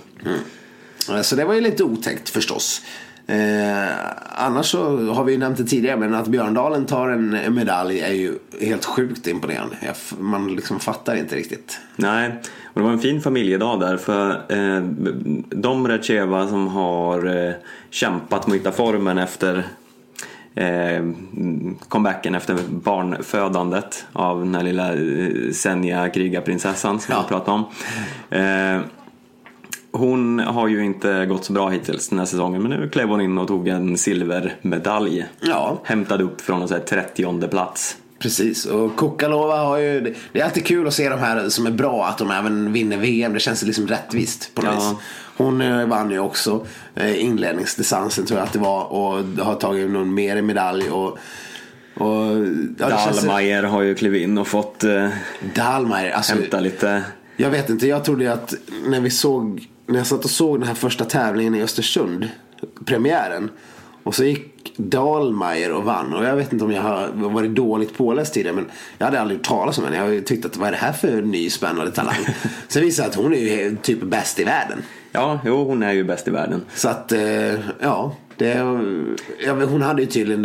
Eh, 1.11 1.21
Så 1.23 1.37
det 1.37 1.45
var 1.45 1.55
ju 1.55 1.61
lite 1.61 1.85
otäckt 1.85 2.29
förstås. 2.31 2.83
Eh, 3.27 3.89
annars 4.33 4.67
så 4.67 5.13
har 5.13 5.25
vi 5.25 5.33
ju 5.33 5.39
nämnt 5.39 5.59
det 5.59 5.65
tidigare 5.65 5.97
men 5.97 6.15
att 6.15 6.29
Björndalen 6.29 6.87
tar 6.87 7.09
en 7.09 7.35
en 7.35 7.55
medalj 7.55 8.01
är 8.01 8.13
ju 8.13 8.39
helt 8.61 8.85
sjukt 8.85 9.27
imponerande. 9.27 9.77
Man 10.19 10.55
liksom 10.57 10.81
fattar 10.81 11.17
inte 11.17 11.37
riktigt. 11.37 11.79
Nej, 11.97 12.31
och 12.65 12.81
det 12.81 12.83
var 12.83 12.91
en 12.93 12.99
fin 12.99 13.21
familjedag 13.21 13.81
där 13.81 13.97
för 13.97 14.31
eh, 14.31 14.83
de 15.51 15.89
Recheva 15.89 16.49
som 16.49 16.69
har 16.69 17.47
eh, 17.47 17.53
kämpat 17.91 18.47
med 18.47 18.55
att 18.55 18.61
hitta 18.61 18.73
formen 18.73 19.19
efter 19.19 19.65
eh, 20.55 21.05
comebacken 21.89 22.35
efter 22.35 22.57
barnfödandet 22.69 24.07
av 24.13 24.39
den 24.41 24.55
här 24.55 24.63
lilla 24.63 24.93
eh, 24.95 25.51
Senja 25.53 26.09
krigarprinsessan 26.09 27.01
som 27.01 27.15
Ja. 27.15 27.23
vi 27.23 27.29
pratade 27.29 27.51
om. 27.53 27.65
Eh, 28.31 28.81
hon 29.99 30.39
har 30.39 30.69
ju 30.69 30.85
inte 30.85 31.27
gått 31.27 31.45
så 31.45 31.53
bra 31.53 31.69
hittills 31.69 32.09
den 32.09 32.19
här 32.19 32.27
säsongen 32.27 32.63
men 32.63 32.71
nu 32.71 32.89
klev 32.89 33.09
hon 33.09 33.21
in 33.21 33.39
och 33.39 33.49
tog 33.49 33.69
en 33.69 33.99
silvermedalj. 33.99 35.27
Ja. 35.41 35.81
Hämtade 35.85 36.25
upp 36.25 36.41
från 36.41 36.63
en 36.63 36.69
så 36.69 36.75
här 36.75 36.81
30 36.81 37.49
plats. 37.49 37.97
Precis, 38.19 38.67
och 38.67 38.97
Kukalova 38.97 39.57
har 39.57 39.79
ju... 39.79 40.15
Det 40.33 40.41
är 40.41 40.45
alltid 40.45 40.67
kul 40.67 40.87
att 40.87 40.95
se 40.95 41.09
de 41.09 41.19
här 41.19 41.49
som 41.49 41.67
är 41.67 41.71
bra, 41.71 42.07
att 42.07 42.19
de 42.19 42.31
även 42.31 42.73
vinner 42.73 42.97
VM. 42.97 43.33
Det 43.33 43.41
känns 43.41 43.63
liksom 43.63 43.87
rättvist 43.87 44.55
på 44.55 44.63
något 44.63 44.75
Ja. 44.75 44.89
vis. 44.91 44.99
Hon 45.37 45.61
eh, 45.61 45.87
vann 45.87 46.11
ju 46.11 46.19
också 46.19 46.67
eh, 46.95 47.25
inledningsdistansen 47.25 48.27
tror 48.27 48.39
jag 48.39 48.47
att 48.47 48.53
det 48.53 48.59
var 48.59 48.93
och 48.93 49.25
har 49.45 49.55
tagit 49.55 49.91
någon 49.91 50.15
mer 50.15 50.43
medalj. 50.43 50.91
Och, 50.91 51.19
och, 51.95 52.37
ja, 52.79 52.89
det 52.89 52.97
känns- 53.05 53.17
Dahlmeier 53.23 53.63
har 53.63 53.83
ju 53.83 53.95
klivit 53.95 54.23
in 54.23 54.39
och 54.39 54.49
fått 54.49 54.85
eh, 54.85 55.09
Dahlmeier, 55.55 56.13
alltså, 56.13 56.35
hämta 56.35 56.61
lite 56.61 57.03
Jag 57.37 57.51
vet 57.51 57.71
inte, 57.71 57.87
jag 57.87 58.05
trodde 58.05 58.25
ju 58.25 58.31
att 58.31 58.55
när 58.87 59.01
vi 59.01 59.11
såg, 59.11 59.65
när 59.87 59.97
jag 59.97 60.07
satt 60.07 60.25
och 60.25 60.31
såg 60.31 60.59
den 60.59 60.69
här 60.69 60.75
första 60.75 61.05
tävlingen 61.05 61.55
i 61.55 61.63
Östersund, 61.63 62.29
premiären. 62.85 63.51
Och 64.03 64.15
så 64.15 64.25
gick 64.25 64.75
Dahlmeier 64.77 65.73
och 65.73 65.85
vann. 65.85 66.15
Och 66.15 66.25
jag 66.25 66.37
vet 66.37 66.53
inte 66.53 66.65
om 66.65 66.73
jag 66.73 66.83
har 66.83 67.09
varit 67.13 67.55
dåligt 67.55 67.97
påläst 67.97 68.35
tidigare 68.35 68.57
men 68.57 68.67
jag 68.99 69.07
hade 69.07 69.21
aldrig 69.21 69.39
hört 69.39 69.47
talas 69.47 69.79
om 69.79 69.85
henne. 69.85 69.97
Jag 69.97 70.05
har 70.05 70.11
ju 70.11 70.21
tyckt 70.21 70.45
att 70.45 70.57
vad 70.57 70.69
är 70.69 70.73
det 70.73 70.79
här 70.79 70.93
för 70.93 71.23
ny 71.23 71.51
spännande 71.51 71.91
talang? 71.91 72.17
Sen 72.69 72.83
visade 72.83 73.09
det 73.09 73.11
att 73.11 73.17
hon 73.17 73.35
är 73.35 73.39
ju 73.39 73.77
typ 73.83 74.03
bäst 74.03 74.41
i 74.41 74.45
världen. 74.45 74.83
Ja, 75.13 75.41
jo, 75.45 75.65
hon 75.65 75.83
är 75.83 75.93
ju 75.93 76.05
bäst 76.05 76.29
i 76.29 76.31
världen. 76.31 76.65
Så 76.75 76.89
att, 76.89 77.13
eh, 77.13 77.55
ja. 77.81 78.17
Det, 78.37 78.59
ja 79.47 79.53
hon 79.53 79.83
hade 79.83 80.03
ju 80.03 80.09
tydligen 80.09 80.45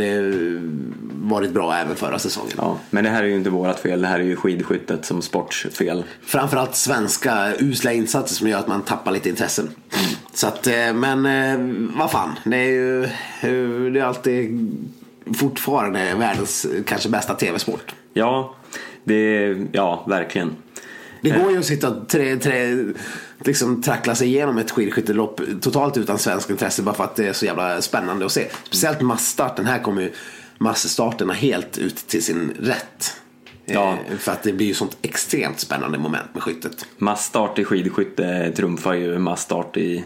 varit 1.30 1.52
bra 1.52 1.76
även 1.76 1.96
förra 1.96 2.20
säsongen. 2.20 2.54
Ja, 2.58 2.78
men 2.90 3.04
det 3.04 3.10
här 3.10 3.24
är 3.24 3.28
ju 3.28 3.36
inte 3.36 3.50
vårat 3.50 3.80
fel, 3.80 4.02
det 4.02 4.08
här 4.08 4.20
är 4.20 4.24
ju 4.24 4.36
skidskyttet 4.36 5.06
som 5.06 5.22
sports 5.22 5.68
fel. 5.72 6.04
Framförallt 6.22 6.76
svenska 6.76 7.54
usla 7.60 7.94
insatser 7.94 8.36
som 8.36 8.48
gör 8.48 8.60
att 8.60 8.68
man 8.68 8.82
tappar 8.82 9.12
lite 9.12 9.30
intressen. 9.30 9.70
Så 10.34 10.48
att, 10.48 10.68
eh, 10.68 10.94
men 10.94 11.26
eh, 11.26 11.76
vad 11.98 12.12
fan. 12.12 12.40
Det 12.46 12.58
är 12.58 12.72
ju 12.72 13.04
eh, 13.04 13.92
det 13.94 14.00
är 14.00 14.04
alltid 14.04 14.72
fortfarande 15.36 16.16
världens 16.16 16.68
kanske 16.86 17.10
bästa 17.10 17.34
tv-sport. 17.34 17.96
Ja, 18.14 18.56
det, 19.04 19.56
ja, 19.72 20.06
verkligen. 20.08 20.56
Det 21.22 21.30
går 21.30 21.52
ju 21.52 21.58
att 21.58 21.66
sitta 21.66 22.06
tre, 22.06 22.36
tre, 22.36 22.86
liksom 23.40 23.82
trackla 23.82 24.16
sig 24.16 24.28
igenom 24.28 24.58
ett 24.58 24.72
skidskyttelopp 24.72 25.42
totalt 25.62 25.98
utan 25.98 26.20
svensk 26.20 26.50
intresse 26.50 26.82
bara 26.84 26.96
för 26.96 27.04
att 27.04 27.16
det 27.16 27.28
är 27.28 27.34
så 27.34 27.46
jävla 27.46 27.82
spännande 27.82 28.26
att 28.26 28.32
se. 28.32 28.48
Speciellt 28.64 29.02
massstarten. 29.02 29.66
Här 29.66 29.80
kommer 29.80 30.02
ju 30.02 30.12
massstarterna 30.58 31.34
helt 31.34 31.78
ut 31.78 31.96
till 32.08 32.24
sin 32.24 32.54
rätt. 32.60 33.16
Ja. 33.66 33.98
Eh, 34.12 34.18
För 34.18 34.32
att 34.32 34.44
det 34.44 34.54
blir 34.54 34.68
ju 34.68 34.74
sånt 34.74 34.98
extremt 35.02 35.60
spännande 35.60 35.98
moment 35.98 36.34
med 36.34 36.44
skyttet. 36.44 36.86
Massstart 36.98 37.60
i 37.60 37.66
skidskytte 37.66 38.52
trumfar 38.56 38.94
ju 38.94 39.20
massstart 39.20 39.78
i 39.78 40.04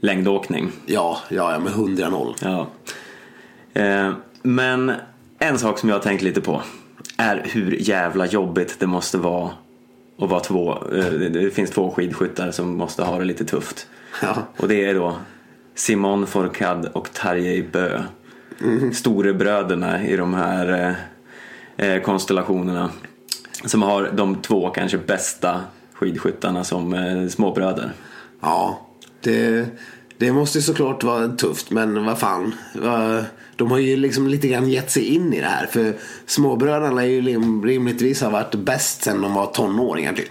längdåkning. 0.00 0.70
Ja, 0.86 1.18
ja, 1.28 1.52
ja 1.52 1.58
med 1.58 1.72
100-0. 1.72 2.34
Ja. 2.40 2.68
Eh, 3.82 4.12
men 4.42 4.92
en 5.38 5.58
sak 5.58 5.78
som 5.78 5.88
jag 5.88 5.96
har 5.96 6.02
tänkt 6.02 6.22
lite 6.22 6.40
på 6.40 6.62
är 7.16 7.42
hur 7.44 7.76
jävla 7.88 8.26
jobbigt 8.26 8.76
det 8.80 8.86
måste 8.86 9.18
vara 9.18 9.50
att 10.24 10.30
vara 10.30 10.40
två. 10.40 10.72
Eh, 10.96 11.04
det- 11.12 11.50
finns 11.54 11.70
två 11.70 11.90
skidskyttar 11.90 12.50
som 12.50 12.76
måste 12.76 13.02
ha 13.02 13.18
det 13.18 13.24
lite 13.24 13.44
tufft. 13.44 13.86
Ja. 14.22 14.34
Och 14.56 14.68
det 14.68 14.84
är 14.84 14.94
då 14.94 15.16
Simon 15.74 16.26
Fourcade 16.26 16.88
och 16.88 17.12
Tarjei 17.12 17.62
Bö. 17.72 18.02
Storebröderna 18.92 20.04
i 20.04 20.16
de 20.16 20.34
här 20.34 20.94
eh, 21.78 21.86
eh, 21.88 22.02
konstellationerna. 22.02 22.90
Som 23.64 23.82
har 23.82 24.10
de 24.14 24.34
två 24.42 24.70
kanske 24.70 24.98
bästa 24.98 25.60
skidskyttarna 25.94 26.64
som 26.64 26.94
eh, 26.94 27.28
småbröder. 27.28 27.92
Ja, 28.40 28.86
det, 29.20 29.66
det 30.18 30.32
måste 30.32 30.58
ju 30.58 30.62
såklart 30.62 31.04
vara 31.04 31.28
tufft 31.28 31.70
men 31.70 32.04
vad 32.04 32.18
fan. 32.18 32.54
vad- 32.74 33.24
De 33.56 33.70
har 33.70 33.78
ju 33.78 33.96
liksom 33.96 34.26
lite 34.28 34.48
grann 34.48 34.68
gett 34.68 34.90
sig 34.90 35.04
in 35.14 35.32
i 35.32 35.40
det 35.40 35.46
här. 35.46 35.66
För 35.66 35.94
småbröderna 36.26 37.02
är 37.02 37.06
ju 37.06 37.20
rim, 37.20 37.64
rimligtvis 37.64 38.22
har 38.22 38.30
varit 38.30 38.54
bäst 38.54 39.02
sen 39.02 39.20
de 39.22 39.34
var 39.34 39.46
tonåringar 39.46 40.12
typ. 40.12 40.28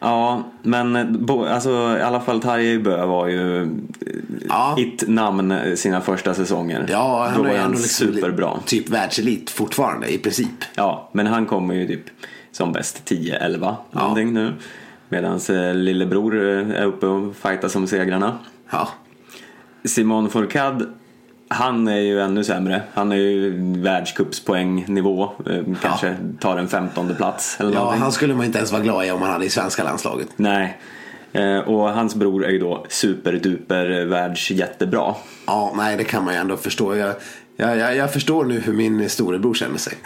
Ja, 0.00 0.42
men 0.62 0.96
eh, 0.96 1.04
bo, 1.06 1.44
alltså, 1.44 1.70
i 1.98 2.02
alla 2.02 2.20
fall 2.20 2.40
Tarjei 2.40 2.78
Bö 2.78 3.06
var 3.06 3.26
ju 3.28 3.62
eh, 3.62 3.68
Ja. 4.48 4.76
ett 4.80 5.08
namn 5.08 5.54
sina 5.76 6.00
första 6.00 6.34
säsonger. 6.34 6.86
Ja, 6.90 7.28
Då 7.28 7.32
han 7.32 7.42
var 7.42 7.48
är 7.50 7.54
ju 7.54 7.60
han 7.60 7.70
liksom 7.72 8.12
superbra. 8.14 8.58
typ 8.66 8.88
världselit 8.88 9.50
fortfarande 9.50 10.14
i 10.14 10.18
princip. 10.18 10.64
Ja, 10.74 11.10
men 11.12 11.26
han 11.26 11.46
kommer 11.46 11.74
ju 11.74 11.86
typ 11.86 12.04
som 12.52 12.72
bäst 12.72 13.02
10-11 13.10 13.74
någonting 13.90 14.32
nu. 14.32 14.52
Medan 15.08 15.40
eh, 15.50 15.74
lillebror 15.74 16.34
eh, 16.50 16.70
är 16.70 16.84
uppe 16.84 17.06
och 17.06 17.36
fightar 17.36 17.68
som 17.68 17.86
segrarna. 17.86 18.38
Ja, 18.70 18.88
Simon 19.84 20.30
Fourcade, 20.30 20.86
han 21.54 21.88
är 21.88 21.98
ju 21.98 22.20
ännu 22.20 22.44
sämre. 22.44 22.82
Han 22.94 23.12
är 23.12 23.16
ju 23.16 23.52
världscupspoängnivå. 23.82 25.22
Eh, 25.22 25.62
kanske 25.82 26.16
tar 26.40 26.56
en 26.56 26.68
femtonde 26.68 27.14
plats 27.14 27.56
eller 27.60 27.72
ja 27.72 27.78
någonting. 27.78 28.02
han 28.02 28.12
skulle 28.12 28.34
man 28.34 28.46
inte 28.46 28.58
ens 28.58 28.72
vara 28.72 28.82
glad 28.82 29.06
i 29.06 29.10
om 29.10 29.22
han 29.22 29.30
hade 29.30 29.44
i 29.44 29.50
svenska 29.50 29.84
landslaget. 29.84 30.28
Nej. 30.36 30.78
Eh, 31.32 31.58
och 31.58 31.90
hans 31.90 32.14
bror 32.14 32.44
är 32.44 32.50
ju 32.50 32.58
då 32.58 32.86
superduper 32.88 34.04
världs 34.04 34.50
jättebra. 34.50 35.14
Ja, 35.46 35.72
nej 35.76 35.96
det 35.96 36.04
kan 36.04 36.24
man 36.24 36.34
ju 36.34 36.40
ändå 36.40 36.56
förstå. 36.56 36.96
Jag, 36.96 37.14
jag, 37.56 37.78
jag, 37.78 37.96
jag 37.96 38.12
förstår 38.12 38.44
nu 38.44 38.60
hur 38.60 38.72
min 38.72 39.08
storebror 39.08 39.54
känner 39.54 39.78
sig. 39.78 39.94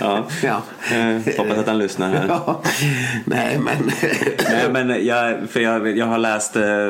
Ja. 0.00 0.26
Ja. 0.42 0.62
Eh, 0.92 1.36
hoppas 1.38 1.58
att 1.58 1.66
han 1.66 1.78
lyssnar 1.78 2.08
här. 2.10 2.26
Ja. 2.28 2.62
Nej, 3.24 3.58
men... 3.58 3.90
Nej, 4.50 4.70
men 4.72 5.06
jag, 5.06 5.50
för 5.50 5.60
jag, 5.60 5.98
jag 5.98 6.06
har 6.06 6.18
läst 6.18 6.56
eh, 6.56 6.88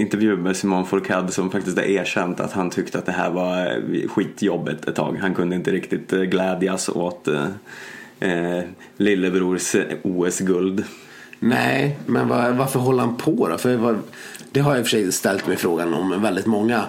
intervju 0.00 0.36
med 0.36 0.56
Simon 0.56 0.86
Fourcade 0.86 1.32
som 1.32 1.50
faktiskt 1.50 1.78
har 1.78 1.84
erkänt 1.84 2.40
att 2.40 2.52
han 2.52 2.70
tyckte 2.70 2.98
att 2.98 3.06
det 3.06 3.12
här 3.12 3.30
var 3.30 3.66
eh, 3.66 4.08
skitjobbet 4.08 4.88
ett 4.88 4.94
tag. 4.94 5.18
Han 5.20 5.34
kunde 5.34 5.56
inte 5.56 5.70
riktigt 5.70 6.12
eh, 6.12 6.20
glädjas 6.20 6.88
åt 6.88 7.28
eh, 7.28 7.46
eh, 8.20 8.64
lillebrors 8.96 9.76
OS-guld. 10.02 10.84
Nej, 11.38 11.98
men 12.06 12.28
var, 12.28 12.50
varför 12.50 12.80
håller 12.80 13.00
han 13.00 13.16
på 13.16 13.48
då? 13.48 13.58
För 13.58 13.76
vad, 13.76 13.98
det 14.52 14.60
har 14.60 14.70
jag 14.70 14.78
i 14.78 14.82
och 14.82 14.86
för 14.86 14.90
sig 14.90 15.12
ställt 15.12 15.46
mig 15.46 15.56
frågan 15.56 15.94
om 15.94 16.22
väldigt 16.22 16.46
många 16.46 16.84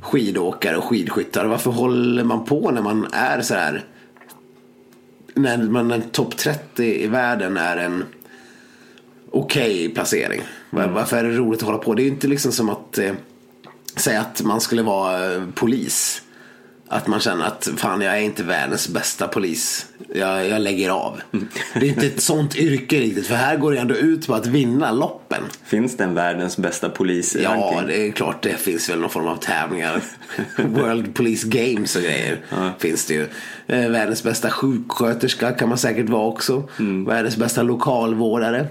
skidåkare 0.00 0.76
och 0.76 0.84
skidskyttar. 0.84 1.44
Varför 1.44 1.70
håller 1.70 2.24
man 2.24 2.44
på 2.44 2.70
när 2.70 2.82
man 2.82 3.06
är 3.12 3.40
så 3.42 3.54
här 3.54 3.84
när 5.34 5.56
man 5.58 5.90
är 5.90 6.00
topp 6.00 6.36
30 6.36 6.84
i 6.84 7.06
världen 7.06 7.56
är 7.56 7.76
en 7.76 8.04
okej 9.30 9.88
placering. 9.88 10.42
Var- 10.70 10.86
Varför 10.88 11.16
är 11.16 11.24
det 11.24 11.36
roligt 11.36 11.60
att 11.62 11.66
hålla 11.66 11.78
på? 11.78 11.94
Det 11.94 12.02
är 12.02 12.04
ju 12.04 12.10
inte 12.10 12.28
liksom 12.28 12.52
som 12.52 12.68
att 12.70 12.98
eh, 12.98 13.12
säga 13.96 14.20
att 14.20 14.42
man 14.42 14.60
skulle 14.60 14.82
vara 14.82 15.34
eh, 15.34 15.42
polis. 15.54 16.22
Att 16.92 17.06
man 17.06 17.20
känner 17.20 17.44
att 17.44 17.68
fan 17.76 18.00
jag 18.00 18.16
är 18.16 18.20
inte 18.20 18.42
världens 18.42 18.88
bästa 18.88 19.28
polis. 19.28 19.86
Jag, 20.14 20.48
jag 20.48 20.60
lägger 20.60 20.90
av. 20.90 21.20
Det 21.74 21.86
är 21.86 21.88
inte 21.88 22.06
ett 22.06 22.22
sånt 22.22 22.56
yrke 22.56 23.00
riktigt. 23.00 23.26
För 23.26 23.34
här 23.34 23.56
går 23.56 23.72
det 23.72 23.78
ändå 23.78 23.94
ut 23.94 24.26
på 24.26 24.34
att 24.34 24.46
vinna 24.46 24.92
loppen. 24.92 25.42
Finns 25.64 25.96
det 25.96 26.04
en 26.04 26.14
världens 26.14 26.56
bästa 26.56 26.88
polis 26.88 27.36
Ja, 27.42 27.82
det 27.86 28.08
är 28.08 28.12
klart 28.12 28.42
det 28.42 28.56
finns 28.60 28.90
väl 28.90 28.98
någon 29.00 29.10
form 29.10 29.26
av 29.26 29.36
tävlingar. 29.36 30.00
World 30.56 31.14
Police 31.14 31.48
Games 31.48 31.96
och 31.96 32.02
grejer 32.02 32.38
finns 32.78 33.06
det 33.06 33.14
ju. 33.14 33.26
Eh, 33.66 33.90
Världens 33.90 34.22
bästa 34.22 34.50
sjuksköterska 34.50 35.52
kan 35.52 35.68
man 35.68 35.78
säkert 35.78 36.08
vara 36.08 36.26
också. 36.26 36.68
Världens 37.06 37.36
bästa 37.36 37.62
lokalvårdare. 37.62 38.66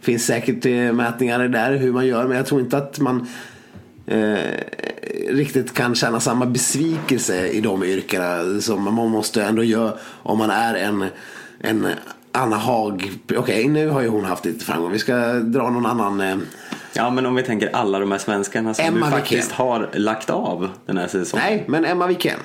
Finns 0.00 0.26
säkert 0.26 0.66
eh, 0.66 0.92
mätningar 0.92 1.48
där 1.48 1.76
hur 1.76 1.92
man 1.92 2.06
gör. 2.06 2.26
Men 2.26 2.36
jag 2.36 2.46
tror 2.46 2.60
inte 2.60 2.76
att 2.76 2.98
man 3.00 3.28
eh, 4.06 4.60
riktigt 5.30 5.74
kan 5.74 5.94
känna 5.94 6.20
samma 6.20 6.46
besvikelse 6.46 7.48
i 7.48 7.60
de 7.60 7.84
yrkena 7.84 8.60
som 8.60 8.82
man 8.94 8.94
måste 9.10 9.42
ändå 9.44 9.64
göra 9.64 9.92
om 10.22 10.38
man 10.38 10.50
är 10.50 10.74
en, 10.74 11.04
en 11.60 11.86
Anna 12.32 12.56
Haag. 12.56 13.10
Okej, 13.36 13.68
nu 13.68 13.88
har 13.88 14.00
ju 14.00 14.08
hon 14.08 14.24
haft 14.24 14.44
lite 14.44 14.64
framgång. 14.64 14.92
Vi 14.92 14.98
ska 14.98 15.32
dra 15.32 15.70
någon 15.70 15.86
annan. 15.86 16.20
Eh, 16.20 16.36
Ja, 16.98 17.10
men 17.10 17.26
om 17.26 17.34
vi 17.34 17.42
tänker 17.42 17.76
alla 17.76 17.98
de 17.98 18.10
här 18.12 18.18
svenskarna 18.18 18.74
som 18.74 18.84
Emma 18.84 19.06
du 19.06 19.12
faktiskt 19.12 19.32
Wikén. 19.50 19.56
har 19.66 19.90
lagt 19.94 20.30
av 20.30 20.68
den 20.86 20.98
här 20.98 21.08
säsongen. 21.08 21.46
Nej, 21.46 21.64
men 21.68 21.84
Emma 21.84 22.06
Wikén. 22.06 22.38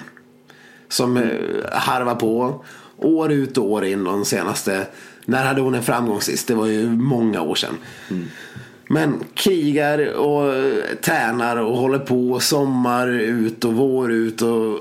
Som 0.90 1.18
eh, 1.18 1.24
harvar 1.72 2.16
på 2.16 2.64
år 2.98 3.32
ut 3.32 3.58
och 3.58 3.72
år 3.72 3.86
in 3.86 4.04
de 4.04 4.26
senaste. 4.26 4.88
När 5.26 5.46
hade 5.46 5.62
hon 5.62 5.76
en 5.76 5.84
framgång 5.84 6.22
sist? 6.22 6.48
Det 6.48 6.54
var 6.56 6.66
ju 6.68 6.90
många 6.90 7.42
år 7.42 7.56
sedan. 7.56 7.78
Men 8.92 9.24
krigar 9.34 10.14
och 10.14 10.54
tränar 11.02 11.58
och 11.58 11.78
håller 11.78 12.00
på 12.00 12.40
sommar 12.40 13.08
ut 13.08 13.66
och 13.66 13.74
vår 13.74 14.12
ut 14.12 14.42
och 14.42 14.80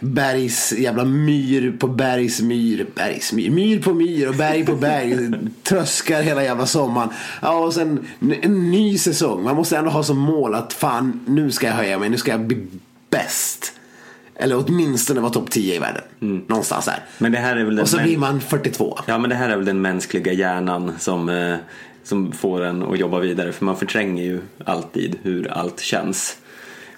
bergs 0.00 0.72
jävla 0.72 1.04
myr 1.04 1.76
på 1.78 1.86
bergsmyr. 1.88 2.86
Bergsmyr, 2.94 3.50
myr 3.50 3.82
på 3.82 3.94
myr 3.94 4.28
och 4.28 4.34
berg 4.34 4.66
på 4.66 4.74
berg. 4.74 5.30
Tröskar 5.62 6.22
hela 6.22 6.44
jävla 6.44 6.66
sommaren. 6.66 7.08
Ja, 7.42 7.58
och 7.58 7.74
sen 7.74 8.06
en 8.42 8.70
ny 8.70 8.98
säsong. 8.98 9.42
Man 9.42 9.56
måste 9.56 9.76
ändå 9.76 9.90
ha 9.90 10.02
som 10.02 10.18
mål 10.18 10.54
att 10.54 10.72
fan 10.72 11.20
nu 11.26 11.50
ska 11.50 11.66
jag 11.66 11.74
höja 11.74 11.98
mig, 11.98 12.08
nu 12.08 12.16
ska 12.16 12.30
jag 12.30 12.40
bli 12.40 12.66
bäst. 13.10 13.72
Eller 14.34 14.64
åtminstone 14.66 15.20
vara 15.20 15.32
topp 15.32 15.50
10 15.50 15.74
i 15.74 15.78
världen. 15.78 16.02
Någonstans 16.46 16.84
där. 16.84 17.04
Men 17.18 17.32
det 17.32 17.38
här 17.38 17.56
är 17.56 17.64
väl 17.64 17.80
Och 17.80 17.88
så 17.88 17.98
blir 17.98 18.18
man 18.18 18.40
42. 18.40 18.98
Ja, 19.06 19.18
men 19.18 19.30
det 19.30 19.36
här 19.36 19.48
är 19.48 19.56
väl 19.56 19.64
den 19.64 19.80
mänskliga 19.80 20.32
hjärnan 20.32 20.92
som, 20.98 21.28
eh, 21.28 21.56
som 22.02 22.32
får 22.32 22.64
en 22.64 22.82
att 22.82 22.98
jobba 22.98 23.18
vidare. 23.18 23.52
För 23.52 23.64
man 23.64 23.76
förtränger 23.76 24.24
ju 24.24 24.40
alltid 24.64 25.18
hur 25.22 25.50
allt 25.50 25.80
känns. 25.80 26.36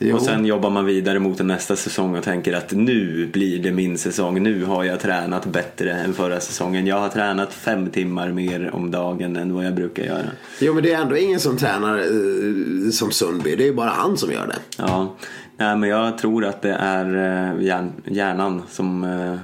Jo. 0.03 0.17
Och 0.17 0.23
sen 0.23 0.47
jobbar 0.47 0.71
man 0.71 0.85
vidare 0.85 1.19
mot 1.19 1.39
nästa 1.39 1.77
säsong 1.77 2.17
och 2.17 2.25
tänker 2.25 2.53
att 2.53 2.73
nu 2.73 3.29
blir 3.33 3.59
det 3.59 3.73
min 3.73 3.99
säsong. 3.99 4.43
Nu 4.43 4.65
har 4.65 4.85
jag 4.85 5.01
tränat 5.01 5.47
bättre 5.47 5.93
än 5.93 6.15
förra 6.15 6.41
säsongen. 6.41 6.87
Jag 6.87 7.01
har 7.01 7.09
tränat 7.09 7.53
fem 7.53 7.91
timmar 7.91 8.29
mer 8.29 8.71
om 8.75 8.91
dagen 8.91 9.37
än 9.37 9.55
vad 9.55 9.65
jag 9.65 9.75
brukar 9.75 10.03
göra. 10.03 10.27
Jo 10.61 10.75
men 10.75 10.83
det 10.83 10.93
är 10.93 11.03
ändå 11.03 11.17
ingen 11.17 11.41
som 11.41 11.57
tränar 11.57 11.99
eh, 11.99 12.91
som 12.91 13.11
Sundby. 13.11 13.57
Det 13.57 13.63
är 13.63 13.67
ju 13.67 13.75
bara 13.75 13.91
han 13.91 14.17
som 14.17 14.33
gör 14.33 14.47
det. 14.47 14.59
Ja, 14.77 15.17
Nej, 15.61 15.77
men 15.77 15.89
jag 15.89 16.19
tror 16.19 16.45
att 16.45 16.63
det 16.63 16.73
är 16.73 17.05
eh, 17.07 17.65
hjärn, 17.65 17.93
hjärnan 18.05 18.63
som 18.69 19.05
eh, 19.05 19.37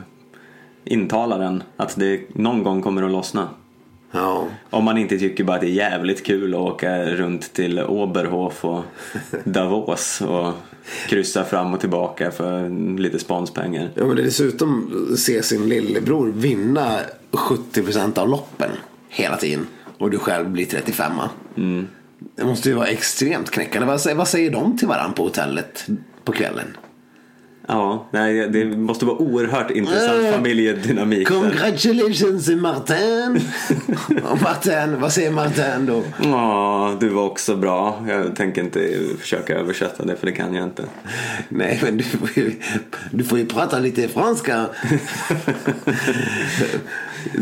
intalar 0.84 1.40
en 1.40 1.62
att 1.76 1.96
det 1.96 2.20
någon 2.34 2.62
gång 2.62 2.82
kommer 2.82 3.02
att 3.02 3.10
lossna. 3.10 3.48
Ja. 4.16 4.48
Om 4.70 4.84
man 4.84 4.98
inte 4.98 5.18
tycker 5.18 5.44
bara 5.44 5.54
att 5.54 5.60
det 5.60 5.66
är 5.66 5.90
jävligt 5.90 6.26
kul 6.26 6.54
att 6.54 6.60
åka 6.60 7.04
runt 7.04 7.52
till 7.52 7.80
Oberhof 7.80 8.64
och 8.64 8.84
Davos 9.44 10.20
och 10.20 10.52
kryssa 11.08 11.44
fram 11.44 11.74
och 11.74 11.80
tillbaka 11.80 12.30
för 12.30 12.68
lite 12.98 13.18
sponspengar. 13.18 13.90
ja 13.94 14.04
men 14.04 14.16
dessutom 14.16 14.90
se 15.18 15.42
sin 15.42 15.68
lillebror 15.68 16.32
vinna 16.36 16.98
70% 17.30 18.18
av 18.18 18.28
loppen 18.28 18.70
hela 19.08 19.36
tiden. 19.36 19.66
Och 19.98 20.10
du 20.10 20.18
själv 20.18 20.50
blir 20.50 20.66
35 20.66 21.12
Mm. 21.56 21.86
Det 22.36 22.44
måste 22.44 22.68
ju 22.68 22.74
vara 22.74 22.86
extremt 22.86 23.50
knäckande. 23.50 23.86
Vad 23.86 24.00
säger, 24.00 24.16
vad 24.16 24.28
säger 24.28 24.50
de 24.50 24.78
till 24.78 24.88
varandra 24.88 25.12
på 25.16 25.22
hotellet 25.22 25.86
på 26.24 26.32
kvällen? 26.32 26.76
Ja, 27.68 28.06
nej, 28.10 28.48
det 28.50 28.64
måste 28.64 29.04
vara 29.04 29.16
oerhört 29.16 29.70
intressant 29.70 30.24
Eh, 30.24 30.32
familjedynamik. 30.32 31.28
där. 31.28 31.34
Congratulations 31.40 32.48
Martin! 32.48 33.40
Och 34.30 34.42
Martin, 34.42 35.00
vad 35.00 35.12
säger 35.12 35.30
Martin 35.30 35.86
då? 35.86 36.02
Ja, 36.22 36.96
du 37.00 37.08
var 37.08 37.22
också 37.24 37.56
bra. 37.56 38.04
Jag 38.08 38.36
tänker 38.36 38.62
inte 38.62 38.98
försöka 39.20 39.54
översätta 39.54 40.04
det 40.04 40.16
för 40.16 40.26
det 40.26 40.32
kan 40.32 40.54
jag 40.54 40.64
inte. 40.64 40.84
Nej, 41.48 41.80
men 41.82 41.96
du 41.96 42.04
får 42.04 42.28
ju, 42.34 42.52
du 43.10 43.24
får 43.24 43.38
ju 43.38 43.46
prata 43.46 43.78
lite 43.78 44.08
franska. 44.08 44.66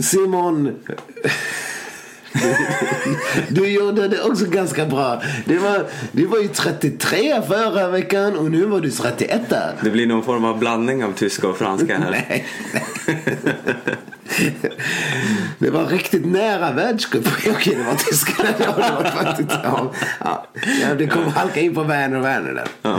Simon. 0.03 0.75
Du 3.49 3.69
gjorde 3.69 4.09
det 4.09 4.23
också 4.23 4.45
ganska 4.45 4.87
bra. 4.87 5.23
Det 5.45 5.59
var, 5.59 5.87
du 6.13 6.27
var 6.27 6.39
ju 6.39 6.49
33 6.49 7.43
förra 7.49 7.89
veckan 7.89 8.37
och 8.37 8.51
nu 8.51 8.67
var 8.67 8.81
du 8.81 8.91
31. 8.91 9.41
Det 9.83 9.91
blir 9.91 10.07
någon 10.07 10.25
form 10.25 10.45
av 10.45 10.59
blandning 10.59 11.05
av 11.05 11.13
tyska 11.13 11.49
och 11.49 11.59
franska 11.59 11.99
här. 11.99 12.11
Nej. 12.11 12.47
Det 15.59 15.71
var 15.71 15.87
riktigt 15.87 16.27
nära 16.27 16.73
världscup. 16.73 17.29
Okej, 17.51 17.75
det 17.75 17.83
var 17.85 17.95
Tyskland. 17.95 18.49
Ja, 18.59 18.73
det 18.77 19.05
var 19.05 19.11
faktiskt, 19.11 19.51
ja, 19.65 19.93
ja. 20.21 20.47
Ja, 20.83 20.95
det 20.99 21.07
kom 21.07 21.25
halka 21.25 21.61
in 21.61 21.75
på 21.75 21.83
Werner 21.83 22.19
och 22.19 22.25
Werner 22.25 22.55
där. 22.55 22.69
Ja. 22.83 22.99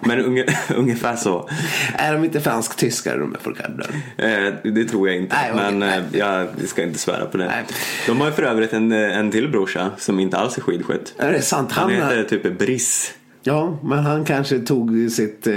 Men 0.00 0.20
unge, 0.20 0.44
ungefär 0.76 1.16
så. 1.16 1.48
Är 1.94 2.12
de 2.12 2.24
inte 2.24 2.40
fransk-tyskar 2.40 3.18
de 3.18 3.36
där? 3.54 3.86
Eh, 4.16 4.72
det 4.72 4.84
tror 4.84 5.08
jag 5.08 5.16
inte. 5.16 5.36
Nej, 5.36 5.52
men 5.54 5.78
nej. 5.78 5.98
eh, 5.98 6.18
jag 6.18 6.48
ska 6.66 6.82
inte 6.82 6.98
svära 6.98 7.26
på 7.26 7.36
det. 7.36 7.46
Nej. 7.46 7.64
De 8.06 8.20
har 8.20 8.26
ju 8.26 8.32
för 8.32 8.42
övrigt 8.42 8.72
en, 8.72 8.92
eh, 8.92 9.18
en 9.18 9.30
till 9.30 9.48
brorsa 9.48 9.90
som 9.98 10.20
inte 10.20 10.36
alls 10.36 10.58
är 10.58 10.62
skidskytt. 10.62 11.14
Är 11.18 11.32
det 11.32 11.42
sant? 11.42 11.72
Han 11.72 11.94
Han, 11.94 12.10
heter 12.10 12.24
typ 12.24 12.58
Briss. 12.58 13.12
Ja, 13.42 13.78
men 13.82 13.98
han 13.98 14.24
kanske 14.24 14.58
tog 14.58 15.10
sitt 15.10 15.46
eh, 15.46 15.52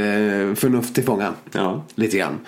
förnuft 0.55 0.95
till 0.95 1.03
fånga. 1.03 1.34
Ja. 1.51 1.86
Lite 1.95 2.18
grann. 2.18 2.39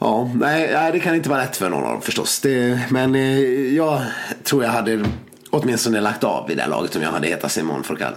Ja, 0.00 0.30
nej, 0.34 0.90
det 0.92 1.00
kan 1.00 1.14
inte 1.14 1.28
vara 1.28 1.40
lätt 1.40 1.56
för 1.56 1.68
någon 1.68 1.84
av 1.84 1.92
dem 1.92 2.00
förstås. 2.00 2.40
Det, 2.40 2.80
men 2.90 3.14
eh, 3.14 3.40
jag 3.76 4.00
tror 4.44 4.64
jag 4.64 4.70
hade 4.70 5.04
åtminstone 5.50 6.00
lagt 6.00 6.24
av 6.24 6.48
vid 6.48 6.56
det 6.56 6.62
här 6.62 6.70
laget 6.70 6.96
om 6.96 7.02
jag 7.02 7.10
hade 7.10 7.26
hetat 7.26 7.52
Simon 7.52 7.82
Forcal. 7.82 8.12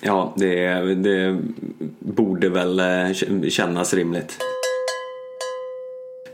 Ja, 0.00 0.34
det, 0.36 0.94
det 0.94 1.40
borde 1.98 2.48
väl 2.48 2.80
eh, 2.80 3.48
kännas 3.48 3.94
rimligt. 3.94 4.36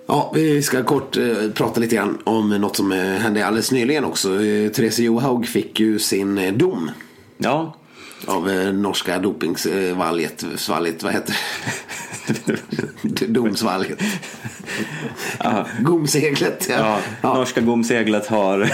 Ja, 0.07 0.33
vi 0.35 0.63
ska 0.63 0.83
kort 0.83 1.17
eh, 1.17 1.51
prata 1.55 1.81
lite 1.81 1.97
grann 1.97 2.19
om 2.25 2.49
något 2.51 2.77
som 2.77 2.93
eh, 2.93 2.99
hände 2.99 3.47
alldeles 3.47 3.73
nyligen 3.73 4.05
också. 4.05 4.45
Eh, 4.45 4.71
Therese 4.71 4.99
Johaug 4.99 5.47
fick 5.47 5.81
ju 5.81 5.99
sin 5.99 6.39
eh, 6.39 6.53
dom 6.53 6.91
Ja, 7.39 7.75
av 8.27 8.51
eh, 8.51 8.73
norska 8.73 9.19
dopingsvalget, 9.19 10.45
svalget, 10.57 11.03
vad 11.03 11.13
heter 11.13 11.37
det? 12.27 13.27
Domsvalget. 13.27 13.99
Gomseglet. 15.81 16.67
ja, 16.71 16.99
norska 17.23 17.61
gomseglet 17.61 18.27
har, 18.27 18.71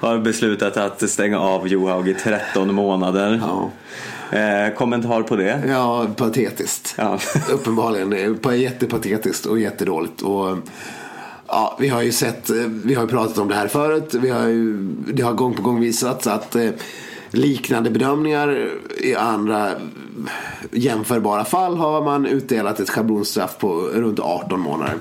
har 0.00 0.18
beslutat 0.18 0.76
att 0.76 1.10
stänga 1.10 1.38
av 1.40 1.68
Johaug 1.68 2.08
i 2.08 2.14
13 2.14 2.74
månader. 2.74 3.40
Ja. 3.42 3.70
Eh, 4.38 4.74
kommentar 4.74 5.22
på 5.22 5.36
det? 5.36 5.62
Ja, 5.68 6.06
patetiskt. 6.16 6.94
Ja. 6.98 7.18
Uppenbarligen. 7.52 8.12
eh, 8.12 8.34
pa- 8.34 8.54
Jättepatetiskt 8.54 9.46
och 9.46 9.60
jättedåligt. 9.60 10.22
Och, 10.22 10.58
ja, 11.48 11.76
vi 11.80 11.88
har 11.88 12.02
ju 12.02 12.12
sett, 12.12 12.50
eh, 12.50 12.56
vi 12.84 12.94
har 12.94 13.02
ju 13.02 13.08
pratat 13.08 13.38
om 13.38 13.48
det 13.48 13.54
här 13.54 13.68
förut. 13.68 14.14
Vi 14.14 14.30
har 14.30 14.48
ju, 14.48 14.76
det 15.12 15.22
har 15.22 15.32
gång 15.32 15.54
på 15.54 15.62
gång 15.62 15.80
visats 15.80 16.26
att 16.26 16.56
eh, 16.56 16.70
liknande 17.34 17.90
bedömningar 17.90 18.68
i 18.98 19.14
andra 19.14 19.70
jämförbara 20.70 21.44
fall 21.44 21.76
har 21.76 22.04
man 22.04 22.26
utdelat 22.26 22.80
ett 22.80 22.90
schablonstraff 22.90 23.58
på 23.58 23.72
runt 23.80 24.20
18 24.20 24.60
månader. 24.60 24.94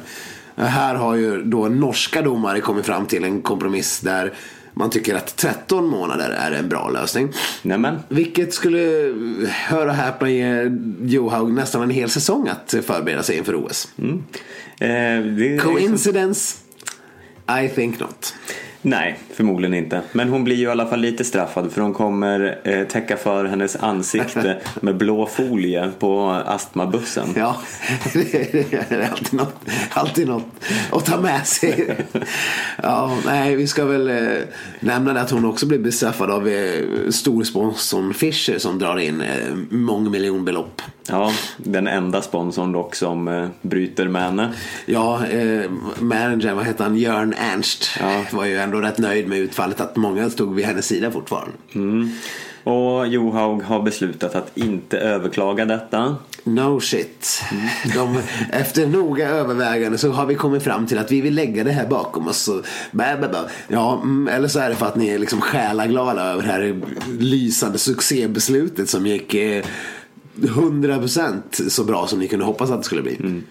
Här 0.55 0.95
har 0.95 1.15
ju 1.15 1.43
då 1.43 1.67
norska 1.67 2.21
domare 2.21 2.61
kommit 2.61 2.85
fram 2.85 3.05
till 3.05 3.23
en 3.23 3.41
kompromiss 3.41 3.99
där 3.99 4.33
man 4.73 4.89
tycker 4.89 5.15
att 5.15 5.35
13 5.35 5.87
månader 5.87 6.29
är 6.29 6.51
en 6.51 6.69
bra 6.69 6.89
lösning. 6.89 7.31
Nämen. 7.61 7.99
Vilket 8.09 8.53
skulle, 8.53 9.13
höra 9.49 9.91
häpna, 9.91 10.29
ge 10.29 10.71
Johaug 11.01 11.53
nästan 11.53 11.81
en 11.81 11.89
hel 11.89 12.09
säsong 12.09 12.47
att 12.47 12.75
förbereda 12.85 13.23
sig 13.23 13.37
inför 13.37 13.65
OS. 13.65 13.87
Eh, 14.79 14.87
det, 15.37 15.61
Coincidence? 15.61 16.57
I 17.63 17.69
think 17.69 17.99
not. 17.99 18.35
Nej, 18.85 19.19
förmodligen 19.33 19.73
inte. 19.73 20.01
Men 20.11 20.29
hon 20.29 20.43
blir 20.43 20.55
ju 20.55 20.63
i 20.63 20.67
alla 20.67 20.85
fall 20.85 20.99
lite 20.99 21.23
straffad 21.23 21.71
för 21.71 21.81
hon 21.81 21.93
kommer 21.93 22.59
eh, 22.63 22.87
täcka 22.87 23.17
för 23.17 23.45
hennes 23.45 23.75
ansikte 23.75 24.57
med 24.81 24.97
blå 24.97 25.25
folie 25.25 25.91
på 25.99 26.29
astmabussen. 26.45 27.27
Ja, 27.35 27.61
det 28.13 28.63
är 28.91 29.09
alltid 29.11 29.33
något, 29.33 29.55
alltid 29.89 30.27
något 30.27 30.45
att 30.91 31.05
ta 31.05 31.21
med 31.21 31.47
sig. 31.47 31.97
Ja, 32.83 33.17
nej, 33.25 33.55
vi 33.55 33.67
ska 33.67 33.85
väl 33.85 34.09
eh, 34.09 34.43
nämna 34.79 35.13
det 35.13 35.21
att 35.21 35.31
hon 35.31 35.45
också 35.45 35.65
blir 35.65 35.79
bestraffad 35.79 36.31
av 36.31 36.47
eh, 36.47 36.83
storsponsorn 37.09 38.13
Fischer 38.13 38.57
som 38.57 38.79
drar 38.79 38.99
in 38.99 39.21
eh, 39.21 39.55
mångmiljonbelopp 39.69 40.81
Ja, 41.07 41.31
den 41.57 41.87
enda 41.87 42.21
sponsorn 42.21 42.71
dock 42.71 42.95
som 42.95 43.27
eh, 43.27 43.47
bryter 43.61 44.07
med 44.07 44.21
henne. 44.21 44.53
Ja, 44.85 45.25
eh, 45.27 45.71
managern, 45.99 46.55
vad 46.55 46.65
heter 46.65 46.83
han, 46.83 46.97
Jörn 46.97 47.33
Ernst 47.37 47.89
Ja. 47.99 48.23
var 48.31 48.45
ju 48.45 48.57
ändå 48.57 48.77
rätt 48.81 48.97
nöjd 48.97 49.27
med 49.27 49.39
utfallet 49.39 49.81
att 49.81 49.95
många 49.95 50.29
stod 50.29 50.55
vid 50.55 50.65
hennes 50.65 50.85
sida 50.85 51.11
fortfarande. 51.11 51.53
Och 52.63 53.07
Johaug 53.07 53.63
har 53.63 53.81
beslutat 53.81 54.35
att 54.35 54.57
inte 54.57 54.97
överklaga 54.97 55.65
detta. 55.65 56.15
No 56.43 56.79
shit. 56.79 57.43
De, 57.95 58.19
efter 58.51 58.87
noga 58.87 59.29
övervägande 59.29 59.97
så 59.97 60.11
har 60.11 60.25
vi 60.25 60.35
kommit 60.35 60.63
fram 60.63 60.87
till 60.87 60.97
att 60.97 61.11
vi 61.11 61.21
vill 61.21 61.35
lägga 61.35 61.63
det 61.63 61.71
här 61.71 61.87
bakom 61.87 62.27
oss. 62.27 62.37
Så, 62.37 62.61
bä, 62.91 63.17
bä, 63.21 63.27
bä. 63.27 63.39
Ja, 63.67 63.99
mm, 64.03 64.27
eller 64.27 64.47
så 64.47 64.59
är 64.59 64.69
det 64.69 64.75
för 64.75 64.85
att 64.85 64.95
ni 64.95 65.09
är 65.09 65.19
liksom 65.19 65.41
själaglada 65.41 66.23
över 66.23 66.43
det 66.43 66.49
här 66.49 66.81
lysande 67.19 67.77
succébeslutet 67.77 68.85
som 68.85 69.07
gick 69.07 69.33
eh, 69.33 69.65
100% 70.35 71.69
så 71.69 71.83
bra 71.83 72.07
som 72.07 72.19
ni 72.19 72.27
kunde 72.27 72.45
hoppas 72.45 72.71
att 72.71 72.77
det 72.77 72.83
skulle 72.83 73.01
bli. 73.01 73.41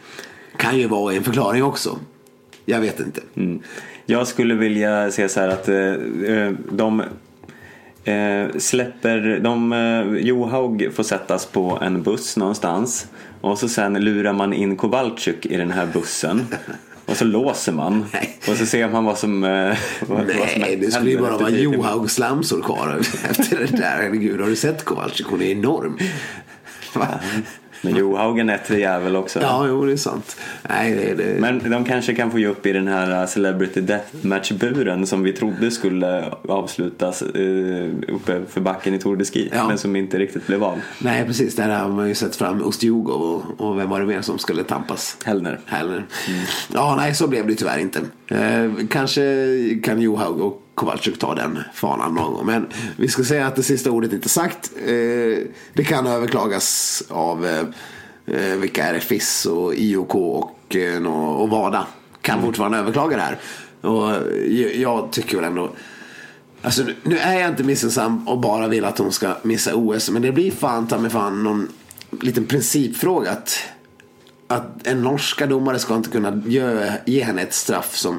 Kan 0.56 0.78
ju 0.78 0.88
vara 0.88 1.14
en 1.14 1.24
förklaring 1.24 1.62
också. 1.64 1.98
Jag 2.64 2.80
vet 2.80 3.00
inte. 3.00 3.20
Mm. 3.34 3.60
Jag 4.06 4.26
skulle 4.26 4.54
vilja 4.54 5.10
se 5.10 5.28
så 5.28 5.40
här 5.40 5.48
att 5.48 5.68
eh, 5.68 5.76
eh, 6.36 6.52
de 6.70 7.00
eh, 8.04 8.58
släpper, 8.58 9.40
de, 9.42 9.72
eh, 9.72 10.26
Johaug 10.26 10.90
får 10.94 11.02
sättas 11.02 11.46
på 11.46 11.78
en 11.82 12.02
buss 12.02 12.36
någonstans 12.36 13.06
och 13.40 13.58
så 13.58 13.68
sen 13.68 13.94
lurar 13.94 14.32
man 14.32 14.52
in 14.52 14.76
Kowalczyk 14.76 15.46
i 15.46 15.56
den 15.56 15.70
här 15.70 15.86
bussen. 15.86 16.46
Och 17.06 17.16
så 17.16 17.24
låser 17.24 17.72
man 17.72 18.06
Nej. 18.12 18.38
och 18.48 18.56
så 18.56 18.66
ser 18.66 18.88
man 18.88 19.04
vad 19.04 19.18
som, 19.18 19.44
eh, 19.44 19.76
vad, 20.00 20.18
vad 20.18 20.48
som 20.48 20.60
Nej, 20.60 20.76
det 20.76 20.90
skulle 20.90 21.10
ju 21.10 21.18
bara 21.18 21.30
vara 21.30 21.48
efter 21.48 21.56
tiden. 21.56 21.72
Johaugs 21.72 22.14
slamsor 22.14 22.62
kvar 22.62 22.98
efter 23.30 23.58
det 23.58 23.76
där. 23.76 23.98
Herregud, 24.02 24.40
har 24.40 24.48
du 24.48 24.56
sett 24.56 24.84
Kowalczyk? 24.84 25.26
Hon 25.26 25.42
är 25.42 25.50
enorm. 25.50 25.98
Va? 26.94 27.08
Men 27.82 27.96
Johaug 27.96 28.38
är 28.38 28.76
jävel 28.76 29.16
också. 29.16 29.40
Ja, 29.40 29.66
jo, 29.68 29.86
det 29.86 29.92
är 29.92 29.96
sant. 29.96 30.36
Nej, 30.68 30.94
det, 30.94 31.14
det... 31.14 31.40
Men 31.40 31.70
de 31.70 31.84
kanske 31.84 32.14
kan 32.14 32.30
få 32.30 32.38
ge 32.38 32.46
upp 32.46 32.66
i 32.66 32.72
den 32.72 32.88
här 32.88 33.22
uh, 33.22 33.26
Celebrity 33.26 33.80
Deathmatch-buren 33.80 35.06
som 35.06 35.22
vi 35.22 35.32
trodde 35.32 35.70
skulle 35.70 36.30
avslutas 36.48 37.22
uh, 37.22 37.92
uppe 38.08 38.42
för 38.48 38.60
backen 38.60 38.94
i 38.94 38.98
Tour 38.98 39.16
de 39.16 39.24
Ski. 39.24 39.50
Ja. 39.52 39.68
Men 39.68 39.78
som 39.78 39.96
inte 39.96 40.18
riktigt 40.18 40.46
blev 40.46 40.64
av. 40.64 40.80
Nej, 40.98 41.24
precis. 41.24 41.56
Där 41.56 41.68
har 41.68 41.88
man 41.88 42.08
ju 42.08 42.14
sett 42.14 42.36
fram 42.36 42.62
Ostjugov 42.62 43.22
och, 43.22 43.66
och 43.66 43.78
vem 43.78 43.90
var 43.90 44.00
det 44.00 44.06
mer 44.06 44.22
som 44.22 44.38
skulle 44.38 44.64
tampas? 44.64 45.16
Hellner. 45.24 45.60
Heller. 45.66 46.06
Ja, 46.74 46.96
nej, 46.96 47.14
så 47.14 47.28
blev 47.28 47.46
det 47.46 47.54
tyvärr 47.54 47.78
inte. 47.78 48.00
Eh, 48.28 48.70
kanske 48.90 49.22
kan 49.82 50.00
Johaug 50.00 50.40
och 50.40 50.62
Kowalczyk 50.74 51.18
ta 51.18 51.34
den 51.34 51.58
fanan 51.74 52.14
någon 52.14 52.32
gång. 52.32 52.46
Men 52.46 52.66
vi 52.96 53.08
ska 53.08 53.24
säga 53.24 53.46
att 53.46 53.56
det 53.56 53.62
sista 53.62 53.90
ordet 53.90 54.12
inte 54.12 54.28
sagt. 54.28 54.72
Eh, 54.76 55.38
det 55.74 55.84
kan 55.86 56.06
överklagas 56.06 57.02
av 57.08 57.46
eh, 57.46 57.60
eh, 58.26 58.56
vilka 58.56 58.84
är 58.84 58.92
det? 58.92 59.00
FIS 59.00 59.46
och 59.46 59.74
IOK 59.74 60.14
och, 60.14 60.50
och 61.40 61.48
WADA. 61.48 61.86
Kan 62.20 62.42
fortfarande 62.42 62.78
överklaga 62.78 63.16
det 63.16 63.22
här. 63.22 63.38
Och 63.90 64.10
jag 64.74 65.12
tycker 65.12 65.36
väl 65.36 65.44
ändå 65.44 65.70
Alltså 66.64 66.84
nu- 67.02 67.18
är 67.18 67.40
jag 67.40 67.48
inte 67.48 67.64
missunnsam 67.64 68.28
och 68.28 68.38
bara 68.38 68.68
vill 68.68 68.84
att 68.84 68.98
hon 68.98 69.12
ska 69.12 69.36
missa 69.42 69.74
OS. 69.74 70.10
Men 70.10 70.22
det 70.22 70.32
blir 70.32 70.50
fan 70.50 70.86
ta 70.88 70.98
mig 70.98 71.10
fan 71.10 71.42
någon 71.44 71.68
liten 72.20 72.46
principfråga. 72.46 73.30
Att, 73.30 73.58
att 74.48 74.86
en 74.86 75.02
norska 75.02 75.46
domare 75.46 75.78
ska 75.78 75.94
inte 75.96 76.10
kunna 76.10 76.42
ge, 76.46 76.92
ge 77.04 77.22
henne 77.24 77.42
ett 77.42 77.54
straff 77.54 77.96
som, 77.96 78.18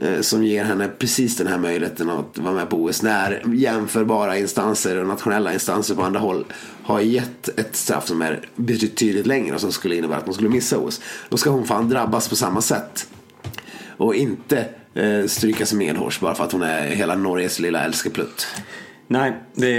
Eh, 0.00 0.20
som 0.20 0.44
ger 0.44 0.64
henne 0.64 0.88
precis 0.88 1.36
den 1.36 1.46
här 1.46 1.58
möjligheten 1.58 2.10
att 2.10 2.38
vara 2.38 2.54
med 2.54 2.70
på 2.70 2.76
OS. 2.76 3.02
När 3.02 3.42
jämförbara 3.54 4.38
instanser 4.38 5.00
och 5.00 5.06
nationella 5.06 5.52
instanser 5.52 5.94
på 5.94 6.02
andra 6.02 6.20
håll 6.20 6.44
har 6.82 7.00
gett 7.00 7.58
ett 7.58 7.76
straff 7.76 8.06
som 8.06 8.22
är 8.22 8.40
betydligt 8.56 9.26
längre 9.26 9.54
och 9.54 9.60
som 9.60 9.72
skulle 9.72 9.96
innebära 9.96 10.18
att 10.18 10.24
hon 10.24 10.34
skulle 10.34 10.48
missa 10.48 10.78
OS. 10.78 11.00
Då 11.28 11.36
ska 11.36 11.50
hon 11.50 11.66
fan 11.66 11.88
drabbas 11.88 12.28
på 12.28 12.36
samma 12.36 12.60
sätt. 12.60 13.06
Och 13.96 14.14
inte 14.14 14.64
eh, 14.94 15.26
strykas 15.26 15.72
medhårs 15.72 16.20
bara 16.20 16.34
för 16.34 16.44
att 16.44 16.52
hon 16.52 16.62
är 16.62 16.86
hela 16.86 17.14
Norges 17.14 17.58
lilla 17.58 17.84
älskeplutt. 17.84 18.46
Nej, 19.06 19.32
det, 19.54 19.70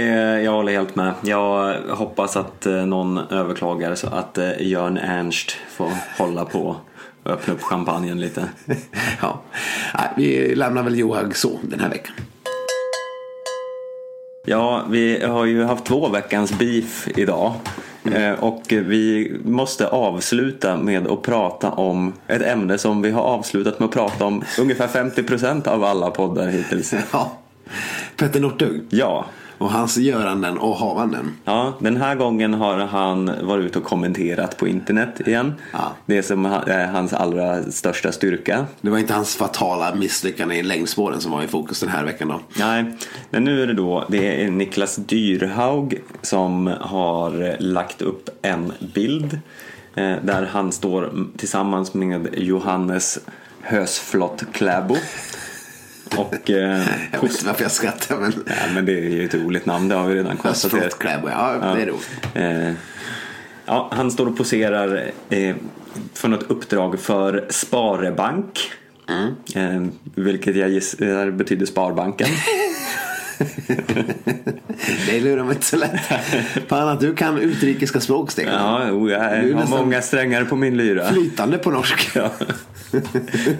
jag 0.42 0.52
håller 0.52 0.72
helt 0.72 0.96
med. 0.96 1.14
Jag 1.22 1.80
hoppas 1.82 2.36
att 2.36 2.66
eh, 2.66 2.86
någon 2.86 3.18
överklagar 3.18 3.94
så 3.94 4.06
att 4.06 4.38
eh, 4.38 4.62
Jörn 4.62 4.96
Ernst 4.98 5.56
får 5.70 5.90
hålla 6.18 6.44
på 6.44 6.76
öppna 7.24 7.54
upp 7.54 7.62
champagnen 7.62 8.20
lite. 8.20 8.48
ja. 9.20 9.40
Nej, 9.98 10.08
vi 10.16 10.54
lämnar 10.54 10.82
väl 10.82 10.98
Johaug 10.98 11.36
så 11.36 11.58
den 11.62 11.80
här 11.80 11.88
veckan. 11.88 12.14
Ja, 14.46 14.84
vi 14.90 15.24
har 15.24 15.44
ju 15.44 15.64
haft 15.64 15.84
två 15.84 16.08
veckans 16.08 16.58
beef 16.58 17.08
idag. 17.16 17.52
Eh, 18.14 18.32
Och 18.32 18.62
vi 18.68 19.32
måste 19.44 19.88
avsluta 19.88 20.76
med 20.76 21.06
att 21.06 21.22
prata 21.22 21.70
om 21.70 22.12
ett 22.26 22.42
ämne 22.42 22.78
som 22.78 23.02
vi 23.02 23.10
har 23.10 23.22
avslutat 23.22 23.78
med 23.78 23.86
att 23.86 23.92
prata 23.94 24.24
om 24.24 24.44
ungefär 24.58 24.86
50% 24.88 25.68
av 25.68 25.84
alla 25.84 26.10
poddar 26.10 26.48
hittills. 26.48 26.94
Ja. 27.12 27.32
Petter 28.16 28.40
Northug 28.40 28.82
Ja, 28.90 29.24
och 29.64 29.70
hans 29.70 29.96
göranden 29.96 30.58
och 30.58 30.76
havanden. 30.76 31.36
Ja, 31.44 31.74
den 31.78 31.96
här 31.96 32.14
gången 32.14 32.54
har 32.54 32.78
han 32.78 33.46
varit 33.46 33.64
ute 33.64 33.78
och 33.78 33.84
kommenterat 33.84 34.56
på 34.56 34.68
internet 34.68 35.20
igen. 35.26 35.52
Ja. 35.72 35.92
Det 36.06 36.22
som 36.22 36.46
är 36.46 36.86
hans 36.86 37.12
allra 37.12 37.62
största 37.62 38.12
styrka. 38.12 38.66
Det 38.80 38.90
var 38.90 38.98
inte 38.98 39.14
hans 39.14 39.36
fatala 39.36 39.94
misslyckande 39.94 40.54
i 40.56 40.62
längdspåren 40.62 41.20
som 41.20 41.32
var 41.32 41.42
i 41.42 41.46
fokus 41.46 41.80
den 41.80 41.88
här 41.88 42.04
veckan 42.04 42.28
då. 42.28 42.40
Nej, 42.58 42.84
men 43.30 43.44
nu 43.44 43.62
är 43.62 43.66
det 43.66 43.74
då 43.74 44.04
det 44.08 44.44
är 44.44 44.50
Niklas 44.50 44.96
Dyrhaug 44.96 46.02
som 46.22 46.66
har 46.80 47.56
lagt 47.62 48.02
upp 48.02 48.28
en 48.42 48.72
bild 48.94 49.40
eh, 49.94 50.14
där 50.22 50.48
han 50.52 50.72
står 50.72 51.26
tillsammans 51.36 51.94
med 51.94 52.28
Johannes 52.32 53.18
Hösflott 53.60 54.44
Kläbo. 54.52 54.96
Och 56.16 56.50
eh, 56.50 56.82
Jag 57.12 57.20
vet 57.20 57.30
inte 57.30 57.46
varför 57.46 57.62
jag 57.62 57.72
skrattar 57.72 58.16
men... 58.16 58.32
Ja, 58.46 58.54
men 58.74 58.86
det 58.86 58.92
är 58.92 59.10
ju 59.10 59.24
ett 59.24 59.34
roligt 59.34 59.66
namn, 59.66 59.88
det 59.88 59.94
har 59.94 60.08
vi 60.08 60.14
redan 60.14 60.36
konstaterat. 60.36 60.96
Ja, 61.02 61.74
det 61.74 61.82
är 61.82 61.86
roligt. 61.86 62.10
Eh, 62.34 62.72
ja, 63.66 63.88
han 63.92 64.10
står 64.10 64.26
och 64.26 64.36
poserar 64.36 65.10
eh, 65.28 65.56
för 66.14 66.28
något 66.28 66.50
uppdrag 66.50 67.00
för 67.00 67.46
Sparebank. 67.50 68.72
Eh, 69.54 69.86
vilket 70.14 70.56
jag 70.56 70.68
gissar 70.70 71.30
betyder 71.30 71.66
Sparbanken. 71.66 72.28
Det 75.06 75.20
lurar 75.20 75.44
mig 75.44 75.54
inte 75.54 75.66
så 75.66 75.76
lätt. 75.76 76.00
Fan 76.68 76.88
att 76.88 77.00
du 77.00 77.14
kan 77.14 77.38
utrikiska 77.38 78.00
språk 78.00 78.30
Stefan. 78.30 78.52
Ja, 78.54 78.86
jo, 78.88 79.10
jag 79.10 79.20
har 79.20 79.66
många 79.78 80.02
strängar 80.02 80.44
på 80.44 80.56
min 80.56 80.76
lyra. 80.76 81.08
Flytande 81.12 81.58
på 81.58 81.70
norsk. 81.70 82.10
Ja. 82.16 82.30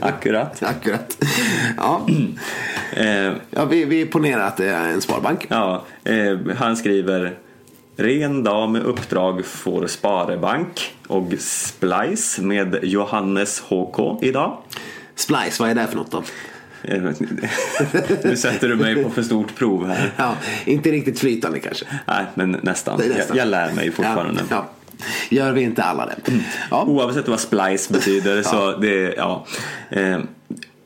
Akkurat. 0.01 0.63
Akkurat. 0.63 1.25
Ja, 1.77 2.07
Eh, 2.97 3.33
ja 3.51 3.65
vi, 3.71 3.85
vi 3.85 4.07
ponerar 4.07 4.47
att 4.47 4.57
det 4.57 4.69
är 4.71 4.89
en 4.89 5.01
sparbank. 5.01 5.47
ja, 5.49 5.85
eh, 6.05 6.39
han 6.57 6.77
skriver 6.77 7.39
Ren 7.97 8.43
dag 8.45 8.71
med 8.71 8.83
uppdrag 8.83 9.45
får 9.45 9.87
Sparebank 9.87 10.95
och 11.07 11.33
Splice 11.39 12.39
med 12.43 12.79
Johannes 12.83 13.61
HK 13.61 14.19
idag. 14.23 14.59
Splice, 15.17 15.61
vad 15.61 15.71
är 15.71 15.75
det 15.75 15.87
för 15.87 15.97
något 15.97 16.11
då? 16.11 16.23
Nu 18.25 18.37
sätter 18.37 18.69
du 18.69 18.77
mig 18.77 19.05
på 19.05 19.11
för 19.11 19.23
stort 19.23 19.55
prov 19.55 19.87
här. 19.87 20.13
Ja, 20.17 20.37
inte 20.65 20.91
riktigt 20.91 21.19
flytande 21.19 21.59
kanske. 21.59 21.85
Nej, 22.07 22.25
men 22.35 22.51
nästan. 22.51 22.99
Nästan. 22.99 23.37
Jag, 23.37 23.37
jag 23.37 23.49
lär 23.49 23.73
mig 23.73 23.91
fortfarande. 23.91 24.41
Ja, 24.51 24.57
ja. 24.57 24.71
Gör 25.31 25.53
vi 25.53 25.63
inte 25.63 25.83
alla 25.83 26.07
det? 26.07 26.17
Ja. 26.71 26.85
Oavsett 26.85 27.29
vad 27.29 27.41
splice 27.41 27.93
betyder 27.93 28.43
så 28.43 28.77
det, 28.77 29.15
ja. 29.17 29.47
Eh, 29.91 30.19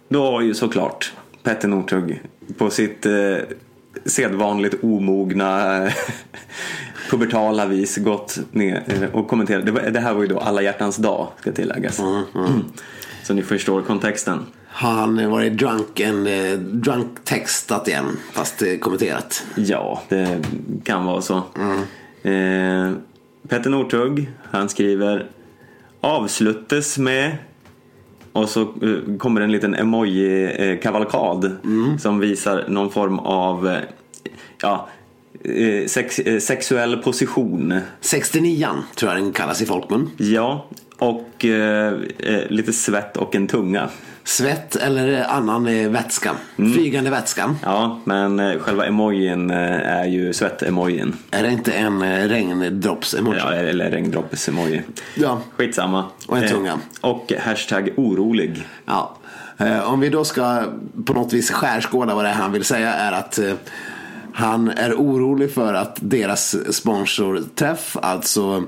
då 0.08 0.30
har 0.30 0.40
ju 0.40 0.54
såklart 0.54 1.12
Petter 1.42 1.68
Northug 1.68 2.20
på 2.58 2.70
sitt 2.70 3.06
eh, 3.06 3.12
sedvanligt 4.04 4.84
omogna 4.84 5.88
pubertala 7.10 7.66
vis 7.66 7.96
gått 7.96 8.38
ner 8.50 8.82
eh, 8.86 9.14
och 9.14 9.28
kommenterat. 9.28 9.92
Det, 9.92 10.00
här 10.00 10.14
var 10.14 10.22
ju 10.22 10.28
då 10.28 10.38
alla 10.38 10.62
hjärtans 10.62 10.96
dag 10.96 11.28
ska 11.40 11.52
tilläggas. 11.52 11.98
Mm, 11.98 12.64
Så 13.22 13.34
ni 13.34 13.42
förstår 13.42 13.82
kontexten. 13.82 14.46
Har 14.70 14.92
han 14.92 15.30
varit 15.30 15.58
drunk, 15.58 16.00
en, 16.00 16.26
eh, 16.26 16.58
drunk 16.58 17.24
textat 17.24 17.88
igen 17.88 18.16
fast 18.32 18.62
eh, 18.62 18.78
kommenterat? 18.78 19.46
Ja, 19.56 20.02
det 20.08 20.44
kan 20.84 21.04
vara 21.04 21.22
så. 21.22 21.36
Eh, 22.22 22.92
Petter 23.48 23.70
Northug, 23.70 24.30
han 24.50 24.68
skriver 24.68 25.26
Avsluttes 26.00 26.98
med 26.98 27.36
och 28.32 28.48
så 28.48 28.60
eh, 28.60 29.16
kommer 29.18 29.40
en 29.40 29.52
liten 29.52 29.74
emoji-kavalkad 29.74 31.56
som 32.00 32.18
visar 32.18 32.64
någon 32.68 32.90
form 32.90 33.18
av 33.18 33.76
ja, 34.62 34.88
sex, 35.86 36.20
sexuell 36.40 36.96
position. 36.96 37.80
69 38.00 38.68
tror 38.94 39.12
jag 39.12 39.22
den 39.22 39.32
kallas 39.32 39.62
i 39.62 39.66
folkmun. 39.66 40.10
Ja, 40.16 40.66
och 40.98 41.44
eh, 41.44 41.92
eh, 42.18 42.40
lite 42.48 42.72
svett 42.72 43.16
och 43.16 43.34
en 43.34 43.46
tunga. 43.46 43.88
Svett 44.24 44.76
eller 44.76 45.24
annan 45.24 45.66
eh, 45.66 45.88
vätska. 45.90 46.30
Mm. 46.58 46.72
Flygande 46.72 47.10
vätska. 47.10 47.54
Ja, 47.62 48.00
men 48.04 48.40
eh, 48.40 48.58
själva 48.58 48.86
emojin 48.86 49.50
eh, 49.50 49.56
är 49.98 50.04
ju 50.04 50.32
svett-emojin. 50.32 51.16
Är 51.30 51.42
det 51.42 51.50
inte 51.50 51.72
en 51.72 52.02
eh, 52.02 52.28
regndropps-emoji? 52.28 53.38
Ja, 53.38 53.52
eller 53.54 53.90
regndroppes-emoji. 53.90 54.82
Ja. 55.14 55.40
Skitsamma. 55.56 56.04
Och 56.26 56.38
en 56.38 56.44
Eh, 56.44 56.50
tunga. 56.50 56.78
Och 57.00 57.32
hashtag 57.44 57.90
orolig. 57.96 58.62
Ja. 58.86 59.16
Eh, 59.58 59.92
Om 59.92 60.00
vi 60.00 60.08
då 60.08 60.24
ska 60.24 60.62
på 61.04 61.12
något 61.12 61.32
vis 61.32 61.50
skärskåda 61.50 62.14
vad 62.14 62.24
det 62.24 62.28
är 62.30 62.34
han 62.34 62.52
vill 62.52 62.64
säga 62.64 62.92
är 62.94 63.12
att 63.12 63.38
eh, 63.38 63.52
han 64.38 64.68
är 64.68 64.94
orolig 64.94 65.52
för 65.52 65.74
att 65.74 65.98
deras 66.00 66.56
sponsorträff, 66.76 67.96
alltså 68.02 68.64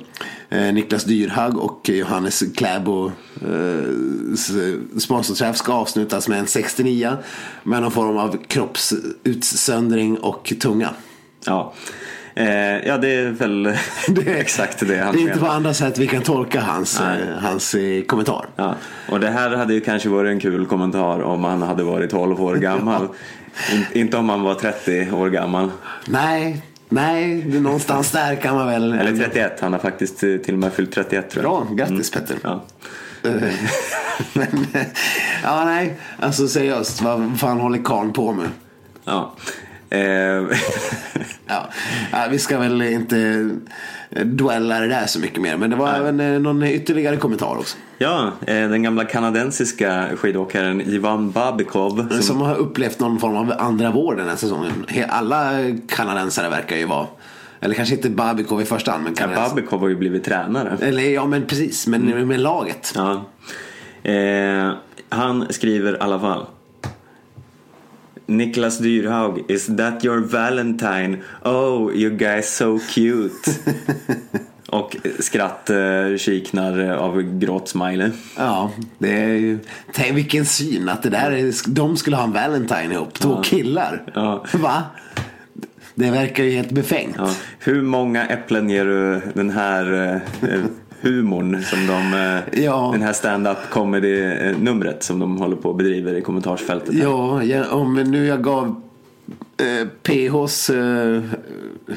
eh, 0.49 0.73
Niklas 0.73 1.05
Dyrhag 1.05 1.59
och 1.59 1.89
Johannes 1.89 2.43
Kläbo 2.57 3.13
eh, 3.43 4.99
sponsorträff 4.99 5.57
ska 5.57 5.73
avslutas 5.73 6.29
med 6.29 6.39
en 6.39 6.47
69 6.47 7.17
med 7.63 7.83
någon 7.83 7.91
form 7.91 8.19
av 8.19 8.45
kroppsutsöndring 8.47 10.19
och 10.19 10.53
tunga. 10.61 10.91
Ja. 11.45 11.75
Eh, 12.35 12.87
ja, 12.87 12.99
det 12.99 13.15
är 13.15 13.31
väl 13.31 13.63
det 14.09 14.41
exakt 14.41 14.89
det 14.89 14.97
han 14.97 15.15
Det 15.15 15.21
är 15.21 15.23
inte 15.23 15.39
på 15.39 15.47
andra 15.47 15.75
sätt 15.75 15.99
vi 15.99 16.07
kan 16.07 16.23
tolka 16.23 16.61
hans, 16.61 17.01
eh, 17.01 17.39
hans 17.39 17.75
eh, 17.75 18.03
kommentar. 18.03 18.47
Ja. 18.57 18.75
Och 19.09 19.21
det 19.21 19.31
här 19.31 19.51
hade 19.51 19.75
ju 19.75 19.81
kanske 19.81 20.09
varit 20.09 20.31
en 20.31 20.41
kul 20.41 20.67
kommentar 20.67 21.23
om 21.23 21.45
han 21.45 21.63
hade 21.63 21.83
varit 21.83 22.11
12 22.11 22.43
år 22.43 22.57
gammal. 22.57 23.09
In, 23.73 23.85
inte 23.93 24.17
om 24.17 24.29
han 24.29 24.43
var 24.43 24.55
30 24.55 25.11
år 25.13 25.29
gammal. 25.29 25.71
Nej, 26.07 26.63
nej, 26.89 27.45
någonstans 27.45 28.11
där 28.11 28.35
kan 28.35 28.55
man 28.55 28.67
väl... 28.67 28.93
Eller 28.93 29.17
31, 29.17 29.61
han 29.61 29.73
har 29.73 29.81
faktiskt 29.81 30.23
eh, 30.23 30.37
till 30.37 30.55
och 30.55 30.61
med 30.61 30.73
fyllt 30.73 30.93
31 30.93 31.31
tror 31.31 31.45
jag. 31.45 31.67
Bra, 31.67 31.75
grattis 31.75 32.11
Petter. 32.11 32.37
Ja. 32.43 32.65
Men, 34.33 34.67
ja 35.43 35.65
nej, 35.65 35.99
alltså 36.21 36.49
seriöst, 36.49 37.03
vad 37.03 37.41
fan 37.41 37.61
håller 37.61 37.83
karln 37.83 38.13
på 38.13 38.33
med? 38.33 38.49
Ja. 39.05 39.35
Eh, 39.91 40.01
Ja, 41.47 41.69
ja, 42.13 42.27
vi 42.31 42.39
ska 42.39 42.59
väl 42.59 42.83
inte 42.83 43.51
duella 44.25 44.81
det 44.81 44.87
där 44.89 45.07
så 45.07 45.21
mycket 45.21 45.43
mer. 45.43 45.57
Men 45.57 45.71
det 45.71 45.77
var 45.77 45.95
även 45.95 46.21
eh, 46.21 46.41
någon 46.41 46.63
ytterligare 46.63 47.17
kommentar 47.17 47.57
också. 47.59 47.77
ja, 47.99 48.33
eh, 48.47 48.55
den 48.69 48.83
gamla 48.83 49.05
kanadensiska 49.05 50.05
skidåkaren 50.17 50.81
Ivan 50.81 51.31
Babikov. 51.31 52.09
Som, 52.11 52.23
Som 52.23 52.41
har 52.41 52.55
upplevt 52.57 53.01
någon 53.01 53.19
form 53.19 53.37
av 53.37 53.53
andra 53.59 53.91
vår 53.91 54.15
den 54.17 54.29
här 54.29 54.37
säsongen. 54.37 54.73
Alla 55.09 55.51
kanadensare 55.89 56.49
verkar 56.51 56.77
ju 56.77 56.87
vara, 56.87 57.07
eller 57.61 57.75
kanske 57.75 57.95
inte 57.95 58.11
Babikov 58.11 58.63
i 58.63 58.65
första 58.65 58.91
hand, 58.93 59.05
men 59.05 59.15
ja, 59.19 59.27
Babikov 59.49 59.81
har 59.81 59.89
ju 59.89 59.97
blivit 59.97 60.25
tränare. 60.25 60.77
Eller 60.81 61.03
ja, 61.03 61.27
men 61.27 61.47
precis, 61.47 61.87
men 61.87 62.13
Mm. 62.13 62.29
med 62.29 62.41
laget. 62.41 62.93
Ja. 62.95 63.25
Eh, 64.11 64.73
han 65.09 65.47
skriver 65.53 65.93
i 65.93 65.97
alla 66.01 66.21
fall. 66.21 66.47
Niklas 68.31 68.79
Dyrhaug, 68.79 69.51
is 69.51 69.67
that 69.67 70.05
your 70.05 70.21
Valentine? 70.21 71.23
Oh, 71.45 71.91
you 71.91 72.11
guys 72.11 72.49
so 72.57 72.79
cute. 72.79 73.51
Och 74.67 74.97
skratt 75.19 75.71
eh, 75.71 76.17
kiknar 76.19 76.79
eh, 76.79 76.97
av 76.97 77.23
gråtsmiley. 77.23 78.11
Ja, 78.37 78.71
det 78.99 79.13
är 79.13 79.29
ju... 79.29 79.59
Tänk 79.93 80.17
vilken 80.17 80.47
syn 80.47 80.89
att 80.89 81.03
det 81.03 81.11
där 81.11 81.31
är, 81.31 81.71
de 81.75 81.97
skulle 81.97 82.17
ha 82.17 82.25
en 82.25 82.33
Valentine 82.33 82.93
ihop. 82.93 83.15
Två 83.15 83.43
killar. 83.43 84.03
Ja. 84.15 84.45
Va? 84.55 84.83
Det 85.95 86.11
verkar 86.11 86.45
ju 86.45 86.51
helt 86.51 86.71
befängt. 86.71 87.17
Ja. 87.19 87.31
Hur 87.59 87.83
många 87.83 88.27
äpplen 88.27 88.71
ger 88.71 88.85
du 88.85 89.21
den 89.35 89.51
här 89.51 90.13
eh, 90.43 90.59
humorn 91.01 91.63
som 91.63 91.87
de, 91.87 92.15
eh, 92.15 92.63
Ja. 92.65 92.91
den 92.93 93.03
här 93.03 93.13
stand-up 93.13 93.59
comedy-numret 93.71 95.03
som 95.03 95.19
de 95.19 95.37
håller 95.37 95.57
på 95.57 95.69
och 95.69 95.77
bedriver 95.77 96.15
i 96.15 96.21
kommentarsfältet? 96.23 96.95
här? 96.95 97.03
Ja, 97.03 97.43
ja, 97.45 97.71
om 97.71 97.95
nu 97.95 98.27
jag 98.27 98.43
gav 98.43 98.81
eh, 99.57 99.89
PHs 100.03 100.71
eh, 100.71 101.23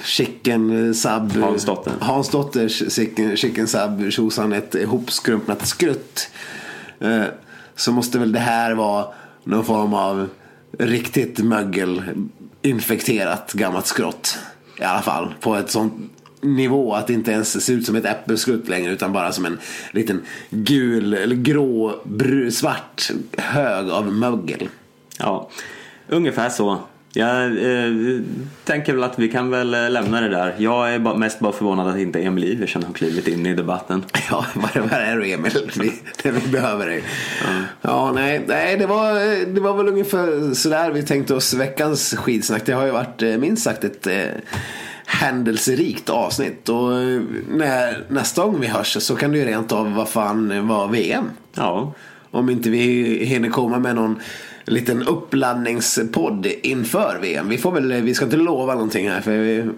chicken 0.03 0.93
sub 0.95 1.31
Hansdotter. 1.43 1.93
Hansdotters 2.01 2.93
chicken, 2.93 3.37
chicken 3.37 3.67
sub 3.67 4.11
tjosan 4.11 4.53
ett 4.53 4.75
ihopskrumpnat 4.75 5.67
skrutt. 5.67 6.29
Eh, 6.99 7.23
så 7.75 7.91
måste 7.91 8.19
väl 8.19 8.31
det 8.31 8.39
här 8.39 8.73
vara 8.73 9.05
någon 9.43 9.65
form 9.65 9.93
av 9.93 10.29
riktigt 10.79 11.39
mögel 11.39 12.01
infekterat 12.61 13.53
gammalt 13.53 13.85
skrott. 13.85 14.37
I 14.79 14.83
alla 14.83 15.01
fall 15.01 15.33
på 15.39 15.55
ett 15.55 15.71
sånt 15.71 15.93
nivå 16.43 16.93
att 16.93 17.07
det 17.07 17.13
inte 17.13 17.31
ens 17.31 17.65
ser 17.65 17.73
ut 17.73 17.85
som 17.85 17.95
ett 17.95 18.05
äppelskrutt 18.05 18.67
längre 18.67 18.91
utan 18.91 19.13
bara 19.13 19.31
som 19.31 19.45
en 19.45 19.59
liten 19.91 20.21
gul 20.49 21.13
eller 21.13 21.35
grå, 21.35 22.01
bru, 22.03 22.51
svart 22.51 23.11
hög 23.37 23.89
av 23.89 24.13
mögel. 24.13 24.69
Ja, 25.19 25.49
ungefär 26.07 26.49
så. 26.49 26.79
Jag 27.15 27.45
eh, 27.45 27.91
tänker 28.63 28.93
väl 28.93 29.03
att 29.03 29.19
vi 29.19 29.29
kan 29.29 29.49
väl 29.49 29.73
eh, 29.73 29.89
lämna 29.89 30.21
det 30.21 30.29
där. 30.29 30.55
Jag 30.57 30.93
är 30.93 31.17
mest 31.17 31.39
bara 31.39 31.51
förvånad 31.51 31.87
att 31.87 31.97
inte 31.97 32.19
Emil 32.19 32.43
Iversen 32.43 32.83
har 32.83 32.93
klivit 32.93 33.27
in 33.27 33.45
i 33.45 33.53
debatten. 33.53 34.05
Ja, 34.29 34.45
var, 34.53 34.91
är 34.91 35.17
du 35.17 35.31
Emil? 35.31 35.71
Vi, 35.79 35.93
det 36.23 36.31
vi 36.31 36.51
behöver 36.51 36.85
dig. 36.85 37.03
Ja, 37.81 38.11
nej, 38.11 38.43
nej 38.47 38.77
det, 38.77 38.85
var, 38.85 39.13
det 39.53 39.61
var 39.61 39.77
väl 39.77 39.87
ungefär 39.87 40.53
sådär 40.53 40.91
vi 40.91 41.03
tänkte 41.03 41.35
oss 41.35 41.53
veckans 41.53 42.15
skidsnack. 42.15 42.65
Det 42.65 42.73
har 42.73 42.85
ju 42.85 42.91
varit 42.91 43.21
eh, 43.21 43.37
minst 43.37 43.63
sagt 43.63 43.83
ett 43.83 44.07
eh, 44.07 44.23
händelserikt 45.13 46.09
avsnitt. 46.09 46.69
Och 46.69 46.93
eh, 47.01 47.21
när, 47.49 48.05
nästa 48.09 48.45
gång 48.45 48.59
vi 48.59 48.67
hörs 48.67 48.97
så 49.03 49.15
kan 49.15 49.31
det 49.31 49.37
ju 49.37 49.45
rent 49.45 49.71
av 49.71 49.93
vad 49.93 50.09
fan 50.09 50.67
vara 50.67 50.87
VM. 50.87 51.29
Ja, 51.53 51.93
Om 52.31 52.49
inte 52.49 52.69
vi 52.69 53.17
hinner 53.25 53.49
komma 53.49 53.79
med 53.79 53.95
någon 53.95 54.19
liten 54.65 55.03
uppladdningspodd 55.03 56.47
inför 56.63 57.19
VM. 57.21 57.49
Vi 57.49 57.57
får 57.57 57.71
väl, 57.71 57.93
vi 57.93 58.13
ska 58.13 58.25
inte 58.25 58.37
lova 58.37 58.73
någonting 58.73 59.09
här 59.09 59.21
för 59.21 59.31
vi, 59.31 59.69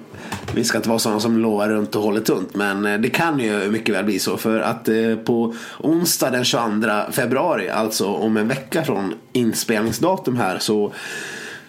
vi 0.55 0.63
ska 0.63 0.77
inte 0.77 0.89
vara 0.89 0.99
sådana 0.99 1.19
som 1.19 1.37
lovar 1.37 1.69
runt 1.69 1.95
och 1.95 2.03
håller 2.03 2.21
tunt. 2.21 2.55
Men 2.55 2.85
eh, 2.85 2.99
det 2.99 3.09
kan 3.09 3.39
ju 3.39 3.71
mycket 3.71 3.95
väl 3.95 4.05
bli 4.05 4.19
så 4.19 4.37
för 4.37 4.59
att 4.59 4.87
eh, 4.87 5.15
på 5.25 5.55
onsdag 5.79 6.29
den 6.29 6.45
22 6.45 6.61
februari, 7.11 7.69
alltså 7.69 8.07
om 8.07 8.37
en 8.37 8.47
vecka 8.47 8.83
från 8.83 9.13
inspelningsdatum 9.33 10.37
här 10.37 10.59
så 10.59 10.91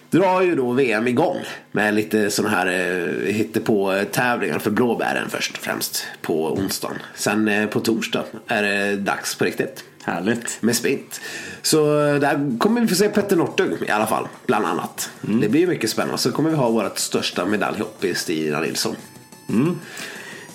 drar 0.09 0.41
ju 0.41 0.55
då 0.55 0.71
VM 0.71 1.07
igång 1.07 1.37
med 1.71 1.93
lite 1.93 2.29
sådana 2.29 2.55
här 2.55 2.67
eh, 2.67 3.33
hittepå 3.33 4.03
tävlingar 4.11 4.59
för 4.59 4.71
blåbären 4.71 5.29
först 5.29 5.57
och 5.57 5.63
främst 5.63 6.05
på 6.21 6.53
onsdagen. 6.53 6.97
Sen 7.15 7.47
eh, 7.47 7.67
på 7.67 7.79
torsdag 7.79 8.23
är 8.47 8.63
det 8.63 8.95
dags 8.95 9.35
på 9.35 9.45
riktigt 9.45 9.83
härligt. 10.03 10.57
med 10.61 10.75
sprint. 10.75 11.21
Så 11.61 12.07
eh, 12.07 12.15
där 12.15 12.59
kommer 12.59 12.81
vi 12.81 12.87
få 12.87 12.95
se 12.95 13.09
Petter 13.09 13.35
Northug 13.35 13.81
i 13.87 13.91
alla 13.91 14.07
fall, 14.07 14.27
bland 14.45 14.65
annat. 14.65 15.09
Det 15.21 15.49
blir 15.49 15.67
mycket 15.67 15.89
spännande. 15.89 16.17
Så 16.17 16.31
kommer 16.31 16.49
vi 16.49 16.55
ha 16.55 16.69
vårt 16.69 16.97
största 16.97 17.45
medaljhopp 17.45 18.03
i 18.03 18.15
Stina 18.15 18.59
Nilsson. 18.59 18.95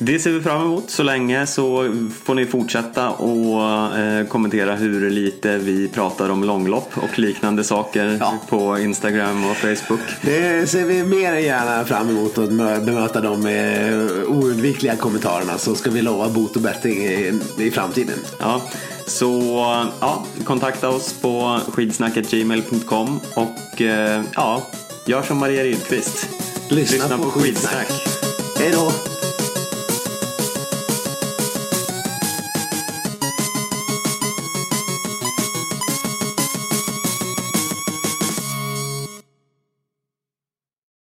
Det 0.04 0.18
ser 0.18 0.30
vi 0.30 0.40
fram 0.42 0.62
emot. 0.62 0.90
Så 0.90 1.02
länge 1.02 1.46
så 1.46 1.94
får 2.24 2.34
ni 2.34 2.46
fortsätta 2.46 3.10
och 3.10 3.62
eh, 3.98 4.26
kommentera 4.26 4.74
hur 4.74 5.10
lite 5.10 5.58
vi 5.58 5.88
pratar 5.88 6.28
om 6.30 6.44
långlopp 6.44 6.90
och 6.94 7.18
liknande 7.18 7.64
saker 7.64 8.16
Ja. 8.20 8.34
på 8.48 8.78
Instagram 8.78 9.44
och 9.50 9.56
Facebook. 9.56 10.00
Det 10.22 10.70
ser 10.70 10.84
vi 10.84 11.02
mer 11.04 11.32
än 11.32 11.42
gärna 11.42 11.84
fram 11.84 12.08
emot 12.08 12.38
att 12.38 12.50
mö- 12.50 12.84
bemöta 12.84 13.20
de 13.20 13.46
eh, 13.46 14.30
oundvikliga 14.30 14.96
kommentarerna. 14.96 15.58
Så 15.58 15.74
ska 15.74 15.90
vi 15.90 16.02
lova 16.02 16.28
bot 16.28 16.56
och 16.56 16.62
bättring 16.62 16.98
i, 17.04 17.40
i 17.58 17.70
framtiden. 17.70 18.18
Ja, 18.40 18.62
så 19.06 19.42
ja, 20.00 20.26
kontakta 20.44 20.88
oss 20.88 21.12
på 21.12 21.60
skidsnacketgmail.com 21.72 23.20
och 23.34 23.82
eh, 23.82 24.22
ja, 24.34 24.62
gör 25.06 25.22
som 25.22 25.38
Maria 25.38 25.64
Rydqvist. 25.64 26.28
Lyssna 26.68 27.18
på 27.18 27.24
Skidsnack. 27.30 27.88
Hej 28.58 28.70
då! 28.72 28.92